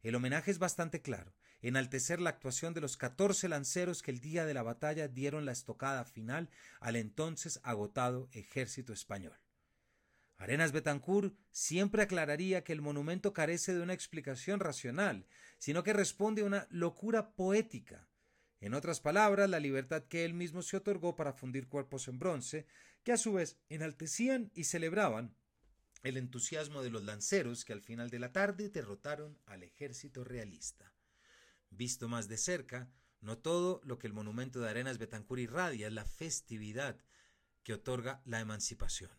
El 0.04 0.14
homenaje 0.14 0.52
es 0.52 0.60
bastante 0.60 1.02
claro 1.02 1.34
enaltecer 1.68 2.22
la 2.22 2.30
actuación 2.30 2.74
de 2.74 2.82
los 2.82 2.96
catorce 2.96 3.50
lanceros 3.50 4.02
que 4.02 4.12
el 4.12 4.20
día 4.20 4.46
de 4.46 4.54
la 4.54 4.62
batalla 4.62 5.08
dieron 5.08 5.46
la 5.46 5.52
estocada 5.52 6.06
final 6.06 6.50
al 6.80 6.96
entonces 6.96 7.60
agotado 7.64 8.30
ejército 8.34 8.94
español. 8.94 9.38
Arenas 10.38 10.74
Betancourt 10.74 11.34
siempre 11.52 12.04
aclararía 12.04 12.64
que 12.64 12.74
el 12.74 12.82
monumento 12.82 13.34
carece 13.34 13.74
de 13.74 13.82
una 13.82 13.94
explicación 13.94 14.60
racional, 14.60 15.26
sino 15.58 15.84
que 15.84 15.94
responde 15.94 16.42
a 16.42 16.46
una 16.46 16.68
locura 16.70 17.32
poética. 17.36 18.08
En 18.60 18.74
otras 18.74 19.00
palabras, 19.00 19.50
la 19.50 19.60
libertad 19.60 20.04
que 20.04 20.26
él 20.26 20.34
mismo 20.34 20.62
se 20.62 20.78
otorgó 20.78 21.16
para 21.16 21.34
fundir 21.34 21.68
cuerpos 21.68 22.08
en 22.08 22.20
bronce, 22.20 22.66
que 23.04 23.12
a 23.12 23.18
su 23.18 23.34
vez 23.34 23.58
enaltecían 23.70 24.52
y 24.54 24.66
celebraban 24.66 25.36
el 26.04 26.18
entusiasmo 26.18 26.84
de 26.84 26.92
los 26.92 27.04
lanceros 27.04 27.66
que 27.66 27.74
al 27.74 27.82
final 27.82 28.10
de 28.10 28.20
la 28.20 28.32
tarde 28.32 28.70
derrotaron 28.70 29.40
al 29.46 29.64
ejército 29.64 30.24
realista. 30.24 30.95
Visto 31.76 32.08
más 32.08 32.30
de 32.30 32.38
cerca, 32.38 32.90
no 33.20 33.38
todo 33.38 33.82
lo 33.84 33.98
que 33.98 34.08
el 34.08 34.14
monumento 34.14 34.62
de 34.62 34.70
Arenas 34.70 34.98
Betancur 34.98 35.40
irradia 35.40 35.88
es 35.88 35.94
la 35.94 36.06
festividad 36.06 36.98
que 37.64 37.74
otorga 37.74 38.22
la 38.24 38.40
emancipación. 38.40 39.12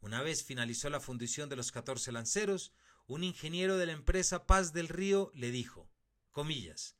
Una 0.00 0.22
vez 0.22 0.44
finalizó 0.44 0.90
la 0.90 1.00
fundición 1.00 1.48
de 1.48 1.56
los 1.56 1.72
catorce 1.72 2.12
lanceros, 2.12 2.72
un 3.08 3.24
ingeniero 3.24 3.76
de 3.78 3.86
la 3.86 3.92
empresa 3.92 4.46
Paz 4.46 4.72
del 4.72 4.88
Río 4.88 5.32
le 5.34 5.50
dijo, 5.50 5.90
comillas, 6.30 6.96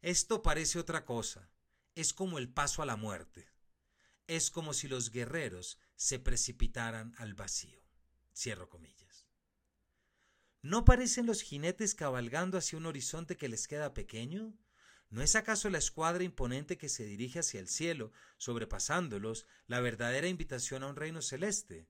esto 0.00 0.42
parece 0.42 0.80
otra 0.80 1.04
cosa, 1.04 1.48
es 1.94 2.12
como 2.12 2.38
el 2.38 2.48
paso 2.48 2.82
a 2.82 2.86
la 2.86 2.96
muerte, 2.96 3.48
es 4.26 4.50
como 4.50 4.74
si 4.74 4.88
los 4.88 5.10
guerreros 5.10 5.78
se 5.94 6.18
precipitaran 6.18 7.14
al 7.18 7.34
vacío. 7.34 7.80
Cierro 8.34 8.68
comillas. 8.68 9.11
¿No 10.64 10.84
parecen 10.84 11.26
los 11.26 11.42
jinetes 11.42 11.96
cabalgando 11.96 12.56
hacia 12.56 12.78
un 12.78 12.86
horizonte 12.86 13.36
que 13.36 13.48
les 13.48 13.66
queda 13.66 13.94
pequeño? 13.94 14.56
¿No 15.10 15.20
es 15.20 15.34
acaso 15.34 15.68
la 15.70 15.78
escuadra 15.78 16.22
imponente 16.22 16.78
que 16.78 16.88
se 16.88 17.04
dirige 17.04 17.40
hacia 17.40 17.58
el 17.58 17.66
cielo, 17.66 18.12
sobrepasándolos, 18.38 19.48
la 19.66 19.80
verdadera 19.80 20.28
invitación 20.28 20.84
a 20.84 20.86
un 20.86 20.94
reino 20.94 21.20
celeste? 21.20 21.88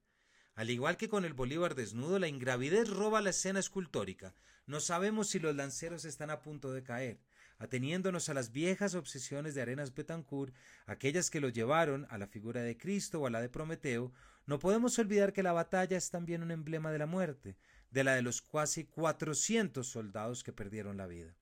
Al 0.54 0.70
igual 0.70 0.96
que 0.96 1.10
con 1.10 1.26
el 1.26 1.34
Bolívar 1.34 1.74
desnudo, 1.74 2.18
la 2.18 2.28
ingravidez 2.28 2.88
roba 2.88 3.20
la 3.20 3.30
escena 3.30 3.60
escultórica. 3.60 4.34
No 4.64 4.80
sabemos 4.80 5.28
si 5.28 5.38
los 5.38 5.54
lanceros 5.54 6.06
están 6.06 6.30
a 6.30 6.40
punto 6.40 6.72
de 6.72 6.82
caer. 6.82 7.20
ateniéndonos 7.58 8.28
a 8.28 8.34
las 8.34 8.50
viejas 8.50 8.94
obsesiones 8.94 9.54
de 9.54 9.62
Arenas 9.62 9.94
Betancourt, 9.94 10.54
aquellas 10.86 11.30
que 11.30 11.40
lo 11.40 11.50
llevaron 11.50 12.06
a 12.10 12.18
la 12.18 12.26
figura 12.26 12.62
de 12.62 12.76
Cristo 12.76 13.20
o 13.20 13.26
a 13.26 13.30
la 13.30 13.40
de 13.40 13.50
Prometeo, 13.50 14.12
no 14.46 14.58
podemos 14.58 14.98
olvidar 14.98 15.32
que 15.32 15.44
la 15.44 15.52
batalla 15.52 15.96
es 15.96 16.10
también 16.10 16.42
un 16.42 16.50
emblema 16.50 16.90
de 16.90 16.98
la 16.98 17.06
muerte, 17.06 17.56
de 17.92 18.04
la 18.04 18.14
de 18.14 18.22
los 18.22 18.40
casi 18.40 18.84
cuatrocientos 18.84 19.86
soldados 19.86 20.42
que 20.42 20.52
perdieron 20.52 20.96
la 20.96 21.06
vida. 21.06 21.36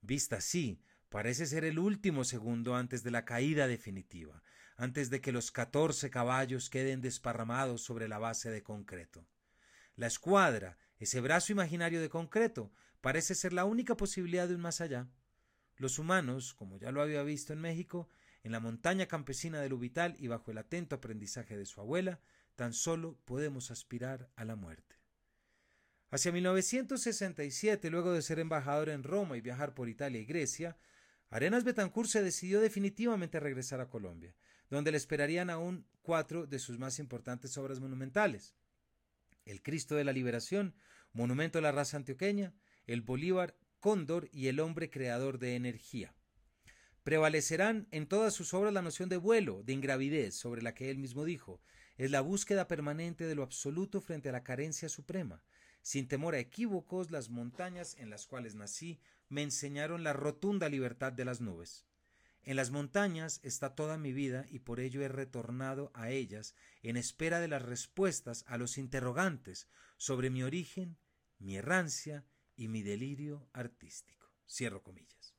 Vista 0.00 0.36
así, 0.36 0.80
parece 1.08 1.46
ser 1.46 1.64
el 1.64 1.78
último 1.78 2.24
segundo 2.24 2.76
antes 2.76 3.02
de 3.02 3.10
la 3.10 3.24
caída 3.24 3.66
definitiva, 3.66 4.42
antes 4.76 5.10
de 5.10 5.20
que 5.20 5.32
los 5.32 5.50
catorce 5.50 6.10
caballos 6.10 6.70
queden 6.70 7.00
desparramados 7.00 7.82
sobre 7.82 8.08
la 8.08 8.18
base 8.18 8.50
de 8.50 8.62
concreto. 8.62 9.26
La 9.96 10.06
escuadra, 10.06 10.78
ese 10.98 11.20
brazo 11.20 11.52
imaginario 11.52 12.00
de 12.00 12.08
concreto, 12.08 12.72
parece 13.00 13.34
ser 13.34 13.52
la 13.52 13.64
única 13.64 13.96
posibilidad 13.96 14.46
de 14.46 14.54
un 14.54 14.60
más 14.60 14.80
allá. 14.80 15.08
Los 15.76 15.98
humanos, 15.98 16.54
como 16.54 16.78
ya 16.78 16.92
lo 16.92 17.02
había 17.02 17.22
visto 17.24 17.52
en 17.52 17.60
México, 17.60 18.08
en 18.44 18.52
la 18.52 18.60
montaña 18.60 19.06
campesina 19.06 19.60
del 19.60 19.72
Ubital 19.72 20.14
y 20.18 20.28
bajo 20.28 20.52
el 20.52 20.58
atento 20.58 20.94
aprendizaje 20.94 21.56
de 21.56 21.66
su 21.66 21.80
abuela, 21.80 22.20
tan 22.54 22.72
solo 22.72 23.18
podemos 23.24 23.72
aspirar 23.72 24.30
a 24.36 24.44
la 24.44 24.54
muerte. 24.54 25.03
Hacia 26.14 26.30
1967, 26.30 27.90
luego 27.90 28.12
de 28.12 28.22
ser 28.22 28.38
embajador 28.38 28.88
en 28.88 29.02
Roma 29.02 29.36
y 29.36 29.40
viajar 29.40 29.74
por 29.74 29.88
Italia 29.88 30.20
y 30.20 30.24
Grecia, 30.24 30.76
Arenas 31.28 31.64
Betancourt 31.64 32.08
se 32.08 32.22
decidió 32.22 32.60
definitivamente 32.60 33.38
a 33.38 33.40
regresar 33.40 33.80
a 33.80 33.88
Colombia, 33.88 34.32
donde 34.70 34.92
le 34.92 34.96
esperarían 34.96 35.50
aún 35.50 35.88
cuatro 36.02 36.46
de 36.46 36.60
sus 36.60 36.78
más 36.78 37.00
importantes 37.00 37.58
obras 37.58 37.80
monumentales. 37.80 38.54
El 39.44 39.60
Cristo 39.60 39.96
de 39.96 40.04
la 40.04 40.12
Liberación, 40.12 40.76
Monumento 41.12 41.58
a 41.58 41.62
la 41.62 41.72
Raza 41.72 41.96
Antioqueña, 41.96 42.54
el 42.86 43.02
Bolívar 43.02 43.56
Cóndor 43.80 44.28
y 44.30 44.46
el 44.46 44.60
Hombre 44.60 44.90
Creador 44.90 45.40
de 45.40 45.56
Energía. 45.56 46.14
Prevalecerán 47.02 47.88
en 47.90 48.06
todas 48.06 48.34
sus 48.34 48.54
obras 48.54 48.72
la 48.72 48.82
noción 48.82 49.08
de 49.08 49.16
vuelo, 49.16 49.64
de 49.64 49.72
ingravidez, 49.72 50.36
sobre 50.36 50.62
la 50.62 50.74
que 50.74 50.90
él 50.90 50.98
mismo 50.98 51.24
dijo, 51.24 51.60
es 51.96 52.12
la 52.12 52.20
búsqueda 52.20 52.68
permanente 52.68 53.26
de 53.26 53.34
lo 53.34 53.42
absoluto 53.42 54.00
frente 54.00 54.28
a 54.28 54.32
la 54.32 54.44
carencia 54.44 54.88
suprema. 54.88 55.42
Sin 55.84 56.08
temor 56.08 56.34
a 56.34 56.38
equívocos, 56.38 57.10
las 57.10 57.28
montañas 57.28 57.94
en 57.98 58.08
las 58.08 58.26
cuales 58.26 58.54
nací 58.54 59.02
me 59.28 59.42
enseñaron 59.42 60.02
la 60.02 60.14
rotunda 60.14 60.70
libertad 60.70 61.12
de 61.12 61.26
las 61.26 61.42
nubes. 61.42 61.84
En 62.42 62.56
las 62.56 62.70
montañas 62.70 63.38
está 63.42 63.74
toda 63.74 63.98
mi 63.98 64.14
vida 64.14 64.46
y 64.48 64.60
por 64.60 64.80
ello 64.80 65.02
he 65.02 65.08
retornado 65.08 65.90
a 65.92 66.08
ellas 66.08 66.54
en 66.82 66.96
espera 66.96 67.38
de 67.38 67.48
las 67.48 67.60
respuestas 67.60 68.44
a 68.46 68.56
los 68.56 68.78
interrogantes 68.78 69.68
sobre 69.98 70.30
mi 70.30 70.42
origen, 70.42 70.96
mi 71.38 71.56
errancia 71.56 72.24
y 72.56 72.68
mi 72.68 72.82
delirio 72.82 73.50
artístico. 73.52 74.32
Cierro 74.48 74.82
comillas. 74.82 75.34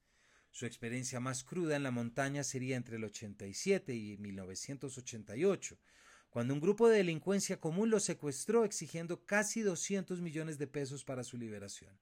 Su 0.52 0.68
experiencia 0.68 1.20
más 1.20 1.44
cruda 1.44 1.76
en 1.76 1.82
la 1.82 1.90
montaña 1.90 2.44
sería 2.44 2.78
entre 2.78 2.98
el 2.98 3.04
87 3.06 3.96
y 3.96 4.18
1988, 4.18 5.80
cuando 6.36 6.54
un 6.54 6.60
grupo 6.60 6.90
de 6.90 6.98
delincuencia 6.98 7.62
común 7.62 7.90
lo 7.90 8.02
secuestró 8.02 8.66
exigiendo 8.66 9.26
casi 9.26 9.62
200 9.62 10.20
millones 10.20 10.58
de 10.58 10.68
pesos 10.68 11.06
para 11.06 11.24
su 11.24 11.38
liberación. 11.38 11.98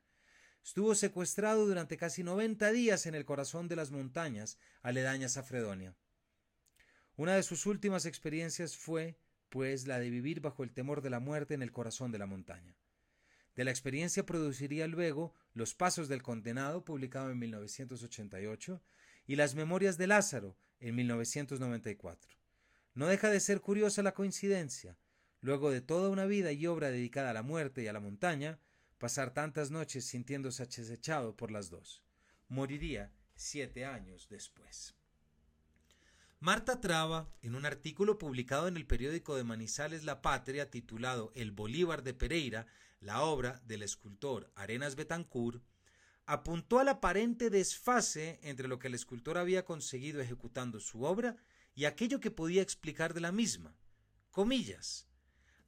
Estuvo 0.64 0.96
secuestrado 0.96 1.68
durante 1.68 1.98
casi 1.98 2.24
90 2.24 2.72
días 2.72 3.06
en 3.06 3.14
el 3.14 3.26
corazón 3.26 3.68
de 3.68 3.76
las 3.76 3.92
montañas 3.92 4.58
aledañas 4.82 5.38
a 5.38 5.44
Fredonia. 5.44 5.96
Una 7.16 7.36
de 7.36 7.44
sus 7.44 7.68
últimas 7.68 8.08
experiencias 8.08 8.76
fue, 8.76 9.20
pues, 9.50 9.86
la 9.86 10.00
de 10.00 10.10
vivir 10.10 10.42
bajo 10.42 10.64
el 10.64 10.72
temor 10.72 11.04
de 11.04 11.12
la 11.12 11.20
muerte 11.20 11.54
en 11.54 11.62
el 11.62 11.72
corazón 11.72 12.12
de 12.12 12.18
la 12.18 12.26
montaña. 12.26 12.76
De 13.56 13.64
la 13.64 13.70
experiencia 13.70 14.26
produciría 14.26 14.88
luego 14.88 15.36
Los 15.54 15.76
Pasos 15.76 16.08
del 16.08 16.24
Condenado, 16.24 16.84
publicado 16.84 17.30
en 17.30 17.38
1988, 17.38 18.82
y 19.28 19.36
Las 19.36 19.54
Memorias 19.54 20.00
de 20.00 20.08
Lázaro, 20.08 20.58
en 20.80 20.96
1994. 20.96 22.43
No 22.96 23.08
deja 23.08 23.30
de 23.30 23.40
ser 23.40 23.62
curiosa 23.62 24.04
la 24.04 24.14
coincidencia. 24.14 24.98
Luego 25.42 25.72
de 25.72 25.82
toda 25.82 26.10
una 26.10 26.26
vida 26.26 26.52
y 26.52 26.68
obra 26.68 26.90
dedicada 26.90 27.32
a 27.32 27.34
la 27.34 27.44
muerte 27.44 27.84
y 27.84 27.88
a 27.88 27.94
la 27.94 28.00
montaña, 28.00 28.60
pasar 28.98 29.34
tantas 29.34 29.72
noches 29.72 30.06
sintiéndose 30.06 30.64
acechado 30.64 31.36
por 31.36 31.52
las 31.52 31.70
dos. 31.70 32.04
Moriría 32.48 33.12
siete 33.36 33.86
años 33.86 34.28
después. 34.30 34.96
Marta 36.40 36.82
Traba, 36.82 37.34
en 37.42 37.56
un 37.56 37.66
artículo 37.66 38.18
publicado 38.18 38.68
en 38.68 38.76
el 38.76 38.86
periódico 38.86 39.36
de 39.36 39.44
Manizales 39.44 40.04
La 40.04 40.22
Patria 40.22 40.70
titulado 40.70 41.32
El 41.36 41.52
Bolívar 41.52 42.04
de 42.04 42.14
Pereira, 42.14 42.68
la 43.00 43.24
obra 43.24 43.62
del 43.66 43.82
escultor 43.82 44.52
Arenas 44.56 44.96
Betancourt, 44.96 45.64
apuntó 46.26 46.80
al 46.80 46.90
aparente 46.90 47.50
desfase 47.50 48.40
entre 48.44 48.68
lo 48.68 48.80
que 48.80 48.88
el 48.88 48.94
escultor 48.94 49.38
había 49.38 49.66
conseguido 49.66 50.22
ejecutando 50.22 50.80
su 50.80 51.04
obra 51.04 51.38
y 51.76 51.86
aquello 51.86 52.20
que 52.20 52.32
podía 52.32 52.62
explicar 52.62 53.14
de 53.14 53.22
la 53.22 53.32
misma. 53.32 53.76
Comillas. 54.32 55.08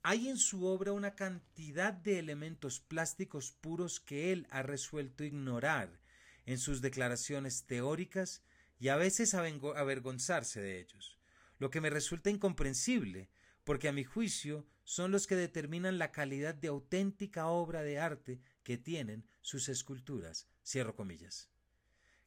Hay 0.02 0.30
en 0.30 0.38
su 0.38 0.66
obra 0.66 0.92
una 0.92 1.16
cantidad 1.16 1.94
de 1.94 2.20
elementos 2.20 2.80
plásticos 2.80 3.52
puros 3.52 4.00
que 4.00 4.32
él 4.32 4.48
ha 4.52 4.62
resuelto 4.62 5.24
ignorar 5.24 6.00
en 6.46 6.60
sus 6.60 6.82
declaraciones 6.82 7.66
teóricas 7.66 8.44
y 8.78 8.90
a 8.90 8.98
veces 8.98 9.34
avergonzarse 9.34 10.62
de 10.62 10.80
ellos, 10.80 11.18
lo 11.58 11.72
que 11.72 11.82
me 11.82 11.90
resulta 11.90 12.30
incomprensible, 12.30 13.30
porque 13.64 13.88
a 13.88 13.94
mi 13.94 14.04
juicio 14.04 14.68
son 14.84 15.12
los 15.12 15.26
que 15.26 15.36
determinan 15.36 15.98
la 15.98 16.12
calidad 16.12 16.54
de 16.54 16.68
auténtica 16.68 17.48
obra 17.48 17.82
de 17.82 17.98
arte 17.98 18.40
que 18.64 18.78
tienen 18.78 19.28
sus 19.42 19.70
esculturas. 19.70 20.48
Cierro 20.64 20.96
comillas. 20.96 21.50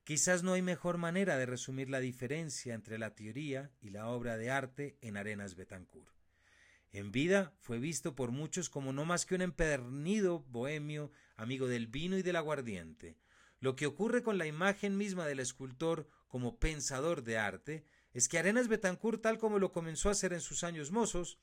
Quizás 0.09 0.43
no 0.43 0.55
hay 0.55 0.63
mejor 0.63 0.97
manera 0.97 1.37
de 1.37 1.45
resumir 1.45 1.91
la 1.91 2.01
diferencia 2.01 2.73
entre 2.73 2.99
la 2.99 3.15
teoría 3.15 3.71
y 3.79 3.91
la 3.91 4.09
obra 4.09 4.39
de 4.39 4.51
arte 4.51 4.97
en 5.03 5.19
Arenas 5.19 5.55
Betancourt. 5.55 6.15
En 6.93 7.13
vida 7.13 7.53
fue 7.61 7.79
visto 7.79 8.15
por 8.15 8.31
muchos 8.31 8.71
como 8.71 8.95
no 8.95 9.05
más 9.05 9.27
que 9.27 9.35
un 9.35 9.43
empedernido 9.43 10.41
bohemio, 10.49 11.13
amigo 11.37 11.69
del 11.69 11.89
vino 11.89 12.17
y 12.17 12.23
del 12.23 12.37
aguardiente. 12.37 13.19
Lo 13.61 13.77
que 13.77 13.85
ocurre 13.85 14.23
con 14.23 14.39
la 14.39 14.47
imagen 14.47 14.97
misma 14.97 15.27
del 15.27 15.41
escultor 15.41 16.09
como 16.27 16.59
pensador 16.59 17.23
de 17.23 17.37
arte 17.37 17.85
es 18.15 18.31
que 18.31 18.39
Arenas 18.39 18.69
Betancourt, 18.69 19.21
tal 19.21 19.37
como 19.37 19.59
lo 19.59 19.73
comenzó 19.73 20.09
a 20.09 20.13
hacer 20.13 20.33
en 20.33 20.41
sus 20.41 20.65
años 20.65 20.91
mozos, 20.91 21.39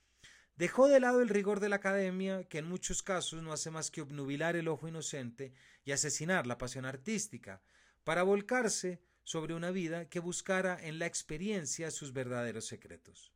dejó 0.55 0.88
de 0.88 0.99
lado 0.99 1.22
el 1.22 1.30
rigor 1.30 1.59
de 1.59 1.70
la 1.70 1.76
academia, 1.76 2.45
que 2.45 2.57
en 2.57 2.68
muchos 2.68 3.03
casos 3.03 3.43
no 3.43 3.53
hace 3.53 3.70
más 3.70 3.91
que 3.91 4.01
obnubilar 4.01 4.55
el 4.55 4.70
ojo 4.70 4.88
inocente 4.88 5.53
y 5.84 5.91
asesinar 5.91 6.47
la 6.47 6.57
pasión 6.57 6.86
artística, 6.86 7.61
para 8.05 8.23
volcarse 8.23 9.01
sobre 9.23 9.55
una 9.55 9.71
vida 9.71 10.07
que 10.07 10.19
buscara 10.19 10.77
en 10.79 10.99
la 10.99 11.07
experiencia 11.07 11.91
sus 11.91 12.13
verdaderos 12.13 12.65
secretos. 12.65 13.33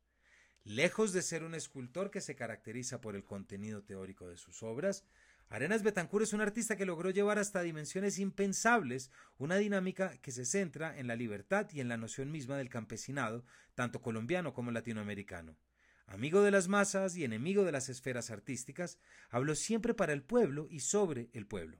Lejos 0.63 1.11
de 1.11 1.23
ser 1.23 1.43
un 1.43 1.55
escultor 1.55 2.11
que 2.11 2.21
se 2.21 2.35
caracteriza 2.35 3.01
por 3.01 3.15
el 3.15 3.25
contenido 3.25 3.83
teórico 3.83 4.29
de 4.29 4.37
sus 4.37 4.61
obras, 4.61 5.03
Arenas 5.49 5.81
Betancourt 5.81 6.23
es 6.23 6.33
un 6.33 6.41
artista 6.41 6.77
que 6.77 6.85
logró 6.85 7.09
llevar 7.09 7.39
hasta 7.39 7.63
dimensiones 7.63 8.19
impensables 8.19 9.09
una 9.39 9.55
dinámica 9.55 10.15
que 10.21 10.31
se 10.31 10.45
centra 10.45 10.95
en 10.99 11.07
la 11.07 11.15
libertad 11.15 11.67
y 11.73 11.79
en 11.79 11.87
la 11.87 11.97
noción 11.97 12.31
misma 12.31 12.55
del 12.55 12.69
campesinado, 12.69 13.43
tanto 13.73 14.03
colombiano 14.03 14.53
como 14.53 14.69
latinoamericano. 14.69 15.57
Amigo 16.05 16.43
de 16.43 16.51
las 16.51 16.67
masas 16.67 17.15
y 17.15 17.23
enemigo 17.23 17.63
de 17.63 17.71
las 17.71 17.89
esferas 17.89 18.29
artísticas, 18.29 18.99
habló 19.31 19.55
siempre 19.55 19.95
para 19.95 20.13
el 20.13 20.21
pueblo 20.21 20.67
y 20.69 20.81
sobre 20.81 21.31
el 21.33 21.47
pueblo. 21.47 21.79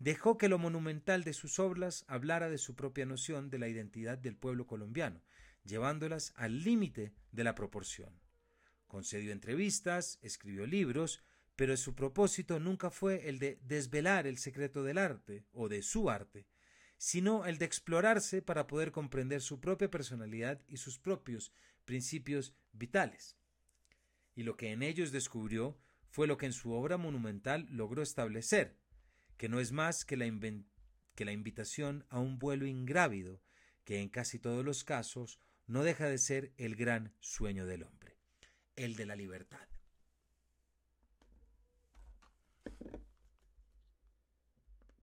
Dejó 0.00 0.38
que 0.38 0.48
lo 0.48 0.58
monumental 0.58 1.24
de 1.24 1.34
sus 1.34 1.58
obras 1.58 2.06
hablara 2.08 2.48
de 2.48 2.56
su 2.56 2.74
propia 2.74 3.04
noción 3.04 3.50
de 3.50 3.58
la 3.58 3.68
identidad 3.68 4.16
del 4.16 4.34
pueblo 4.34 4.66
colombiano, 4.66 5.20
llevándolas 5.62 6.32
al 6.36 6.64
límite 6.64 7.12
de 7.32 7.44
la 7.44 7.54
proporción. 7.54 8.18
Concedió 8.86 9.30
entrevistas, 9.30 10.18
escribió 10.22 10.66
libros, 10.66 11.22
pero 11.54 11.76
su 11.76 11.94
propósito 11.94 12.58
nunca 12.58 12.90
fue 12.90 13.28
el 13.28 13.38
de 13.38 13.60
desvelar 13.62 14.26
el 14.26 14.38
secreto 14.38 14.82
del 14.82 14.96
arte 14.96 15.44
o 15.52 15.68
de 15.68 15.82
su 15.82 16.08
arte, 16.08 16.46
sino 16.96 17.44
el 17.44 17.58
de 17.58 17.66
explorarse 17.66 18.40
para 18.40 18.66
poder 18.66 18.92
comprender 18.92 19.42
su 19.42 19.60
propia 19.60 19.90
personalidad 19.90 20.62
y 20.66 20.78
sus 20.78 20.98
propios 20.98 21.52
principios 21.84 22.54
vitales. 22.72 23.36
Y 24.34 24.44
lo 24.44 24.56
que 24.56 24.72
en 24.72 24.82
ellos 24.82 25.12
descubrió 25.12 25.78
fue 26.08 26.26
lo 26.26 26.38
que 26.38 26.46
en 26.46 26.54
su 26.54 26.72
obra 26.72 26.96
monumental 26.96 27.66
logró 27.70 28.00
establecer, 28.00 28.79
que 29.40 29.48
no 29.48 29.58
es 29.58 29.72
más 29.72 30.04
que 30.04 30.18
la, 30.18 30.26
invitación 31.32 32.04
a 32.10 32.18
un 32.18 32.38
vuelo 32.38 32.66
ingrávido, 32.66 33.40
que 33.84 34.02
en 34.02 34.10
casi 34.10 34.38
todos 34.38 34.62
los 34.62 34.84
casos 34.84 35.40
no 35.66 35.82
deja 35.82 36.10
de 36.10 36.18
ser 36.18 36.52
el 36.58 36.76
gran 36.76 37.14
sueño 37.20 37.64
del 37.64 37.84
hombre, 37.84 38.18
el 38.76 38.96
de 38.96 39.06
la 39.06 39.16
libertad. 39.16 39.66